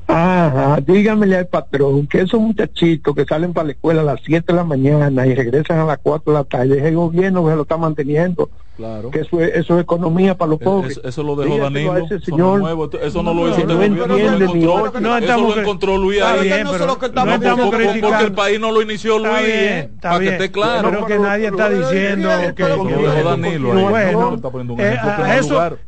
[0.08, 4.46] Ajá, dígamele al patrón que esos muchachitos que salen para la escuela a las 7
[4.48, 7.56] de la mañana y regresan a las 4 de la tarde, es el gobierno que
[7.56, 8.50] lo está manteniendo.
[8.76, 9.12] Claro.
[9.12, 10.98] Que eso es, eso es economía para los pobres.
[10.98, 11.96] Eso, eso lo dejó Danilo.
[11.96, 13.78] eso no lo hizo No,
[14.08, 15.00] no Eso lo.
[15.00, 18.08] No eso estamos lo Luis bien, pero- no porque- estamos porque, criticando.
[18.10, 19.30] porque el país no lo inició Luis.
[19.30, 20.30] Está bien, está para bien.
[20.32, 20.90] que esté claro.
[20.90, 24.38] Pero que nadie está diciendo que, Lo dejó Danilo bueno,
[24.80, 24.98] eh,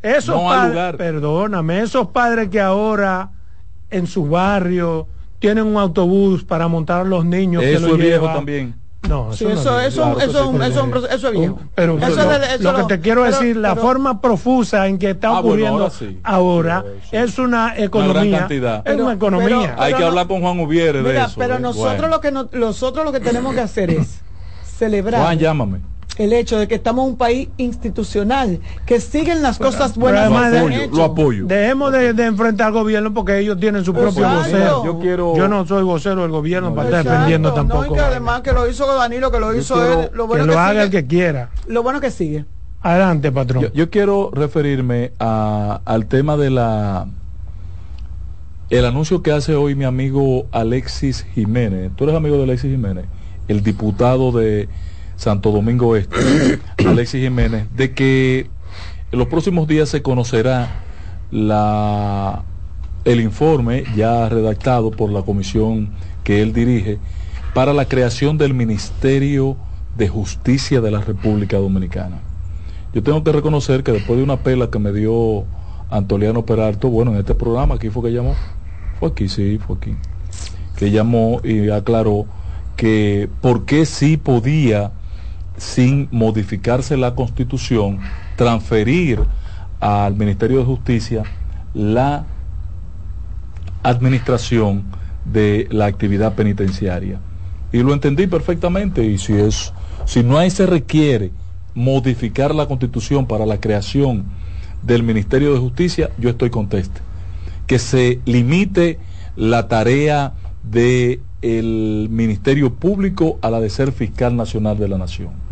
[0.01, 3.31] que esos padres- perdóname, esos padres que ahora
[3.97, 5.07] en su barrio
[5.39, 8.75] tienen un autobús para montar a los niños que Eso lo es viejo también.
[9.07, 11.27] No, Sí, no es eso, eso, eso, sí, eso, pero- eso, es un proceso- eso
[11.29, 11.59] es viejo.
[11.75, 14.19] Pero Eso lo, es de- eso lo que te quiero pero- decir, la pero- forma
[14.19, 16.19] profusa en que está Ah, bueno, ocurriendo ahora sí.
[16.23, 18.39] ahora es una economía.
[18.39, 18.77] cantidad.
[18.77, 19.75] Es Pero- una economía.
[19.77, 21.35] Hay que no- hablar con Juan Ubiere de Mira, eso.
[21.37, 21.59] pero eh.
[21.59, 22.07] nosotros Bueno.
[22.15, 24.21] lo que no- nosotros lo que tenemos que hacer es
[24.63, 25.21] celebrar.
[25.21, 25.79] Juan, llámame.
[26.17, 30.21] El hecho de que estamos en un país institucional, que siguen las cosas Pero buenas
[30.21, 31.45] además que se han de- hecho.
[31.45, 34.39] Dejemos de, de enfrentar al gobierno porque ellos tienen su propio Exacto.
[34.43, 34.85] vocero.
[34.85, 37.85] Yo quiero- Yo no soy vocero del gobierno para estar defendiendo no, tampoco.
[37.87, 40.27] y que además que lo hizo Danilo, que lo Yo hizo quiero él, lo que
[40.27, 41.49] bueno lo que, haga el sigue, que quiera.
[41.67, 42.45] lo bueno que sigue.
[42.81, 43.63] Adelante, patrón.
[43.63, 47.07] Yo, yo quiero referirme a- al tema de la
[48.69, 51.91] el anuncio que hace hoy mi amigo Alexis Jiménez.
[51.95, 53.05] ¿Tú eres amigo de Alexis Jiménez?
[53.47, 54.67] El diputado de
[55.15, 58.49] Santo Domingo Este, Alexis Jiménez, de que
[59.11, 60.83] en los próximos días se conocerá
[61.31, 62.43] la
[63.05, 65.91] el informe ya redactado por la comisión
[66.23, 66.97] que él dirige
[67.53, 69.55] para la creación del Ministerio
[69.95, 72.19] de Justicia de la República Dominicana.
[72.93, 75.45] Yo tengo que reconocer que después de una pela que me dio
[75.89, 78.35] Antoliano Peralto, bueno, en este programa, aquí fue que llamó,
[78.99, 79.95] fue aquí, sí, fue aquí,
[80.75, 82.25] que llamó y aclaró
[82.75, 84.91] que por qué sí podía,
[85.57, 87.99] sin modificarse la constitución,
[88.35, 89.19] transferir
[89.79, 91.23] al Ministerio de Justicia
[91.73, 92.25] la
[93.83, 94.83] administración
[95.25, 97.19] de la actividad penitenciaria.
[97.71, 99.73] Y lo entendí perfectamente y si es
[100.05, 101.31] si no ahí se requiere
[101.73, 104.25] modificar la Constitución para la creación
[104.83, 107.01] del Ministerio de Justicia, yo estoy conteste.
[107.67, 108.99] Que se limite
[109.35, 110.33] la tarea
[110.63, 115.44] del Ministerio Público a la de ser fiscal nacional de la nación.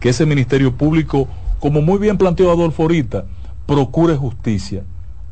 [0.00, 1.28] Que ese Ministerio Público,
[1.60, 3.24] como muy bien planteó Adolfo ahorita,
[3.66, 4.84] procure justicia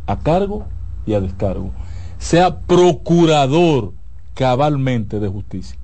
[0.07, 0.67] a cargo
[1.07, 1.71] y a descargo.
[2.19, 3.93] Sea procurador
[4.35, 5.77] cabalmente de justicia.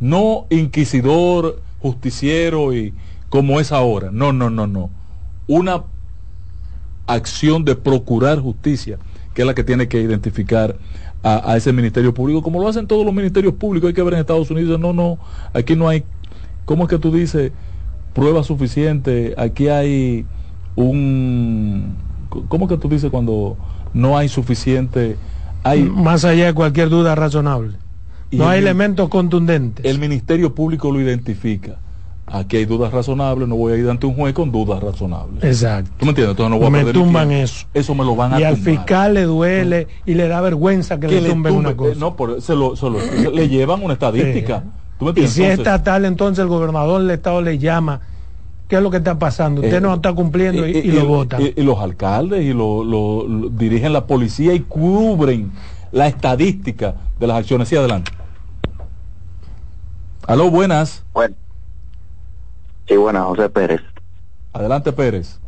[0.00, 2.94] No inquisidor, justiciero y
[3.28, 4.10] como es ahora.
[4.12, 4.90] No, no, no, no.
[5.46, 5.84] Una
[7.06, 8.98] acción de procurar justicia,
[9.34, 10.76] que es la que tiene que identificar
[11.22, 14.14] a, a ese ministerio público, como lo hacen todos los ministerios públicos, hay que ver
[14.14, 15.18] en Estados Unidos, no, no,
[15.52, 16.04] aquí no hay,
[16.64, 17.52] ¿cómo es que tú dices?
[18.18, 20.24] Prueba suficiente, aquí hay
[20.76, 21.96] un,
[22.48, 23.56] ¿cómo que tú dices cuando
[23.94, 25.16] no hay suficiente?
[25.64, 27.74] Hay, Más allá de cualquier duda razonable.
[28.30, 29.84] Y no hay el- elementos contundentes.
[29.86, 31.76] el Ministerio Público lo identifica.
[32.30, 35.42] Aquí hay dudas razonables, no voy a ir ante un juez con dudas razonables.
[35.42, 35.90] Exacto.
[35.96, 36.32] ¿Tú me entiendes?
[36.32, 37.66] Entonces no voy a me perder tumban eso.
[37.72, 38.74] Eso me lo van a Y al tumbar.
[38.74, 41.92] fiscal le duele y le da vergüenza que, Que le tumben una tumbe- cosa.
[41.92, 44.62] eh, No, por- se lo, se lo- se- le llevan una estadística.
[44.98, 48.00] ¿Tú me Y si es Entonces, estatal, entonces el gobernador del estado le llama.
[48.66, 49.62] ¿Qué es lo que está pasando?
[49.62, 51.40] Usted Eh, no está cumpliendo y, y, y lo votan.
[51.40, 55.52] y- y los alcaldes y lo, lo- lo- dirigen la policía y cubren
[55.90, 57.68] la estadística de las acciones.
[57.68, 58.12] Sí, adelante.
[60.26, 61.04] Aló, buenas.
[61.14, 61.34] Bueno.
[62.86, 63.80] Sí, buenas, José Pérez.
[64.52, 65.38] Adelante, Pérez.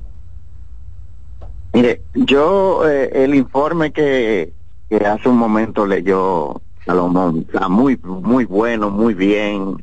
[1.73, 4.55] Mire, yo eh, el informe que,
[4.89, 9.77] que hace un momento leyó Salomón está muy muy bueno, muy bien.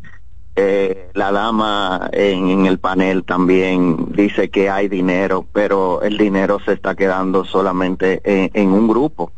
[0.58, 6.60] Eh, la dama en, en el panel también dice que hay dinero, pero el dinero
[6.66, 9.32] se está quedando solamente en, en un grupo,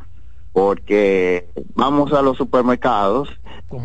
[0.51, 3.29] porque vamos a los supermercados,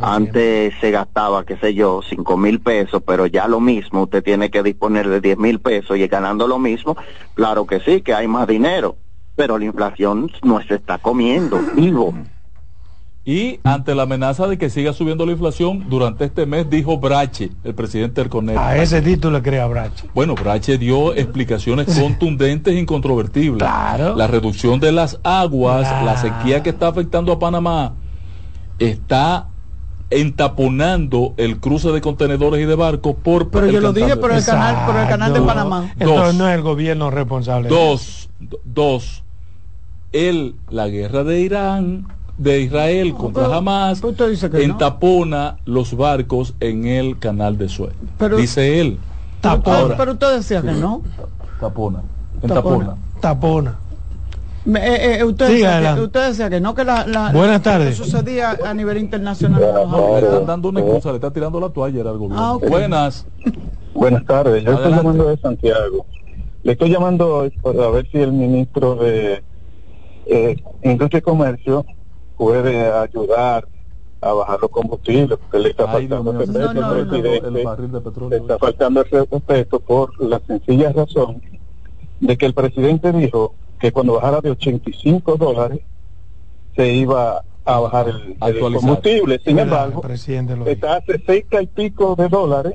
[0.01, 4.51] antes se gastaba, qué sé yo, cinco mil pesos, pero ya lo mismo, usted tiene
[4.51, 6.97] que disponer de diez mil pesos y ganando lo mismo,
[7.35, 8.97] claro que sí, que hay más dinero,
[9.35, 12.15] pero la inflación no se está comiendo vivo.
[13.27, 17.51] Y ante la amenaza de que siga subiendo la inflación, durante este mes dijo Brache,
[17.65, 18.59] el presidente del CONET.
[18.59, 20.07] A ese título le crea Brache.
[20.15, 23.63] Bueno, Brache dio explicaciones contundentes e incontrovertibles.
[23.67, 27.95] La reducción de las aguas, la sequía que está afectando a Panamá,
[28.79, 29.49] está
[30.11, 34.45] entaponando el cruce de contenedores y de barcos por Pero yo lo dije por el
[34.45, 35.41] canal, por el canal de.
[35.41, 35.93] Panamá.
[35.99, 37.71] Entonces no es el gobierno responsable.
[37.71, 39.25] Dos, do- dos,
[40.13, 42.07] el, la guerra de Irán,
[42.37, 44.59] de Israel contra Hamas, que no.
[44.59, 47.93] entapona los barcos en el canal de Suez.
[48.19, 48.99] Pero- Dice él.
[49.41, 51.03] Pero usted, Ahora, pero usted decía que no.
[51.61, 52.01] tapona.
[52.01, 52.03] Tapona.
[52.43, 52.97] Entapona.
[53.21, 53.79] Tapona.
[54.65, 56.03] Me- eh, eh, usted, decía que, adelante.
[56.05, 57.89] usted decía que no, que la, la- Buenas lo tardes.
[57.99, 59.61] que sucedía a nivel internacional.
[59.61, 62.37] Le están dando una excusa, le está tirando la toalla al gobierno.
[62.43, 62.57] Ah.
[62.69, 63.27] Buenas.
[63.93, 64.97] Buenas tardes, yo estoy Adelante.
[65.05, 66.07] llamando de Santiago.
[66.63, 69.45] Le estoy llamando para ver si el ministro de
[70.27, 71.85] eh, Industria y Comercio
[72.37, 73.67] puede ayudar
[74.21, 78.31] a bajar los combustibles, porque le está Ay, faltando mío, el respeto de petróleo.
[78.31, 81.43] le está faltando el respeto por la sencilla razón
[82.21, 85.81] de que el presidente dijo que cuando bajara de 85 dólares
[86.75, 89.41] se iba a bajar el, combustible.
[89.45, 92.75] Sin embargo, el presidente lo está a 60 y pico de dólares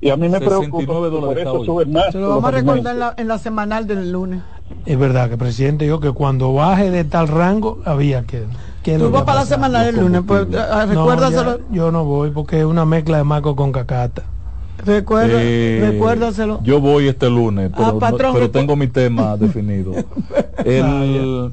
[0.00, 2.94] y a mí me 69 preocupa por eso suben más Se lo vamos a recordar
[2.94, 4.40] en la, en la semanal del lunes.
[4.86, 8.44] Es verdad que el presidente dijo que cuando baje de tal rango había que.
[8.82, 11.58] que Tú vas para la semanal del lunes, pues eh, No, recuérdaselo.
[11.58, 14.22] ya, yo no voy porque es una mezcla de Marco con cacata.
[14.84, 16.60] Recuerda, Eh, recuérdaselo.
[16.62, 19.92] Yo voy este lunes, pero, Ah, no- pero tengo mi tema definido.
[20.64, 21.50] El-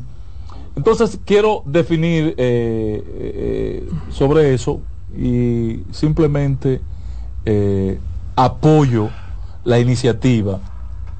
[0.75, 4.79] entonces quiero definir eh, eh, sobre eso
[5.17, 6.79] y simplemente
[7.45, 7.99] eh,
[8.37, 9.09] apoyo
[9.65, 10.61] la iniciativa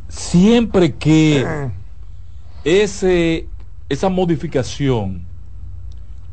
[0.08, 1.46] siempre que
[2.64, 3.48] ese
[3.90, 5.24] esa modificación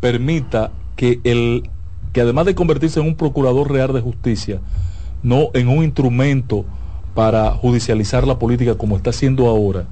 [0.01, 1.69] permita que el
[2.13, 4.61] que además de convertirse en un procurador real de justicia,
[5.23, 6.65] no en un instrumento
[7.15, 9.87] para judicializar la política como está haciendo ahora.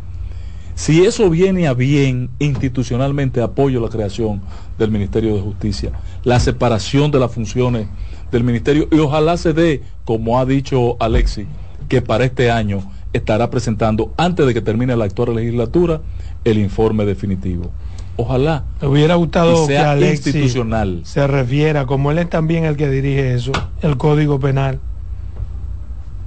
[0.77, 4.41] Si eso viene a bien institucionalmente, apoyo la creación
[4.79, 5.93] del Ministerio de Justicia,
[6.23, 7.89] la separación de las funciones
[8.33, 11.47] del Ministerio y ojalá se dé, como ha dicho Alexi,
[11.89, 12.81] que para este año
[13.13, 16.01] estará presentando, antes de que termine la actual legislatura,
[16.45, 17.71] el informe definitivo.
[18.17, 18.65] Ojalá.
[18.81, 21.01] Me hubiera gustado que sea Alexis institucional.
[21.05, 23.53] se refiera, como él es también el que dirige eso,
[23.83, 24.81] el Código Penal.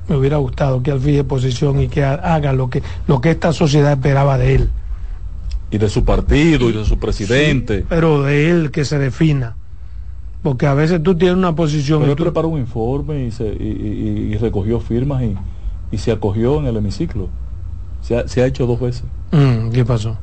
[0.08, 3.32] Me hubiera gustado que él fije posición y que ha- haga lo que, lo que
[3.32, 4.70] esta sociedad esperaba de él.
[5.72, 7.84] Y de su partido y de su presidente.
[7.90, 9.56] Pero de él que se defina.
[10.46, 13.32] Porque a veces tú tienes una posición Pero y él tú- preparó un informe y,
[13.32, 15.24] se, y, y- y recogió firmas
[15.92, 17.30] y, se acogió en el hemiciclo.
[18.02, 19.06] Se ha, se ha hecho dos veces.
[19.32, 20.18] Mm, ¿Qué pasó?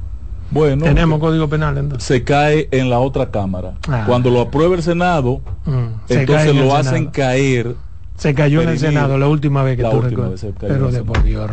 [0.52, 2.06] Bueno, Tenemos Código Penal entonces.
[2.06, 3.74] se cae en la otra cámara.
[3.88, 4.04] Ah.
[4.06, 7.74] Cuando lo aprueba el Senado, Mm, entonces en lo hacen caer.
[8.16, 8.78] Se cayó en el.
[8.78, 11.50] Senado la última vez que La tú última vez se cayó Pero de por Dios.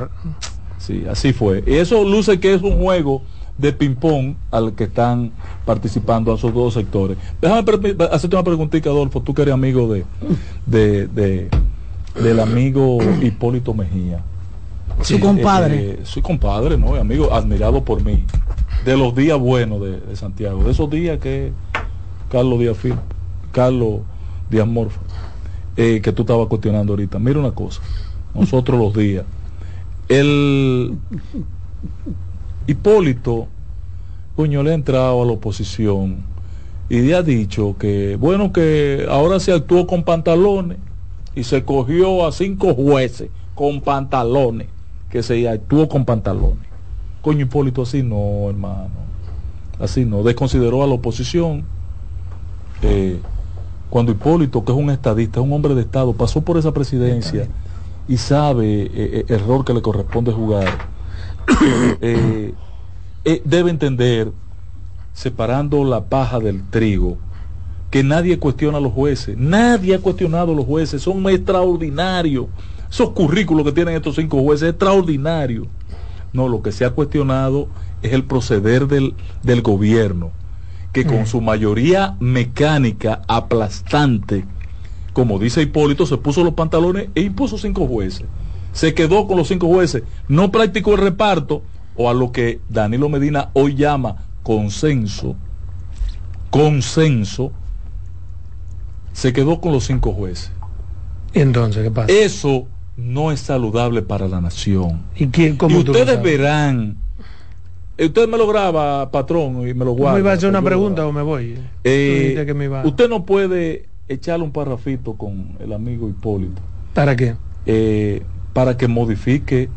[0.77, 1.63] Sí, así fue.
[1.65, 3.23] Y eso luce que es un juego
[3.59, 5.31] de ping-pong al que están
[5.65, 7.17] participando a esos dos sectores.
[7.41, 7.63] Déjame
[8.11, 10.05] hacerte una preguntita, Adolfo, tú que eres amigo de,
[10.65, 11.49] de, de-
[12.23, 14.23] del amigo Hipólito Mejía.
[15.01, 15.91] Su compadre.
[15.91, 16.95] Eh, su compadre, ¿no?
[16.95, 18.25] Amigo admirado por mí.
[18.85, 20.63] De los días buenos de, de Santiago.
[20.63, 21.51] De esos días que
[22.31, 22.97] Carlos Díaz Fil-
[23.51, 23.99] Carlos
[24.49, 24.99] Díaz Morfa,
[25.77, 27.19] eh, que tú estabas cuestionando ahorita.
[27.19, 27.81] Mira una cosa.
[28.33, 29.25] Nosotros los días.
[30.07, 30.97] El
[32.67, 33.47] Hipólito,
[34.35, 36.23] coño, le ha entrado a la oposición
[36.89, 40.77] y le ha dicho que, bueno, que ahora se actuó con pantalones
[41.35, 44.67] y se cogió a cinco jueces con pantalones,
[45.09, 46.67] que se actuó con pantalones.
[47.21, 48.89] Coño, Hipólito, así no, hermano.
[49.79, 50.23] Así no.
[50.23, 51.63] Desconsideró a la oposición.
[52.81, 53.19] Eh,
[53.89, 57.47] cuando Hipólito, que es un estadista, es un hombre de Estado, pasó por esa presidencia
[58.07, 60.67] y sabe eh, eh, el rol que le corresponde jugar,
[62.01, 62.53] eh,
[63.25, 64.31] eh, debe entender,
[65.13, 67.17] separando la paja del trigo,
[67.89, 72.47] que nadie cuestiona a los jueces, nadie ha cuestionado a los jueces, son extraordinarios.
[72.89, 75.67] Esos currículos que tienen estos cinco jueces es extraordinario.
[76.33, 77.67] No, lo que se ha cuestionado
[78.01, 80.31] es el proceder del, del gobierno,
[80.93, 81.25] que con Mm.
[81.25, 84.45] su mayoría mecánica aplastante,
[85.13, 88.27] como dice Hipólito, se puso los pantalones e impuso cinco jueces.
[88.73, 91.63] Se quedó con los cinco jueces, no practicó el reparto,
[91.95, 95.35] o a lo que Danilo Medina hoy llama consenso,
[96.49, 97.51] consenso,
[99.13, 100.51] se quedó con los cinco jueces.
[101.33, 102.11] ¿Y entonces qué pasa?
[102.11, 105.01] Eso no es saludable para la nación.
[105.15, 106.95] ¿Y, quién, cómo Y ustedes verán,
[107.97, 110.13] eh, usted me lo graba, patrón, y me lo guarda.
[110.15, 111.57] ¿Me iba a hacer una pregunta o me voy?
[111.83, 116.09] Eh, Tú dijiste que me iba- Usted no puede echarle un parrafito con el amigo
[116.09, 116.61] Hipólito
[116.93, 117.35] ¿Para qué?
[117.65, 118.23] eh,
[118.53, 119.69] para que modifique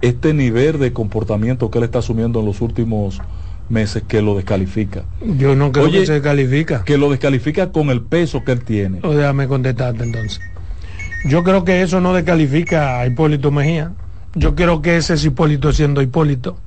[0.00, 3.20] este nivel de comportamiento que él está asumiendo en los últimos
[3.68, 5.04] meses que lo descalifica.
[5.38, 6.84] Yo no creo Oye, que se califica.
[6.84, 9.00] Que lo descalifica con el peso que él tiene.
[9.02, 10.40] O déjame contestarte entonces.
[11.28, 13.92] Yo creo que eso no descalifica a Hipólito Mejía.
[14.34, 16.58] Yo creo que ese es Hipólito siendo Hipólito.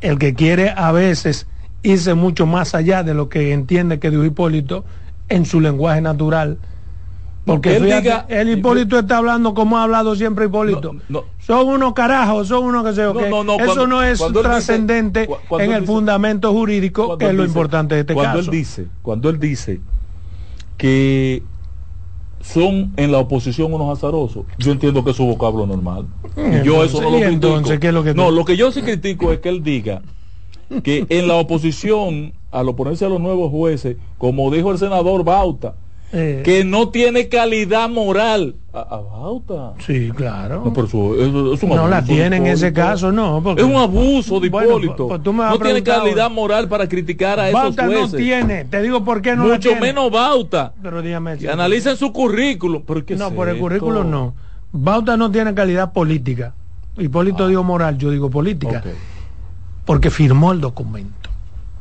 [0.00, 1.46] El que quiere a veces
[1.82, 4.84] irse mucho más allá de lo que entiende que dijo Hipólito
[5.28, 6.58] en su lenguaje natural.
[7.44, 10.96] Porque Él fíjate, diga- el Hipólito está hablando como ha hablado siempre Hipólito.
[11.08, 11.24] no.
[11.38, 15.26] Son unos carajos, son unos que se no, no, Eso cuando- no es dice- trascendente
[15.26, 18.50] cu- en el dice- fundamento jurídico, que es lo dice- importante de este cuando caso.
[18.50, 19.80] él dice cuando él dice
[20.76, 21.42] que
[22.42, 26.06] son en la oposición unos azarosos yo entiendo que es su vocablo normal
[26.36, 28.56] y yo eso no lo ¿y critico entonces qué es lo que no lo que
[28.56, 30.02] yo sí critico es que él diga
[30.84, 35.74] que en la oposición al oponerse a los nuevos jueces como dijo el senador Bauta
[36.10, 40.62] Eh, que no tiene calidad moral a, Bauta Sí, claro.
[40.64, 42.80] no, pero eso- eso es un No la tiene en ese Hipólito.
[42.88, 43.42] caso, no.
[43.42, 46.88] porque- es un abuso de Bueno, Hipólito pues- pues a no tiene calidad moral para
[46.88, 49.80] criticar a esos Bauta no jueces tiene, te digo por qué no la mucho tiene.
[49.82, 50.72] menos Bauta.
[50.82, 51.36] Pero dígame.
[51.36, 52.82] Que analicen su currículum.
[52.86, 54.34] ¿Pero qué No, es por el currículum no.
[54.72, 56.54] Bauta no tiene calidad política.
[56.96, 58.82] Hipólito dijo moral, yo digo política.
[58.82, 58.88] Ah.
[58.88, 58.94] Ok.
[59.84, 61.28] Porque firmó el documento.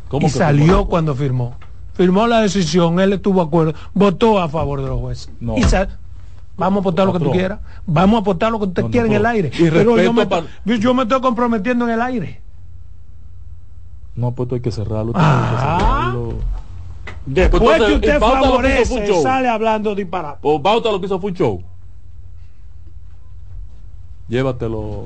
[0.10, 0.88] ¿Cómo y que salió firmó?
[0.88, 1.56] cuando firmó.
[1.98, 5.32] Firmó la decisión, él estuvo de acuerdo, votó a favor de los jueces.
[5.40, 5.58] No.
[5.58, 5.64] Y
[6.56, 7.60] Vamos a aportar lo que tú quieras.
[7.86, 9.52] Vamos a aportar lo que usted No, no, quiera en el aire.
[9.54, 12.42] y Pero yo me, para- estoy- yo me estoy comprometiendo en el aire.
[14.16, 15.12] No, pues hay que cerrarlo.
[15.16, 16.16] Ah.
[17.28, 19.22] Después Pues que entonces, usted el Bauta lo que hizo favorece, fue un show.
[19.24, 20.38] sale hablando disparate.
[20.42, 21.64] Pues Bauta lo que hizo fue un show.
[24.28, 25.06] Llévatelo.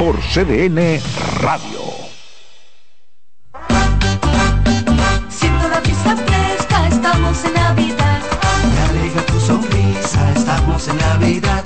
[0.00, 0.98] por CDN
[1.42, 1.82] Radio.
[5.28, 8.20] Siento la vista fresca, estamos en Navidad.
[8.72, 11.62] Me alegra tu sonrisa, estamos en Navidad.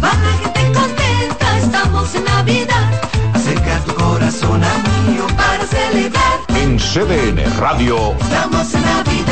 [0.00, 2.88] Va la gente contenta, estamos en Navidad.
[3.34, 4.74] Acerca tu corazón a
[5.10, 9.31] mío Para celebrar, En CDN Radio, estamos en Navidad.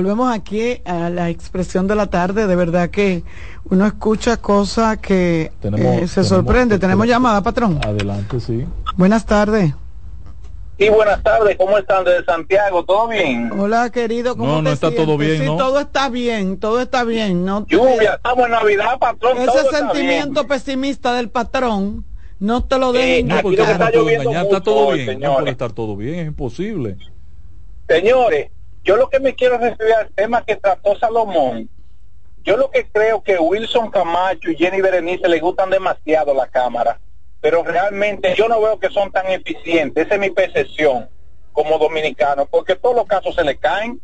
[0.00, 2.46] Volvemos aquí a la expresión de la tarde.
[2.46, 3.22] De verdad que
[3.66, 6.78] uno escucha cosas que Tenemos- eh, se tenemos- sorprende.
[6.78, 7.78] Tenemos llamada, patrón.
[7.84, 8.64] Adelante, sí.
[8.96, 9.74] Buenas tardes.
[10.78, 12.82] Sí, buenas tardes, ¿cómo están desde Santiago?
[12.86, 13.52] ¿Todo bien?
[13.60, 14.34] Hola, querido.
[14.38, 15.56] ¿Cómo No, te no está todo bien, Sí, ¿no?
[15.58, 17.44] todo está bien, todo está bien.
[17.44, 19.36] No te- Lluvia, estamos en Navidad, patrón.
[19.36, 22.06] todo Ese está sentimiento pesimista del patrón,
[22.38, 25.04] no te lo dejen No, aquí porque lo que no está lloviendo todo bien.
[25.06, 25.36] No señores.
[25.40, 26.96] puede estar todo bien, es imposible.
[27.86, 28.50] Señores,
[28.82, 31.68] yo lo que me quiero referir al tema que trató Salomón.
[32.42, 36.98] Yo lo que creo que Wilson Camacho y Jenny Berenice le gustan demasiado la cámara,
[37.40, 40.06] pero realmente yo no veo que son tan eficientes.
[40.06, 41.08] Esa es mi percepción
[41.52, 44.00] como dominicano, porque todos los casos se le caen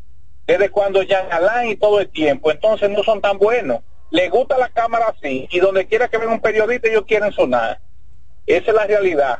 [0.46, 3.80] desde cuando Jean Alain y todo el tiempo, entonces no son tan buenos.
[4.10, 7.80] Les gusta la cámara así y donde quiera que venga un periodista ellos quieren sonar.
[8.46, 9.38] Esa es la realidad.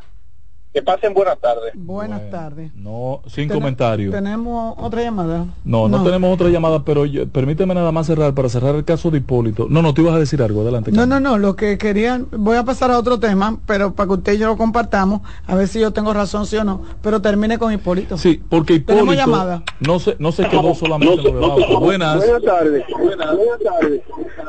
[0.77, 1.73] Que pasen buenas tardes.
[1.75, 2.71] Buenas tardes.
[2.75, 4.11] No, sin Tene- comentario.
[4.11, 5.47] Tenemos otra llamada.
[5.65, 9.11] No, no, tenemos otra llamada, pero yo- permíteme nada más cerrar para cerrar el caso
[9.11, 9.69] de Hipólito.
[9.71, 10.93] No, no, tú ibas a decir algo, adelante.
[10.93, 14.13] No, no, no, lo que querían, voy a pasar a otro tema, pero para que
[14.17, 17.23] usted y yo lo compartamos, a ver si yo tengo razón, sí o no, pero
[17.23, 18.19] termine con Hipólito.
[18.19, 19.63] Sí, porque Tenemos Hipólito llamada.
[19.81, 21.79] no se, no se quedó solamente de Bauta.
[21.79, 22.19] Buenas.
[22.19, 22.85] Buenas tardes.
[22.99, 23.19] Buenas
[23.65, 24.03] tardes.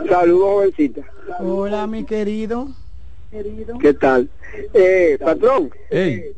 [0.09, 1.01] Saludos, jovencita.
[1.39, 2.67] Hola, mi querido.
[3.81, 4.29] ¿Qué tal?
[4.73, 5.69] Eh, patrón.
[5.89, 6.33] Ey.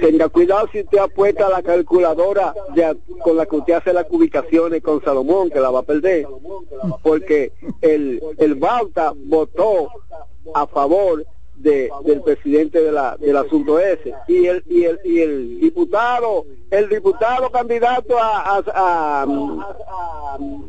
[0.00, 4.06] Tenga cuidado si usted apuesta a la calculadora de- con la que usted hace las
[4.10, 6.26] ubicaciones con Salomón, que la va a perder.
[7.02, 7.52] Porque
[7.82, 9.88] el, el Bauta votó
[10.54, 11.24] a favor
[11.56, 14.12] de, del presidente de la, del asunto ese.
[14.28, 19.26] Y el, y el, y el diputado, el diputado candidato a, a, a,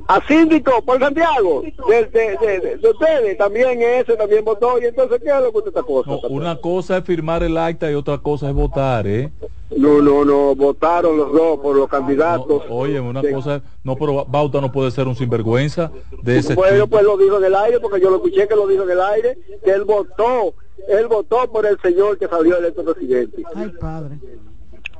[0.07, 4.79] a síndico por Santiago, de, de, de- de ustedes, también ese también votó.
[4.79, 6.11] Y entonces, ¿qué es lo que usted está cosa?
[6.11, 9.31] No, una cosa es firmar el acta y otra cosa es votar, ¿eh?
[9.75, 12.63] No, no, no, votaron los dos por los candidatos.
[12.69, 15.91] Oye, una cosa, no, pero Bauta no puede ser un sinvergüenza
[16.21, 16.87] de ese Bueno, tipo.
[16.89, 19.01] pues lo dijo en el aire, porque yo lo escuché que lo dijo en el
[19.01, 20.53] aire, que él votó,
[20.87, 23.43] él votó por el señor que salió electo presidente.
[23.55, 24.15] Ay, padre.
[24.19, 24.96] Déjese pa- entonces, pa-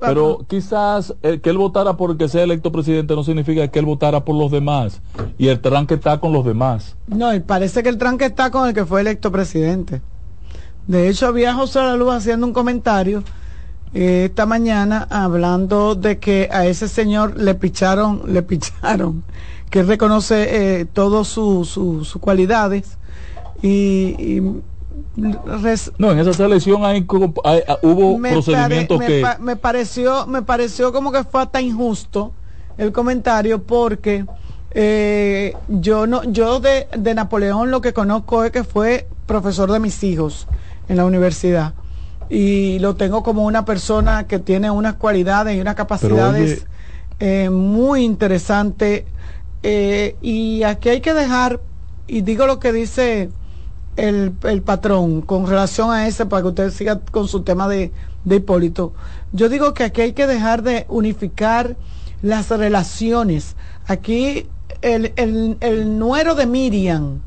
[0.00, 3.78] Pero quizás eh, que él votara por el que sea electo presidente no significa que
[3.78, 5.00] él votara por los demás.
[5.38, 6.96] Y el tranque está con los demás.
[7.08, 10.00] No, y parece que el tranque está con el que fue electo presidente.
[10.86, 13.22] De hecho, había José La Luz haciendo un comentario
[13.94, 19.22] eh, esta mañana hablando de que a ese señor le picharon, le picharon,
[19.70, 22.98] que él reconoce eh, todas sus su- sus cualidades
[23.62, 24.62] y, y
[25.62, 27.06] res- No, en esa selección hay,
[27.44, 29.20] hay- ah, hubo me, procedimientos pare- que...
[29.22, 32.32] me, pa- me pareció me pareció como que fue hasta injusto
[32.76, 34.26] el comentario porque
[34.70, 39.80] eh, yo no yo de, de Napoleón lo que conozco es que fue profesor de
[39.80, 40.46] mis hijos
[40.88, 41.74] en la universidad.
[42.28, 46.66] Y lo tengo como una persona que tiene unas cualidades y unas capacidades
[47.20, 49.04] eh, muy interesantes
[49.62, 51.60] eh, y aquí hay que dejar
[52.06, 53.30] y digo lo que dice
[53.96, 57.92] el, el patrón con relación a ese para que usted siga con su tema de,
[58.24, 58.92] de Hipólito.
[59.32, 61.76] Yo digo que aquí hay que dejar de unificar
[62.22, 63.56] las relaciones.
[63.86, 64.46] Aquí
[64.80, 67.20] el, el, el nuero de Miriam,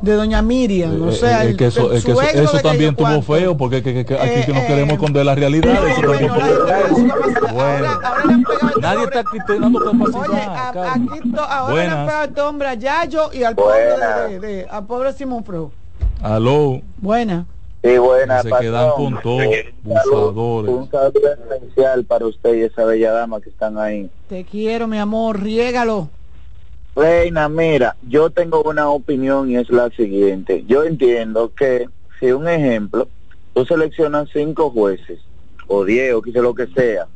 [0.00, 3.22] de doña Miriam, o Eh, sea, eh, el, que eso, el que eso, también tuvo
[3.22, 5.86] feo porque que- que- que aquí Eh, que nos eh, queremos esconder la realidad.
[5.88, 10.28] eso también tuvo- Ahora, ahora le han pegado Nadie está criticando capacidad.
[10.28, 13.54] Oye, a- aquí to- ahora le han pegado a este hombre a Yayo y al
[13.54, 15.70] pobre, de, de- de- al pobre Simón Pro.
[16.22, 16.80] Aló.
[16.98, 17.46] Buena.
[17.82, 23.40] Sí, buena, Se quedan con todo, Un saludo especial para usted y esa bella dama
[23.40, 24.08] que están ahí.
[24.28, 26.08] Te quiero, mi amor, riégalo.
[26.94, 30.64] Reina, mira, yo tengo una opinión y es la siguiente.
[30.68, 31.88] Yo entiendo que
[32.20, 33.08] si un ejemplo,
[33.52, 35.18] tú seleccionas cinco jueces,
[35.66, 37.08] o diez, o quizá lo que sea,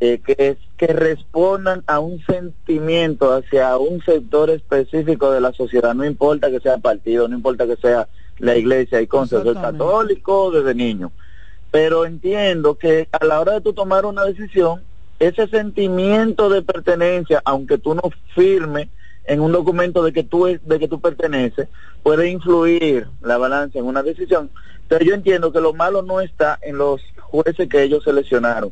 [0.00, 6.04] eh, que, que respondan a un sentimiento hacia un sector específico de la sociedad, no
[6.04, 8.08] importa que sea partido, no importa que sea
[8.38, 11.12] la iglesia, y con soy católico desde niño.
[11.70, 14.82] Pero entiendo que a la hora de tú tomar una decisión,
[15.18, 18.02] ese sentimiento de pertenencia, aunque tú no
[18.34, 18.88] firmes
[19.24, 21.68] en un documento de que tú es- de que tú perteneces,
[22.02, 24.50] puede influir la balanza en una decisión.
[24.88, 28.70] Pero yo entiendo que lo malo no está en los jueces que ellos seleccionaron.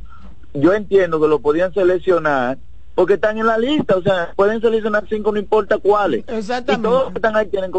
[0.53, 2.59] Yo entiendo que lo podían seleccionar
[2.95, 6.25] porque están en la lista, o sea, pueden seleccionar cinco, no importa cuáles.
[6.29, 6.73] Exactamente.
[6.75, 7.71] Y todos que están ahí tienen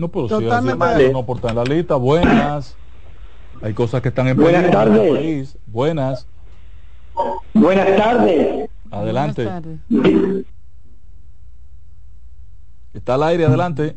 [0.00, 1.12] No, pero sí, Totalmente.
[1.12, 1.96] no por estar en la lista.
[1.96, 2.74] Buenas.
[3.60, 4.98] Hay cosas que están en Buenas tardes.
[4.98, 5.58] el país.
[5.66, 6.26] Buenas.
[7.52, 8.70] Buenas tardes.
[8.90, 9.46] Adelante.
[12.94, 13.96] Está al aire, adelante.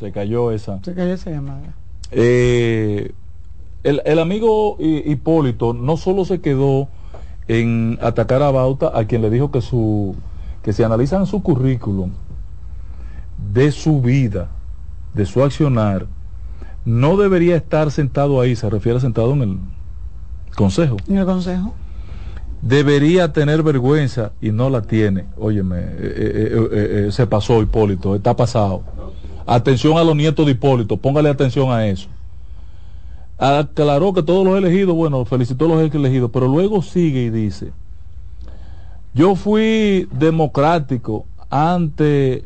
[0.00, 0.82] Se cayó esa.
[0.82, 1.72] Se cayó esa llamada.
[2.10, 3.12] Eh,
[3.84, 6.88] el, el amigo Hi- Hipólito no solo se quedó
[7.46, 10.16] en atacar a Bauta, a quien le dijo que su
[10.62, 12.10] que si analizan su currículum
[13.52, 14.50] de su vida,
[15.14, 16.06] de su accionar,
[16.84, 19.58] no debería estar sentado ahí, se refiere a sentado en el
[20.56, 20.96] consejo.
[21.08, 21.74] ¿En el consejo?
[22.62, 25.26] Debería tener vergüenza y no la tiene.
[25.36, 28.82] Óyeme, eh, eh, eh, se pasó Hipólito, está pasado.
[29.46, 32.08] Atención a los nietos de Hipólito, póngale atención a eso.
[33.38, 37.72] Aclaró que todos los elegidos, bueno, felicitó a los elegidos, pero luego sigue y dice,
[39.14, 42.42] yo fui democrático, antes,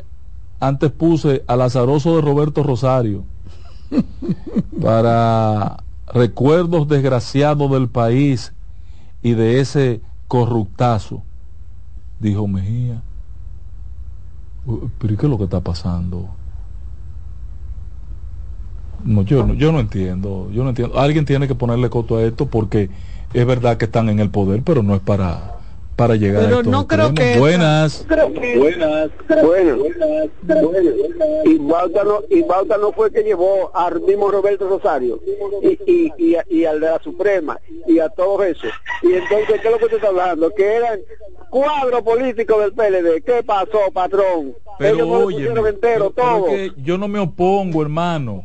[0.63, 3.25] antes puse al azaroso de Roberto Rosario
[4.83, 8.53] para recuerdos desgraciados del país
[9.23, 11.23] y de ese corruptazo,
[12.21, 13.03] dijo Mejía.
[14.67, 16.29] "Uh, Pero ¿y qué es lo que está pasando?
[19.05, 20.99] No, yo, no- yo no entiendo, yo no entiendo.
[21.01, 22.89] Alguien tiene que ponerle coto a esto porque
[23.33, 25.57] es verdad que están en el poder, pero no es para,
[26.03, 27.33] para llegar Pero a estos no creo extremos.
[27.35, 28.07] que- Buenas.
[28.59, 29.11] Buenas.
[29.45, 29.77] Bueno.
[31.45, 35.21] Y Bauta no, y Bauta no fue el que llevó al mismo Roberto Rosario
[35.63, 37.57] y, y, y, a- y al de la Suprema
[37.87, 38.71] y a todos esos.
[39.03, 40.51] Y entonces, ¿qué es lo que usted está hablando?
[40.51, 40.99] Que eran
[41.51, 43.23] cuadro político del PLD.
[43.25, 44.55] ¿Qué pasó, patrón?
[44.81, 46.47] Pero Ellos no lo oye, pusieron entero, todo.
[46.79, 48.45] yo no me opongo, hermano.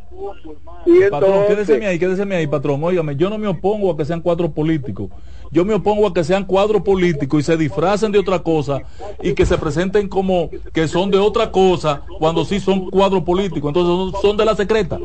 [0.85, 2.83] Y Patrón, entonces- quédeseme ahí, quédeseme ahí, patrón.
[2.83, 5.09] Óigame, yo no me opongo a que sean cuatro políticos.
[5.51, 8.81] Yo me opongo a que sean cuatro políticos y se disfracen de otra cosa
[9.21, 13.69] y que se presenten como que son de otra cosa cuando sí son cuadros políticos.
[13.69, 14.97] Entonces son, son de la secreta.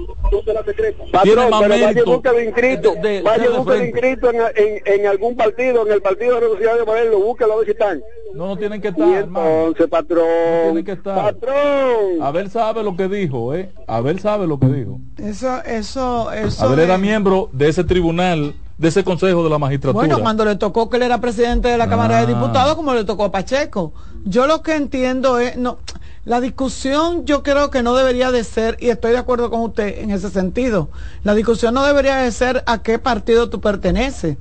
[1.23, 3.89] Tiene Patrón, más y mérito de inscrito, de- de y de de
[4.31, 7.71] en, en, en algún partido, en el partido de Revolucionario Moderno, búsquelo a ver si
[7.73, 8.01] están.
[8.35, 9.49] No, no tienen que Y estar, hermano.
[9.67, 10.25] entonces, patrón,
[10.65, 11.35] Tienen que estar.
[11.35, 12.23] patrón.
[12.23, 13.71] Abel sabe lo que dijo, ¿eh?
[13.87, 15.01] Abel sabe lo que dijo.
[15.19, 16.65] Eso, eso, eso.
[16.65, 20.07] Abel era de- miembro de ese tribunal, de ese consejo de la magistratura.
[20.07, 22.21] Bueno, cuando le tocó que él era presidente de la Cámara Ah.
[22.27, 23.93] de Diputados, como le tocó a Pacheco.
[24.25, 25.79] Yo lo que entiendo es, no,
[26.25, 29.99] la discusión yo creo que no debería de ser, y estoy de acuerdo con usted
[29.99, 30.89] en ese sentido,
[31.25, 34.37] la discusión no debería de ser a qué partido tú perteneces,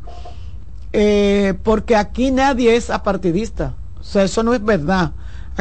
[0.94, 5.12] Eh, porque aquí nadie es apartidista, o sea, eso no es verdad.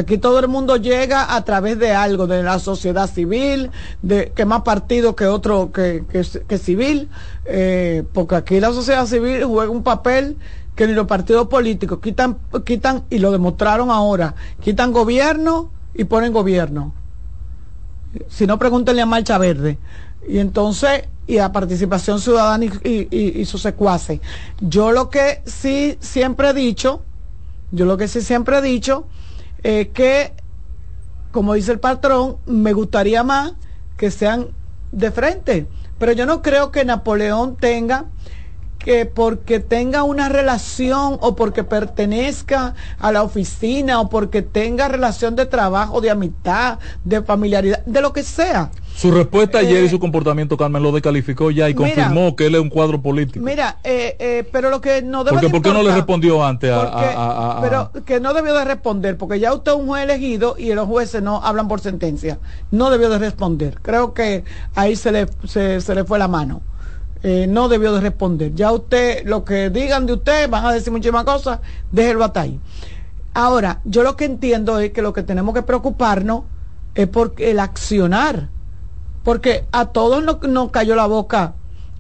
[0.01, 3.71] Aquí todo el mundo llega a través de algo, de la sociedad civil,
[4.01, 7.11] de que más partido que otro que, que, civil,
[7.45, 10.39] eh, porque aquí la sociedad civil juega un papel
[10.75, 16.33] que ni los partidos políticos quitan, quitan, y lo demostraron ahora, quitan gobierno y ponen
[16.33, 16.95] gobierno.
[18.29, 19.79] Si no, pregúntenle a Marcha Verde.
[20.27, 24.21] Y entonces, y a participación ciudadana y, y, y, secuaces.
[24.61, 27.03] Yo lo que sí siempre he dicho,
[27.71, 29.07] yo lo que sí siempre he dicho,
[29.63, 30.35] que,
[31.31, 33.53] como dice el patrón, me gustaría más
[33.97, 34.49] que sean
[34.93, 35.67] de frente.
[35.99, 38.07] Pero yo no creo que Napoleón tenga
[38.81, 45.37] que porque tenga una relación o porque pertenezca a la oficina o porque tenga relación
[45.37, 48.71] de trabajo, de amistad, de familiaridad, de lo que sea.
[48.97, 52.47] Su respuesta ayer y Eh, su comportamiento, Carmen, lo descalificó ya y mira, confirmó que
[52.47, 53.45] él es un cuadro político.
[53.45, 56.45] Mira, eh, eh, pero lo que no debe Porque de ¿por qué no le respondió
[56.45, 59.73] antes a, Porque- a- a- a- pero que no debió de responder, porque ya usted
[59.73, 62.39] es un juez elegido y los jueces no hablan por sentencia.
[62.71, 63.79] No debió de responder.
[63.83, 64.45] Creo que
[64.75, 66.63] ahí se le, se, se le fue la mano.
[67.23, 68.55] Eh, no debió de responder.
[68.55, 71.61] Ya usted, lo que digan de usted, van a decir muchísimas cosas,
[71.93, 72.59] déjelo hasta ahí.
[73.35, 76.43] Ahora, yo lo que entiendo es que lo que tenemos que preocuparnos
[76.95, 78.49] es por el accionar.
[79.23, 81.55] Porque a todos nos, nos cayó la boca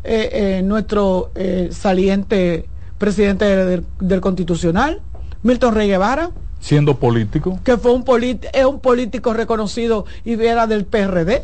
[0.04, 1.30] eh, eh, nuestro
[1.70, 2.66] saliente
[2.96, 5.02] presidente del, del Constitucional,
[5.42, 6.30] Milton Rey Guevara,
[6.60, 7.58] siendo político.
[7.64, 8.04] que fue un
[8.52, 11.42] es un político reconocido y era del PRD.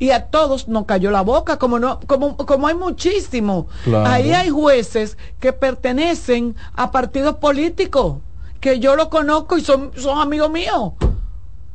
[0.00, 3.66] Y a todos nos cayó la boca, como no, como, como hay muchísimos.
[3.84, 4.08] Claro.
[4.08, 8.18] Ahí hay jueces que pertenecen a partidos políticos,
[8.60, 10.92] que yo los conozco y son, son amigos míos.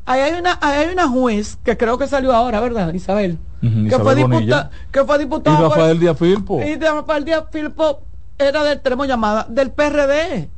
[0.05, 3.37] Ahí hay una, ahí hay una juez que creo que salió ahora, ¿verdad, Isabel?
[3.61, 6.61] Que, Isabel fue diputa- que fue Y diputada por- Rafael Díaz Filpo.
[6.61, 8.01] y de Rafael Díaz Filpo
[8.37, 10.49] era del, tenemos llamada, del PRD.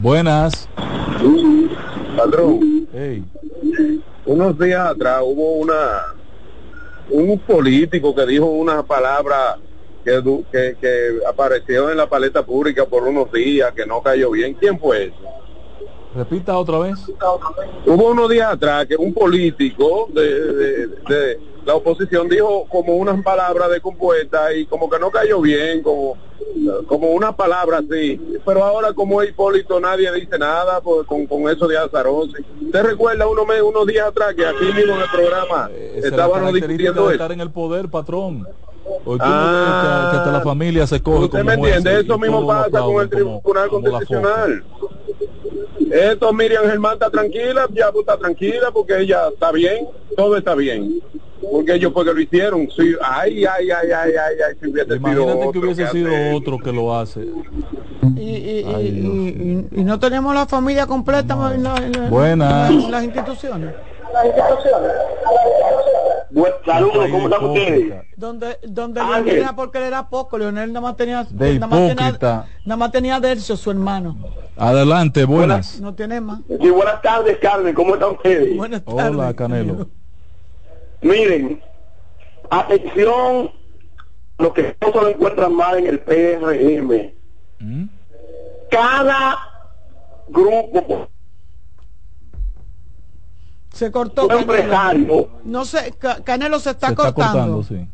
[0.00, 0.68] Buenas.
[2.16, 3.24] Padrón, Hey.
[4.26, 6.14] unos días atrás hubo una
[7.10, 9.58] un político que dijo una palabra
[10.04, 14.54] que, que, que apareció en la paleta pública por unos días, que no cayó bien.
[14.54, 15.16] ¿Quién fue eso?
[16.14, 16.98] Repita otra vez.
[17.86, 20.22] Hubo unos días atrás que un político de,
[20.52, 25.40] de- de la oposición dijo como unas palabras de compuesta y como que no cayó
[25.42, 26.16] bien, como,
[26.86, 28.18] como una palabra así.
[28.44, 32.42] Pero ahora como es Hipólito nadie dice nada pues, con, con eso de Azarosi.
[32.64, 37.02] ¿Usted recuerda uno, unos días atrás que aquí mismo en el programa la estábamos discutiendo
[37.02, 37.12] de eso?
[37.12, 38.46] estar en el poder, patrón.
[39.04, 40.04] Hoy tú Ah.
[40.06, 42.00] no que, que hasta la familia se coge ¿Usted como me entiende?
[42.00, 44.64] Eso mismo pasa con el Tribunal Constitucional.
[45.92, 49.86] Esto Miriam Germán está tranquila, ya está tranquila porque ella está bien,
[50.16, 51.00] todo está bien.
[51.50, 54.96] Porque ellos porque lo hicieron, sí, ay, ay, ay, ay, ay, ay, si hubiese sido
[54.96, 57.20] Imagínate otro que hubiese que sido hace- otro que lo hace.
[58.16, 62.08] Y, y- y- y- y- y no tenemos la familia completa en, la- en la-
[62.10, 62.70] Buenas.
[62.70, 63.74] en las instituciones.
[66.64, 67.94] Saludos, ¿cómo están ustedes?
[68.16, 69.24] Donde, donde Ángel.
[69.24, 72.76] Leonel era porque él era poco, Leonel nada más tenía, De nada más tenía, nada
[72.76, 74.16] más tenía Dercio, su hermano.
[74.56, 75.80] Adelante, buenas.
[75.80, 76.40] No tiene más.
[76.48, 78.56] Sí, buenas tardes, Carmen, ¿cómo están ustedes?
[78.56, 79.88] Buenas Hola, Canelo.
[81.00, 81.62] Miren,
[82.50, 83.50] atención,
[84.38, 87.12] lo que no se lo encuentran mal en el PRM.
[87.60, 87.84] ¿Mm?
[88.70, 89.38] Cada
[90.28, 91.08] grupo,
[93.78, 94.26] Se cortó.
[94.26, 97.32] un empresario, No sé, Ca- Canelo se está Se está cortando.
[97.32, 97.86] cortando, sí.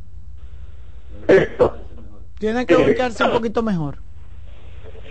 [1.28, 1.76] esto,
[2.38, 3.98] Tiene que ubicarse un poquito mejor.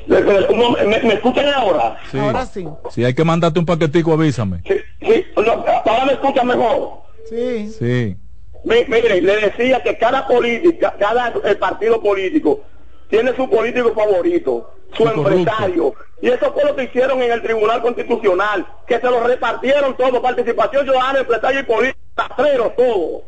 [0.07, 1.97] ¿me, me- me escuchan ahora?
[2.11, 2.17] Sí.
[2.17, 2.67] Ahora sí.
[2.89, 4.63] Si hay que mandarte un paquetico, avísame.
[4.67, 5.51] Sí, sí, no,
[5.85, 7.03] ahora me escuchan mejor.
[7.29, 7.69] Sí.
[7.77, 8.17] Sí.
[8.65, 12.61] Mi- Mire, le decía que cada política, cada eh, partido político
[13.09, 15.93] tiene su político favorito, su empresario.
[16.21, 20.21] Y eso fue lo que hicieron en el Tribunal Constitucional, que se lo repartieron todo,
[20.21, 23.23] participación ciudadana, empresario y político, rastreros, todo.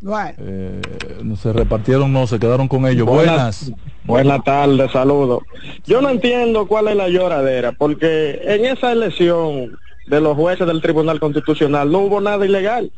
[0.00, 0.80] Bueno, Eh,
[1.22, 3.06] no se repartieron, no, se quedaron con ellos.
[3.06, 3.72] Buenas.
[4.04, 5.42] Buenas tardes, saludos.
[5.86, 10.82] Yo no entiendo cuál es la lloradera, porque en esa elección de los jueces del
[10.82, 12.92] Tribunal Constitucional no hubo nada ilegal,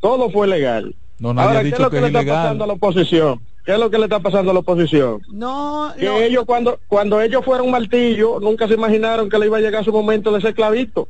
[0.00, 0.94] todo fue legal.
[1.20, 2.42] No, nadie Ahora, ha ¿qué es dicho lo que que, es le está ilegal.
[2.42, 3.40] pasando a la oposición?
[3.68, 5.20] ¿Qué es lo que le está pasando a la oposición?
[5.30, 9.58] no, Que no, ellos cuando cuando ellos fueron martillo nunca se imaginaron que le iba
[9.58, 11.06] a llegar su momento de ser clavito.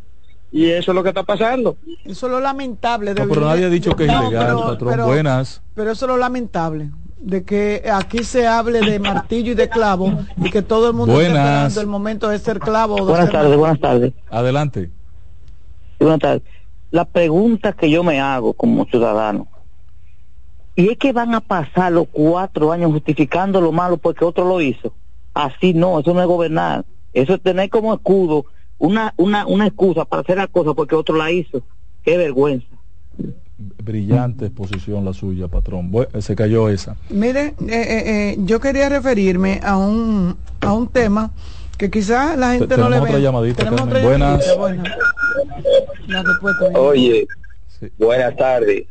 [0.50, 1.76] Y eso es lo que está pasando.
[2.04, 3.14] eso es lo lamentable.
[3.14, 4.90] de No, pero nadie ha dicho que es No, ilegal, pero- patrón.
[4.90, 5.62] pero- Buenas.
[5.76, 10.18] Pero eso es lo lamentable, de que aquí se hable de martillo y de clavo
[10.42, 11.46] y que todo el mundo esté Buenas.
[11.48, 12.96] esperando el momento de ser clavo.
[12.96, 14.12] de Buenas ser tardes, buenas tardes.
[14.30, 14.90] Adelante.
[16.00, 16.42] Buenas tardes.
[16.90, 19.46] La pregunta que yo me hago como ciudadano,
[20.78, 24.60] y es que van a pasar los cuatro años justificando lo malo porque otro lo
[24.60, 24.94] hizo.
[25.34, 26.84] Así no, eso no es gobernar.
[27.12, 28.44] Eso es tener como escudo
[28.78, 31.62] una, una, una excusa para hacer la cosa porque otro la hizo.
[32.04, 32.68] Qué vergüenza.
[33.58, 35.90] Brillante exposición la suya, patrón.
[35.90, 36.96] Bu- se cayó esa.
[37.10, 41.32] Mire, eh, eh, eh, yo quería referirme a un, a un tema
[41.76, 43.06] que quizás la gente no le ve.
[43.06, 43.96] otra llamadita, Tenemos Carmen.
[43.96, 44.46] otra Buenas.
[44.46, 44.98] llamadita, buenas.
[46.06, 46.80] La respuesta, bien.
[46.80, 47.26] Oye,
[47.98, 48.86] buenas tardes.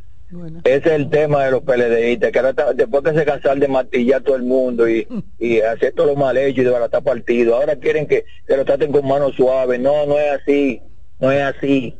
[0.64, 3.68] Ese es el tema de los PLDistas, que ahora está- después que se cansan de
[3.68, 5.06] martillar a todo el mundo y,
[5.38, 8.64] y hacer todo lo mal hecho y de baratar partido, ahora quieren que, que lo
[8.64, 9.80] traten con manos suaves.
[9.80, 10.82] No, no es así,
[11.18, 11.94] no es así,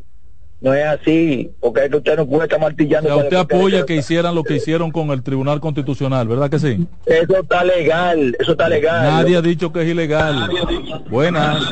[0.60, 3.08] no es así, porque es que usted no puede estar O martillando.
[3.08, 6.58] sea, para usted apoya que hicieran lo que hicieron con el Tribunal Constitucional, ¿verdad que
[6.58, 6.86] sí?
[7.06, 9.02] Eso está legal, eso está legal.
[9.10, 10.50] Nadie ha dicho que es ilegal.
[11.08, 11.64] Buenas.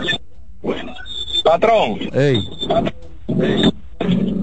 [1.44, 1.98] Patrón.
[2.14, 2.40] Ey.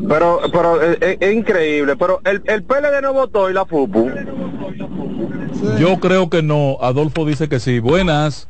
[0.08, 1.96] Pero, pero es, es- es increíble.
[1.96, 4.10] Pero el, el PLD no votó y la FUPU.
[5.80, 6.78] Yo creo que no.
[6.82, 7.80] Adolfo dice que sí.
[7.80, 8.48] Buenas.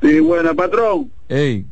[0.00, 1.10] Sí, buena, patrón.
[1.28, 1.66] Ey.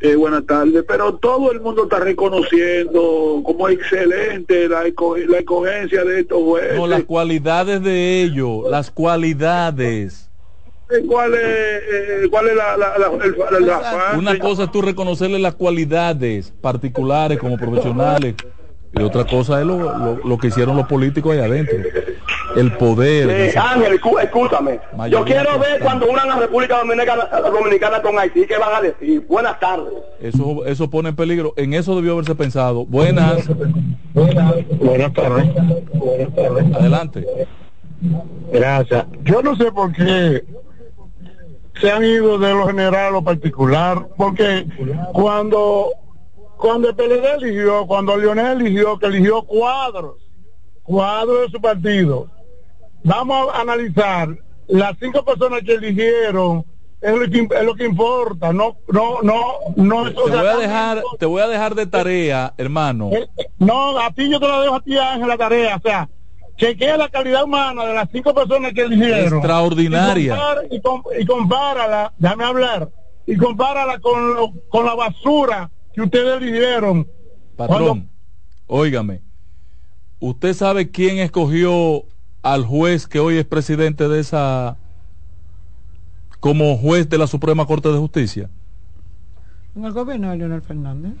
[0.00, 6.04] Eh, buenas tardes, pero todo el mundo está reconociendo como excelente la, eco- la escogencia
[6.04, 6.76] de estos jueces.
[6.76, 8.70] No, las cualidades de ellos.
[8.70, 10.27] Las cualidades.
[11.06, 14.80] ¿Cuál es, eh, cuál es la, la, la, el- la- la- Una cosa es tú
[14.80, 18.34] reconocerle las cualidades particulares como profesionales.
[18.98, 21.76] Y otra cosa es lo, lo- lo que hicieron los políticos ahí adentro.
[22.56, 23.28] El poder.
[23.28, 24.80] Eh, esa- Ángel, escú- escúchame.
[24.96, 28.74] Mayoría Yo quiero ver cuando unan a la República Dominicana, Dominicana con Haití, ¿qué van
[28.76, 29.20] a decir?
[29.28, 29.92] Buenas tardes.
[30.22, 31.52] Eso, eso pone en peligro.
[31.56, 32.86] En eso debió haberse pensado.
[32.86, 33.46] Buenas.
[34.14, 35.46] Buenas tardes.
[36.74, 37.26] Adelante.
[38.52, 39.04] Gracias.
[39.24, 40.44] Yo no sé por qué
[41.80, 44.66] se han ido de lo general a lo particular, porque
[45.12, 45.92] cuando
[46.56, 50.16] cuando el PLD eligió, cuando Lionel eligió, que eligió cuadros,
[50.82, 52.28] cuadros de su partido,
[53.04, 54.28] vamos a analizar
[54.66, 56.64] las cinco personas que eligieron,
[57.00, 59.40] es lo que, es lo que importa, no, no, no,
[59.76, 60.12] no.
[60.12, 63.10] Te voy a dejar, te voy a dejar de tarea, hermano.
[63.58, 65.76] No, a ti yo te lo dejo a ti, Ángel, la tarea.
[65.76, 66.08] O sea,
[66.58, 69.32] chequea la calidad humana de las cinco personas que eligieron.
[69.38, 70.34] Extraordinaria.
[70.34, 72.90] Y, compara- y, com- y compárala, déjame hablar,
[73.26, 77.08] y compárala con, lo- con la basura que ustedes eligieron.
[77.56, 78.08] Patrón,
[78.66, 79.22] óigame.
[80.20, 82.04] ¿Usted sabe quién escogió
[82.42, 84.76] al juez que hoy es presidente de esa
[86.40, 88.50] como juez de la Suprema Corte de Justicia?
[89.76, 91.12] En el gobierno de Leonel Fernández.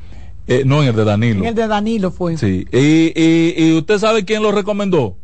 [0.46, 1.40] Eh, no, en el de Danilo.
[1.40, 2.36] En el de Danilo fue.
[2.38, 2.66] Sí.
[2.72, 5.16] Y, y, y usted sabe quién lo recomendó?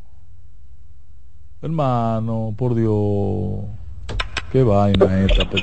[1.64, 3.64] Hermano, por Dios.
[4.52, 5.48] Qué vaina esta.
[5.48, 5.62] pues.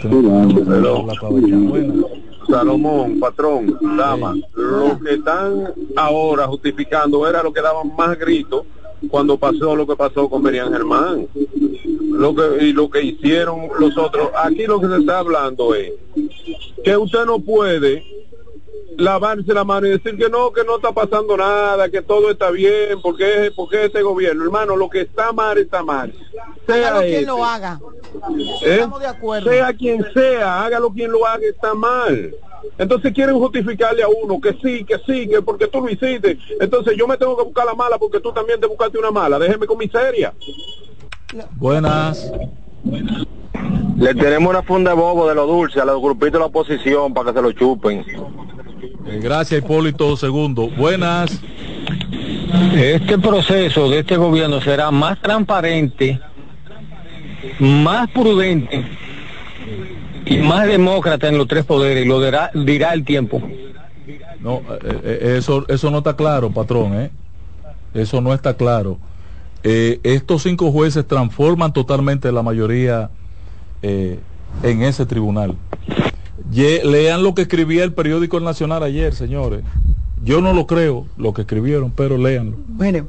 [2.49, 8.65] Salomón, patrón, dama, lo que están ahora justificando era lo que daban más gritos
[9.11, 11.27] cuando pasó lo que pasó con Merian Germán.
[12.13, 14.31] Lo que, y lo que hicieron los otros.
[14.43, 15.93] Aquí lo que se está hablando es
[16.83, 18.03] que usted no puede
[18.97, 22.51] lavarse la mano y decir que no, que no está pasando nada, que todo está
[22.51, 26.13] bien, porque, porque este gobierno, hermano, lo que está mal está mal.
[26.65, 27.79] Sea Hágalo quien lo haga.
[28.63, 28.73] ¿Eh?
[28.75, 29.49] Estamos de acuerdo.
[29.49, 32.35] Sea quien sea, hágalo quien lo haga, está mal.
[32.77, 36.37] Entonces quieren justificarle a uno que sí, que sí, que porque tú lo hiciste.
[36.59, 39.39] Entonces yo me tengo que buscar la mala porque tú también te buscaste una mala.
[39.39, 40.33] Déjeme con miseria.
[41.55, 42.31] Buenas.
[43.97, 47.13] Le tenemos una funda de bobo de lo dulce a los grupitos de la oposición
[47.13, 48.05] para que se lo chupen.
[48.81, 50.69] Eh, gracias, Hipólito Segundo.
[50.69, 51.39] Buenas.
[52.73, 56.19] Este proceso de este gobierno será más transparente,
[57.59, 58.85] más prudente
[60.25, 63.41] y más demócrata en los tres poderes, y lo dirá, dirá el tiempo.
[64.39, 67.11] No, eh, eh, eso, eso no está claro, patrón, ¿eh?
[67.93, 68.97] Eso no está claro.
[69.63, 73.11] Eh, estos cinco jueces transforman totalmente la mayoría
[73.83, 74.19] eh,
[74.63, 75.55] en ese tribunal.
[76.51, 79.63] Lean lo que escribía el periódico Nacional ayer, señores.
[80.23, 82.57] Yo no lo creo, lo que escribieron, pero léanlo.
[82.67, 83.07] Bueno,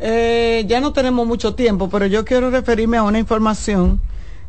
[0.00, 4.00] eh, ya no tenemos mucho tiempo, pero yo quiero referirme a una información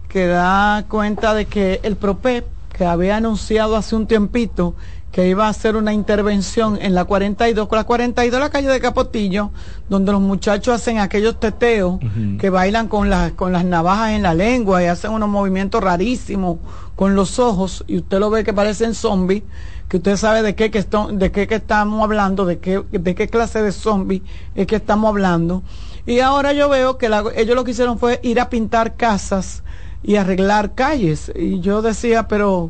[0.08, 2.46] que da cuenta de que el PROPEP,
[2.78, 4.76] que había anunciado hace un tiempito
[5.12, 8.80] que iba a hacer una intervención en la 42, con la 42 la calle de
[8.80, 9.50] Capotillo,
[9.90, 12.00] donde los muchachos hacen aquellos teteos
[12.38, 16.58] que bailan con las con las navajas en la lengua y hacen unos movimientos rarísimos
[16.96, 19.42] con los ojos y usted lo ve que parecen zombies,
[19.88, 23.16] que usted sabe de qué que esto- de qué que estamos hablando, de qué de
[23.16, 24.22] qué clase de zombie
[24.54, 25.64] es que estamos hablando.
[26.06, 29.64] Y ahora yo veo que la- ellos lo que hicieron fue ir a pintar casas
[30.04, 31.32] y arreglar calles.
[31.36, 32.70] Y yo decía, pero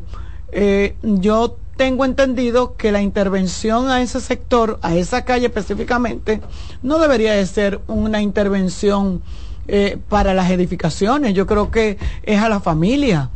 [0.52, 6.42] eh, yo tengo entendido que la intervención a ese sector, a esa calle específicamente,
[6.82, 9.22] no debería de ser una intervención
[9.66, 11.32] eh, para las edificaciones.
[11.32, 13.30] Yo creo que es a la familia.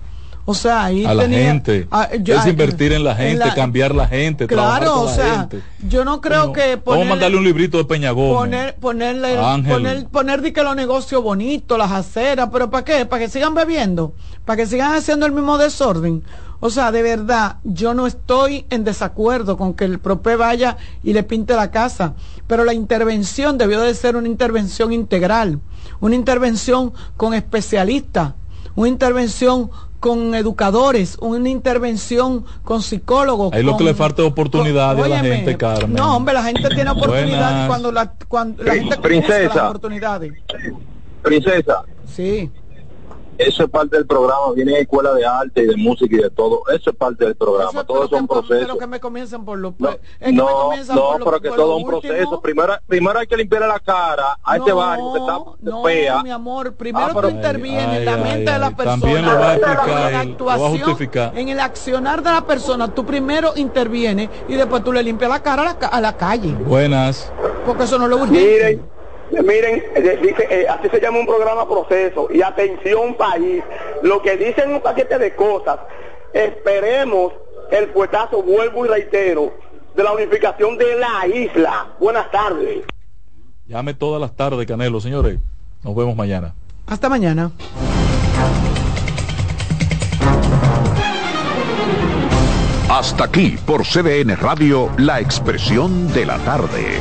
[0.45, 1.89] O sea, ahí A la tenía- gente.
[1.91, 5.07] ah, yo- es ah, invertir en la en gente, la- cambiar la gente, Claro, o
[5.07, 5.63] la sea, gente.
[5.89, 8.37] yo no creo que Vamos a mandarle un librito de Peña Gómez.
[8.37, 9.37] poner ponerle
[9.71, 13.55] poner poner di que los negocios bonitos las aceras pero para qué para que sigan
[13.55, 14.13] bebiendo
[14.45, 16.23] para que sigan haciendo el mismo desorden
[16.67, 21.13] O sea, de verdad, yo no estoy en desacuerdo con que el PROPE vaya y
[21.13, 22.15] le pinte la casa,
[22.47, 25.61] pero la intervención debió de ser una intervención integral,
[26.01, 28.33] una intervención con especialistas,
[28.77, 29.71] una intervención
[30.01, 33.53] con educadores, una intervención con psicólogos.
[33.53, 35.93] Ahí lo con- que le falta es oportunidad a la Óyeme, gente, Carmen.
[35.93, 39.55] No, hombre, la gente tiene oportunidades cuando la, cuando la gente Princesa.
[39.55, 40.33] las oportunidades.
[41.21, 41.83] Princesa.
[42.11, 42.51] Sí.
[43.39, 46.63] Eso es parte del programa, viene escuela de arte y de música y de todo.
[46.73, 48.79] Eso es parte del programa, todo eso es un Pero proceso.
[48.79, 49.79] que me comienzan por los es
[50.21, 52.01] que me No, comienzan no, por lo- pero que por todo un último.
[52.01, 52.41] proceso.
[52.41, 56.23] Primero, primero hay que limpiarle la cara a este No, barrio que está No, fea.
[56.23, 59.01] mi amor, primero Ah, pero- tú intervienes en la ay, mente de ay, la persona.
[59.01, 61.39] también lo va a explicar en la él, lo va a actuación, justificar.
[61.39, 65.43] En el accionar de la persona, tú primero intervienes y después tú le limpias la
[65.43, 66.53] cara a la, ca- a la calle.
[66.53, 67.33] Buenas.
[67.67, 68.41] Porque eso no lo urgente.
[68.41, 68.94] Miren,
[69.31, 72.29] miren, eh, dice, eh, así se llama un programa proceso.
[72.33, 73.63] Y atención país,
[74.03, 75.79] lo que dicen un paquete de cosas,
[76.33, 77.33] esperemos
[77.71, 79.53] el puestazo, vuelvo y reitero,
[79.95, 81.89] de la unificación de la isla.
[81.99, 82.85] Buenas tardes.
[83.67, 85.39] Llame todas las tardes, Canelo, señores.
[85.83, 86.55] Nos vemos mañana.
[86.87, 87.51] Hasta mañana.
[92.89, 97.01] Hasta aquí por CDN Radio, la expresión de la tarde.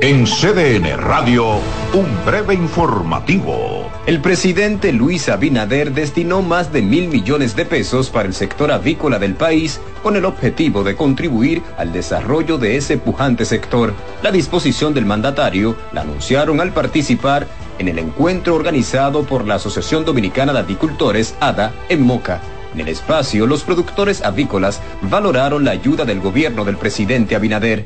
[0.00, 1.60] En CDN Radio,
[1.94, 3.88] un breve informativo.
[4.06, 9.20] El presidente Luis Abinader destinó más de mil millones de pesos para el sector avícola
[9.20, 13.94] del país con el objetivo de contribuir al desarrollo de ese pujante sector.
[14.22, 17.46] La disposición del mandatario la anunciaron al participar
[17.78, 22.40] en el encuentro organizado por la Asociación Dominicana de Avicultores, ADA, en Moca.
[22.74, 27.84] En el espacio, los productores avícolas valoraron la ayuda del gobierno del presidente Abinader.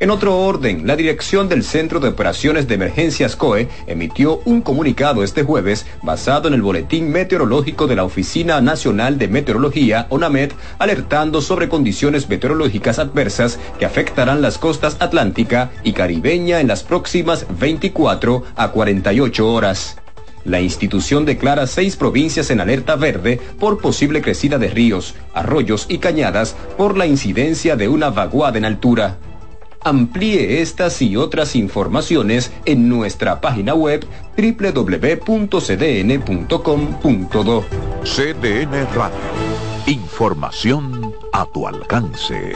[0.00, 5.24] En otro orden, la dirección del Centro de Operaciones de Emergencias COE emitió un comunicado
[5.24, 11.42] este jueves basado en el boletín meteorológico de la Oficina Nacional de Meteorología, ONAMED, alertando
[11.42, 18.44] sobre condiciones meteorológicas adversas que afectarán las costas atlántica y caribeña en las próximas 24
[18.54, 19.96] a 48 horas.
[20.44, 25.98] La institución declara seis provincias en alerta verde por posible crecida de ríos, arroyos y
[25.98, 29.18] cañadas por la incidencia de una vaguada en altura.
[29.82, 34.06] Amplíe estas y otras informaciones en nuestra página web
[34.36, 35.24] www.cdn.com.do.
[38.04, 39.18] CDN Radio.
[39.86, 42.54] Información a tu alcance.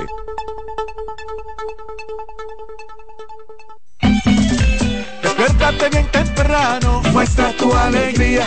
[5.22, 8.46] Despiértate bien temprano, muestra tu alegría.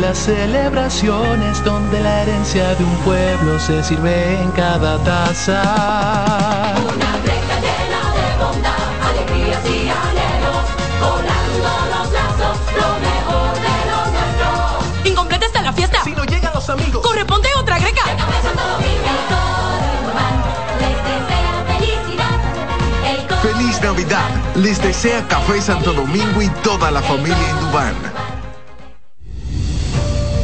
[0.00, 5.60] las celebraciones donde la herencia de un pueblo se sirve en cada taza.
[6.78, 8.72] Una recta llena de bondad,
[9.10, 10.64] alegrías y anhelos,
[11.00, 15.10] volando los lazos, lo mejor de lo nuestro.
[15.10, 16.02] Incompleta está la fiesta.
[16.02, 17.02] Si no llegan los amigos.
[17.02, 18.02] Corresponde otra greca.
[20.80, 22.40] Les desea felicidad,
[23.04, 23.20] el
[23.52, 24.30] Feliz Navidad.
[24.56, 28.19] Les desea Café Santo Domingo y toda la familia Indubán.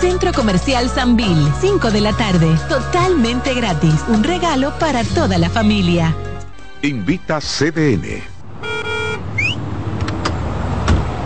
[0.00, 4.04] Centro Comercial Sanvil, 5 de la tarde, totalmente gratis.
[4.08, 6.14] Un regalo para toda la familia.
[6.82, 8.22] Invita CDN.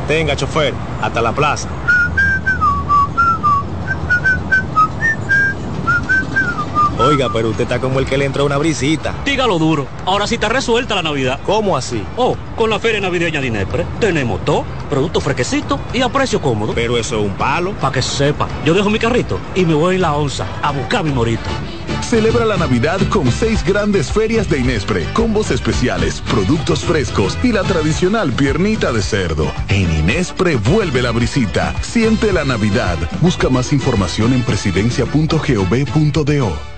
[0.07, 1.69] Tenga, chofer, hasta la plaza.
[7.01, 9.15] Oiga, pero usted está como el que le entró una brisita.
[9.25, 9.87] Dígalo duro.
[10.05, 11.41] Ahora sí está resuelta la Navidad.
[11.47, 12.05] ¿Cómo así?
[12.17, 16.75] Oh, con la feria navideña de Inespre tenemos todo, productos fresquecitos y a precio cómodo.
[16.75, 17.73] Pero eso es un palo.
[17.73, 21.03] Para que sepa, yo dejo mi carrito y me voy en la onza a buscar
[21.03, 21.49] mi morito.
[22.03, 27.63] Celebra la Navidad con seis grandes ferias de Inespre, combos especiales, productos frescos y la
[27.63, 29.51] tradicional piernita de cerdo.
[29.69, 31.75] En Inespre vuelve la brisita.
[31.83, 32.99] Siente la Navidad.
[33.21, 36.70] Busca más información en presidencia.gov.do.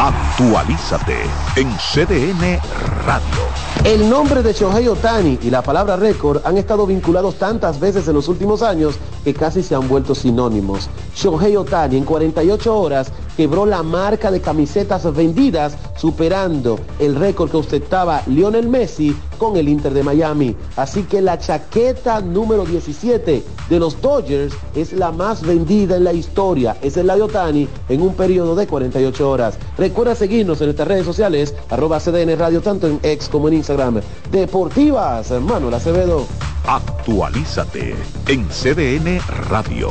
[0.00, 1.14] Actualízate
[1.56, 2.58] en CDN
[3.04, 3.42] Radio.
[3.84, 8.14] El nombre de Shohei Otani y la palabra récord han estado vinculados tantas veces en
[8.14, 8.94] los últimos años
[9.24, 10.88] que casi se han vuelto sinónimos.
[11.14, 17.56] Shohei Otani en 48 horas quebró la marca de camisetas vendidas, superando el récord que
[17.56, 20.54] ostentaba Lionel Messi con el Inter de Miami.
[20.76, 26.12] Así que la chaqueta número 17 de los Dodgers es la más vendida en la
[26.12, 26.76] historia.
[26.82, 29.58] Es la de Otani en un periodo de 48 horas.
[29.78, 34.00] Recuerda seguirnos en nuestras redes sociales, arroba CDN Radio, tanto en X como en Instagram.
[34.30, 36.26] Deportivas, Manuel Acevedo.
[36.66, 37.94] Actualízate
[38.28, 39.90] en CDN Radio.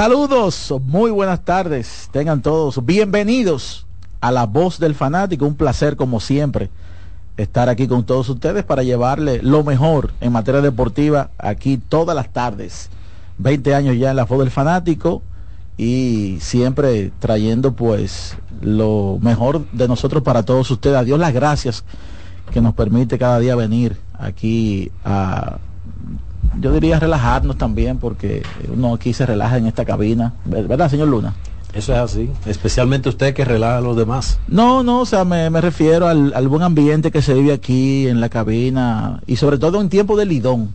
[0.00, 3.84] Saludos, muy buenas tardes, tengan todos bienvenidos
[4.22, 6.70] a La Voz del Fanático, un placer como siempre
[7.36, 12.32] estar aquí con todos ustedes para llevarle lo mejor en materia deportiva aquí todas las
[12.32, 12.88] tardes.
[13.36, 15.20] 20 años ya en La Voz del Fanático
[15.76, 20.96] y siempre trayendo pues lo mejor de nosotros para todos ustedes.
[20.96, 21.84] A Dios las gracias
[22.50, 25.58] que nos permite cada día venir aquí a
[26.58, 31.34] yo diría relajarnos también porque uno aquí se relaja en esta cabina, ¿verdad, señor Luna?
[31.72, 34.40] Eso es así, especialmente usted que relaja a los demás.
[34.48, 38.08] No, no, o sea, me, me refiero al, al buen ambiente que se vive aquí
[38.08, 40.72] en la cabina y sobre todo en tiempo de lidón.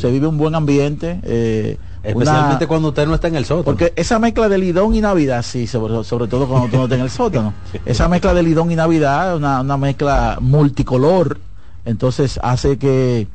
[0.00, 1.20] Se vive un buen ambiente.
[1.24, 3.64] eh, Especialmente una- cuando usted no está en el sótano.
[3.64, 6.96] Porque esa mezcla de lidón y Navidad, sí, sobre, sobre todo cuando tú no estás
[6.98, 7.52] en el sótano.
[7.84, 11.38] Esa mezcla de lidón y Navidad es una, una mezcla multicolor.
[11.84, 13.28] Entonces hace que,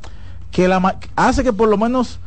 [0.52, 2.20] que la, hace que por lo menos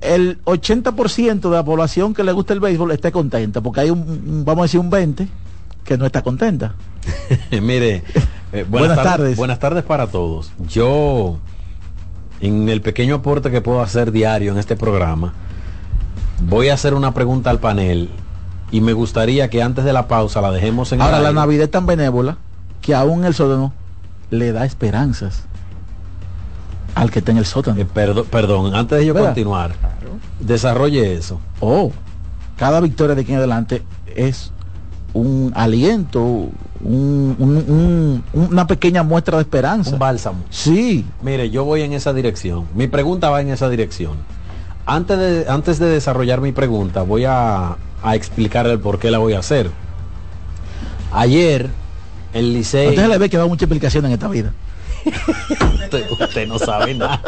[0.00, 3.60] el 80% de la población que le gusta el béisbol esté contenta.
[3.60, 5.28] Porque hay un, vamos a decir, un 20
[5.84, 6.74] que no está contenta.
[7.50, 8.02] Mire,
[8.52, 9.10] eh, buenas, Buenas tardes.
[9.12, 9.36] tardes.
[9.36, 10.50] Buenas tardes para todos.
[10.68, 11.38] Yo,
[12.40, 15.34] en el pequeño aporte que puedo hacer diario en este programa,
[16.42, 18.10] voy a hacer una pregunta al panel
[18.70, 21.32] y me gustaría que antes de la pausa la dejemos en el Ahora la.
[21.32, 22.38] Navidad es tan benévola
[22.80, 23.72] que aún el sótano
[24.30, 25.44] le da esperanzas
[26.96, 27.86] al que está en el sótano.
[27.86, 29.28] perdón, perdón, antes de yo ¿Verdad?
[29.28, 29.72] continuar,
[30.40, 31.38] desarrolle eso.
[31.60, 31.92] Oh,
[32.56, 33.82] cada victoria de aquí en adelante
[34.14, 34.50] es
[35.12, 39.92] un aliento, un- un- un- una pequeña muestra de esperanza.
[39.92, 40.38] Un bálsamo.
[40.50, 41.04] Sí.
[41.22, 42.64] Mire, yo voy en esa dirección.
[42.74, 44.16] Mi pregunta va en esa dirección.
[44.86, 49.18] Antes de, antes de desarrollar mi pregunta, voy a, a explicar el por qué la
[49.18, 49.70] voy a hacer.
[51.12, 51.68] Ayer,
[52.34, 52.88] el Licey...
[52.88, 54.52] Usted le ve que va mucha explicación en esta vida.
[55.06, 57.20] Usted, usted no sabe nada.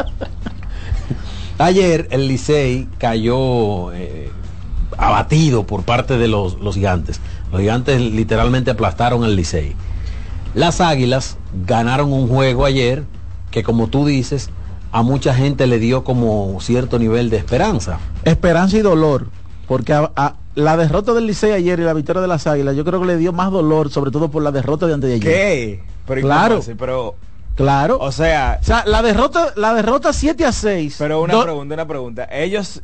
[1.57, 4.29] Ayer el Licey cayó eh,
[4.97, 7.19] abatido por parte de los, los gigantes.
[7.51, 9.75] Los gigantes literalmente aplastaron al Licey.
[10.53, 13.03] Las Águilas ganaron un juego ayer
[13.51, 14.49] que como tú dices,
[14.91, 17.99] a mucha gente le dio como cierto nivel de esperanza.
[18.23, 19.27] Esperanza y dolor.
[19.67, 22.83] Porque a- a- la derrota del Licey ayer y la victoria de las Águilas, yo
[22.85, 25.31] creo que le dio más dolor, sobre todo por la derrota de antes de ayer.
[25.31, 25.83] ¿Qué?
[26.07, 26.61] Pero ¿y cómo claro.
[26.77, 27.15] Pero,
[27.63, 27.97] Claro.
[27.99, 30.95] o sea, O sea, la derrota, la derrota 7 a 6.
[30.97, 32.27] pero una do- pregunta, una pregunta.
[32.31, 32.81] Ellos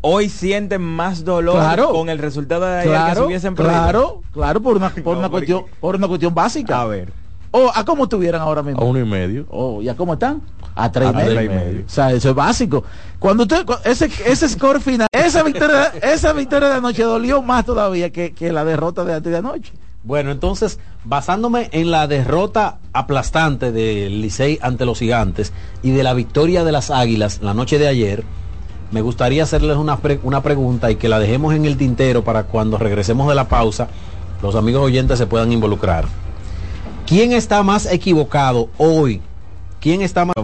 [0.00, 1.90] hoy sienten más dolor Claro.
[1.90, 3.74] con el resultado de ayer que Claro, si hubiesen perdido.
[3.82, 6.80] claro, claro, por una, por No, una porque- cuestión, por una cuestión básica.
[6.80, 7.12] A ver.
[7.54, 8.80] O a cómo estuvieran ahora mismo.
[8.80, 9.44] A uno y medio.
[9.50, 10.40] Oh, ¿y a cómo están?
[10.74, 11.34] A tres y A medio.
[11.34, 11.84] tres y medio.
[11.84, 12.82] O sea, eso es básico.
[13.18, 17.66] Cuando usted, cu- ese, ese score final, esa victoria, esa victoria de anoche dolió más
[17.66, 19.72] todavía que, que la derrota de antes de anoche.
[20.04, 25.52] Bueno, entonces, basándome en la derrota aplastante del Licey ante los gigantes
[25.82, 28.24] y de la victoria de las Águilas la noche de ayer,
[28.90, 32.44] me gustaría hacerles una, pre- una pregunta y que la dejemos en el tintero para
[32.44, 33.88] cuando regresemos de la pausa,
[34.42, 36.06] los amigos oyentes se puedan involucrar.
[37.06, 39.22] ¿Quién está más equivocado hoy?
[39.80, 40.34] ¿Quién está más...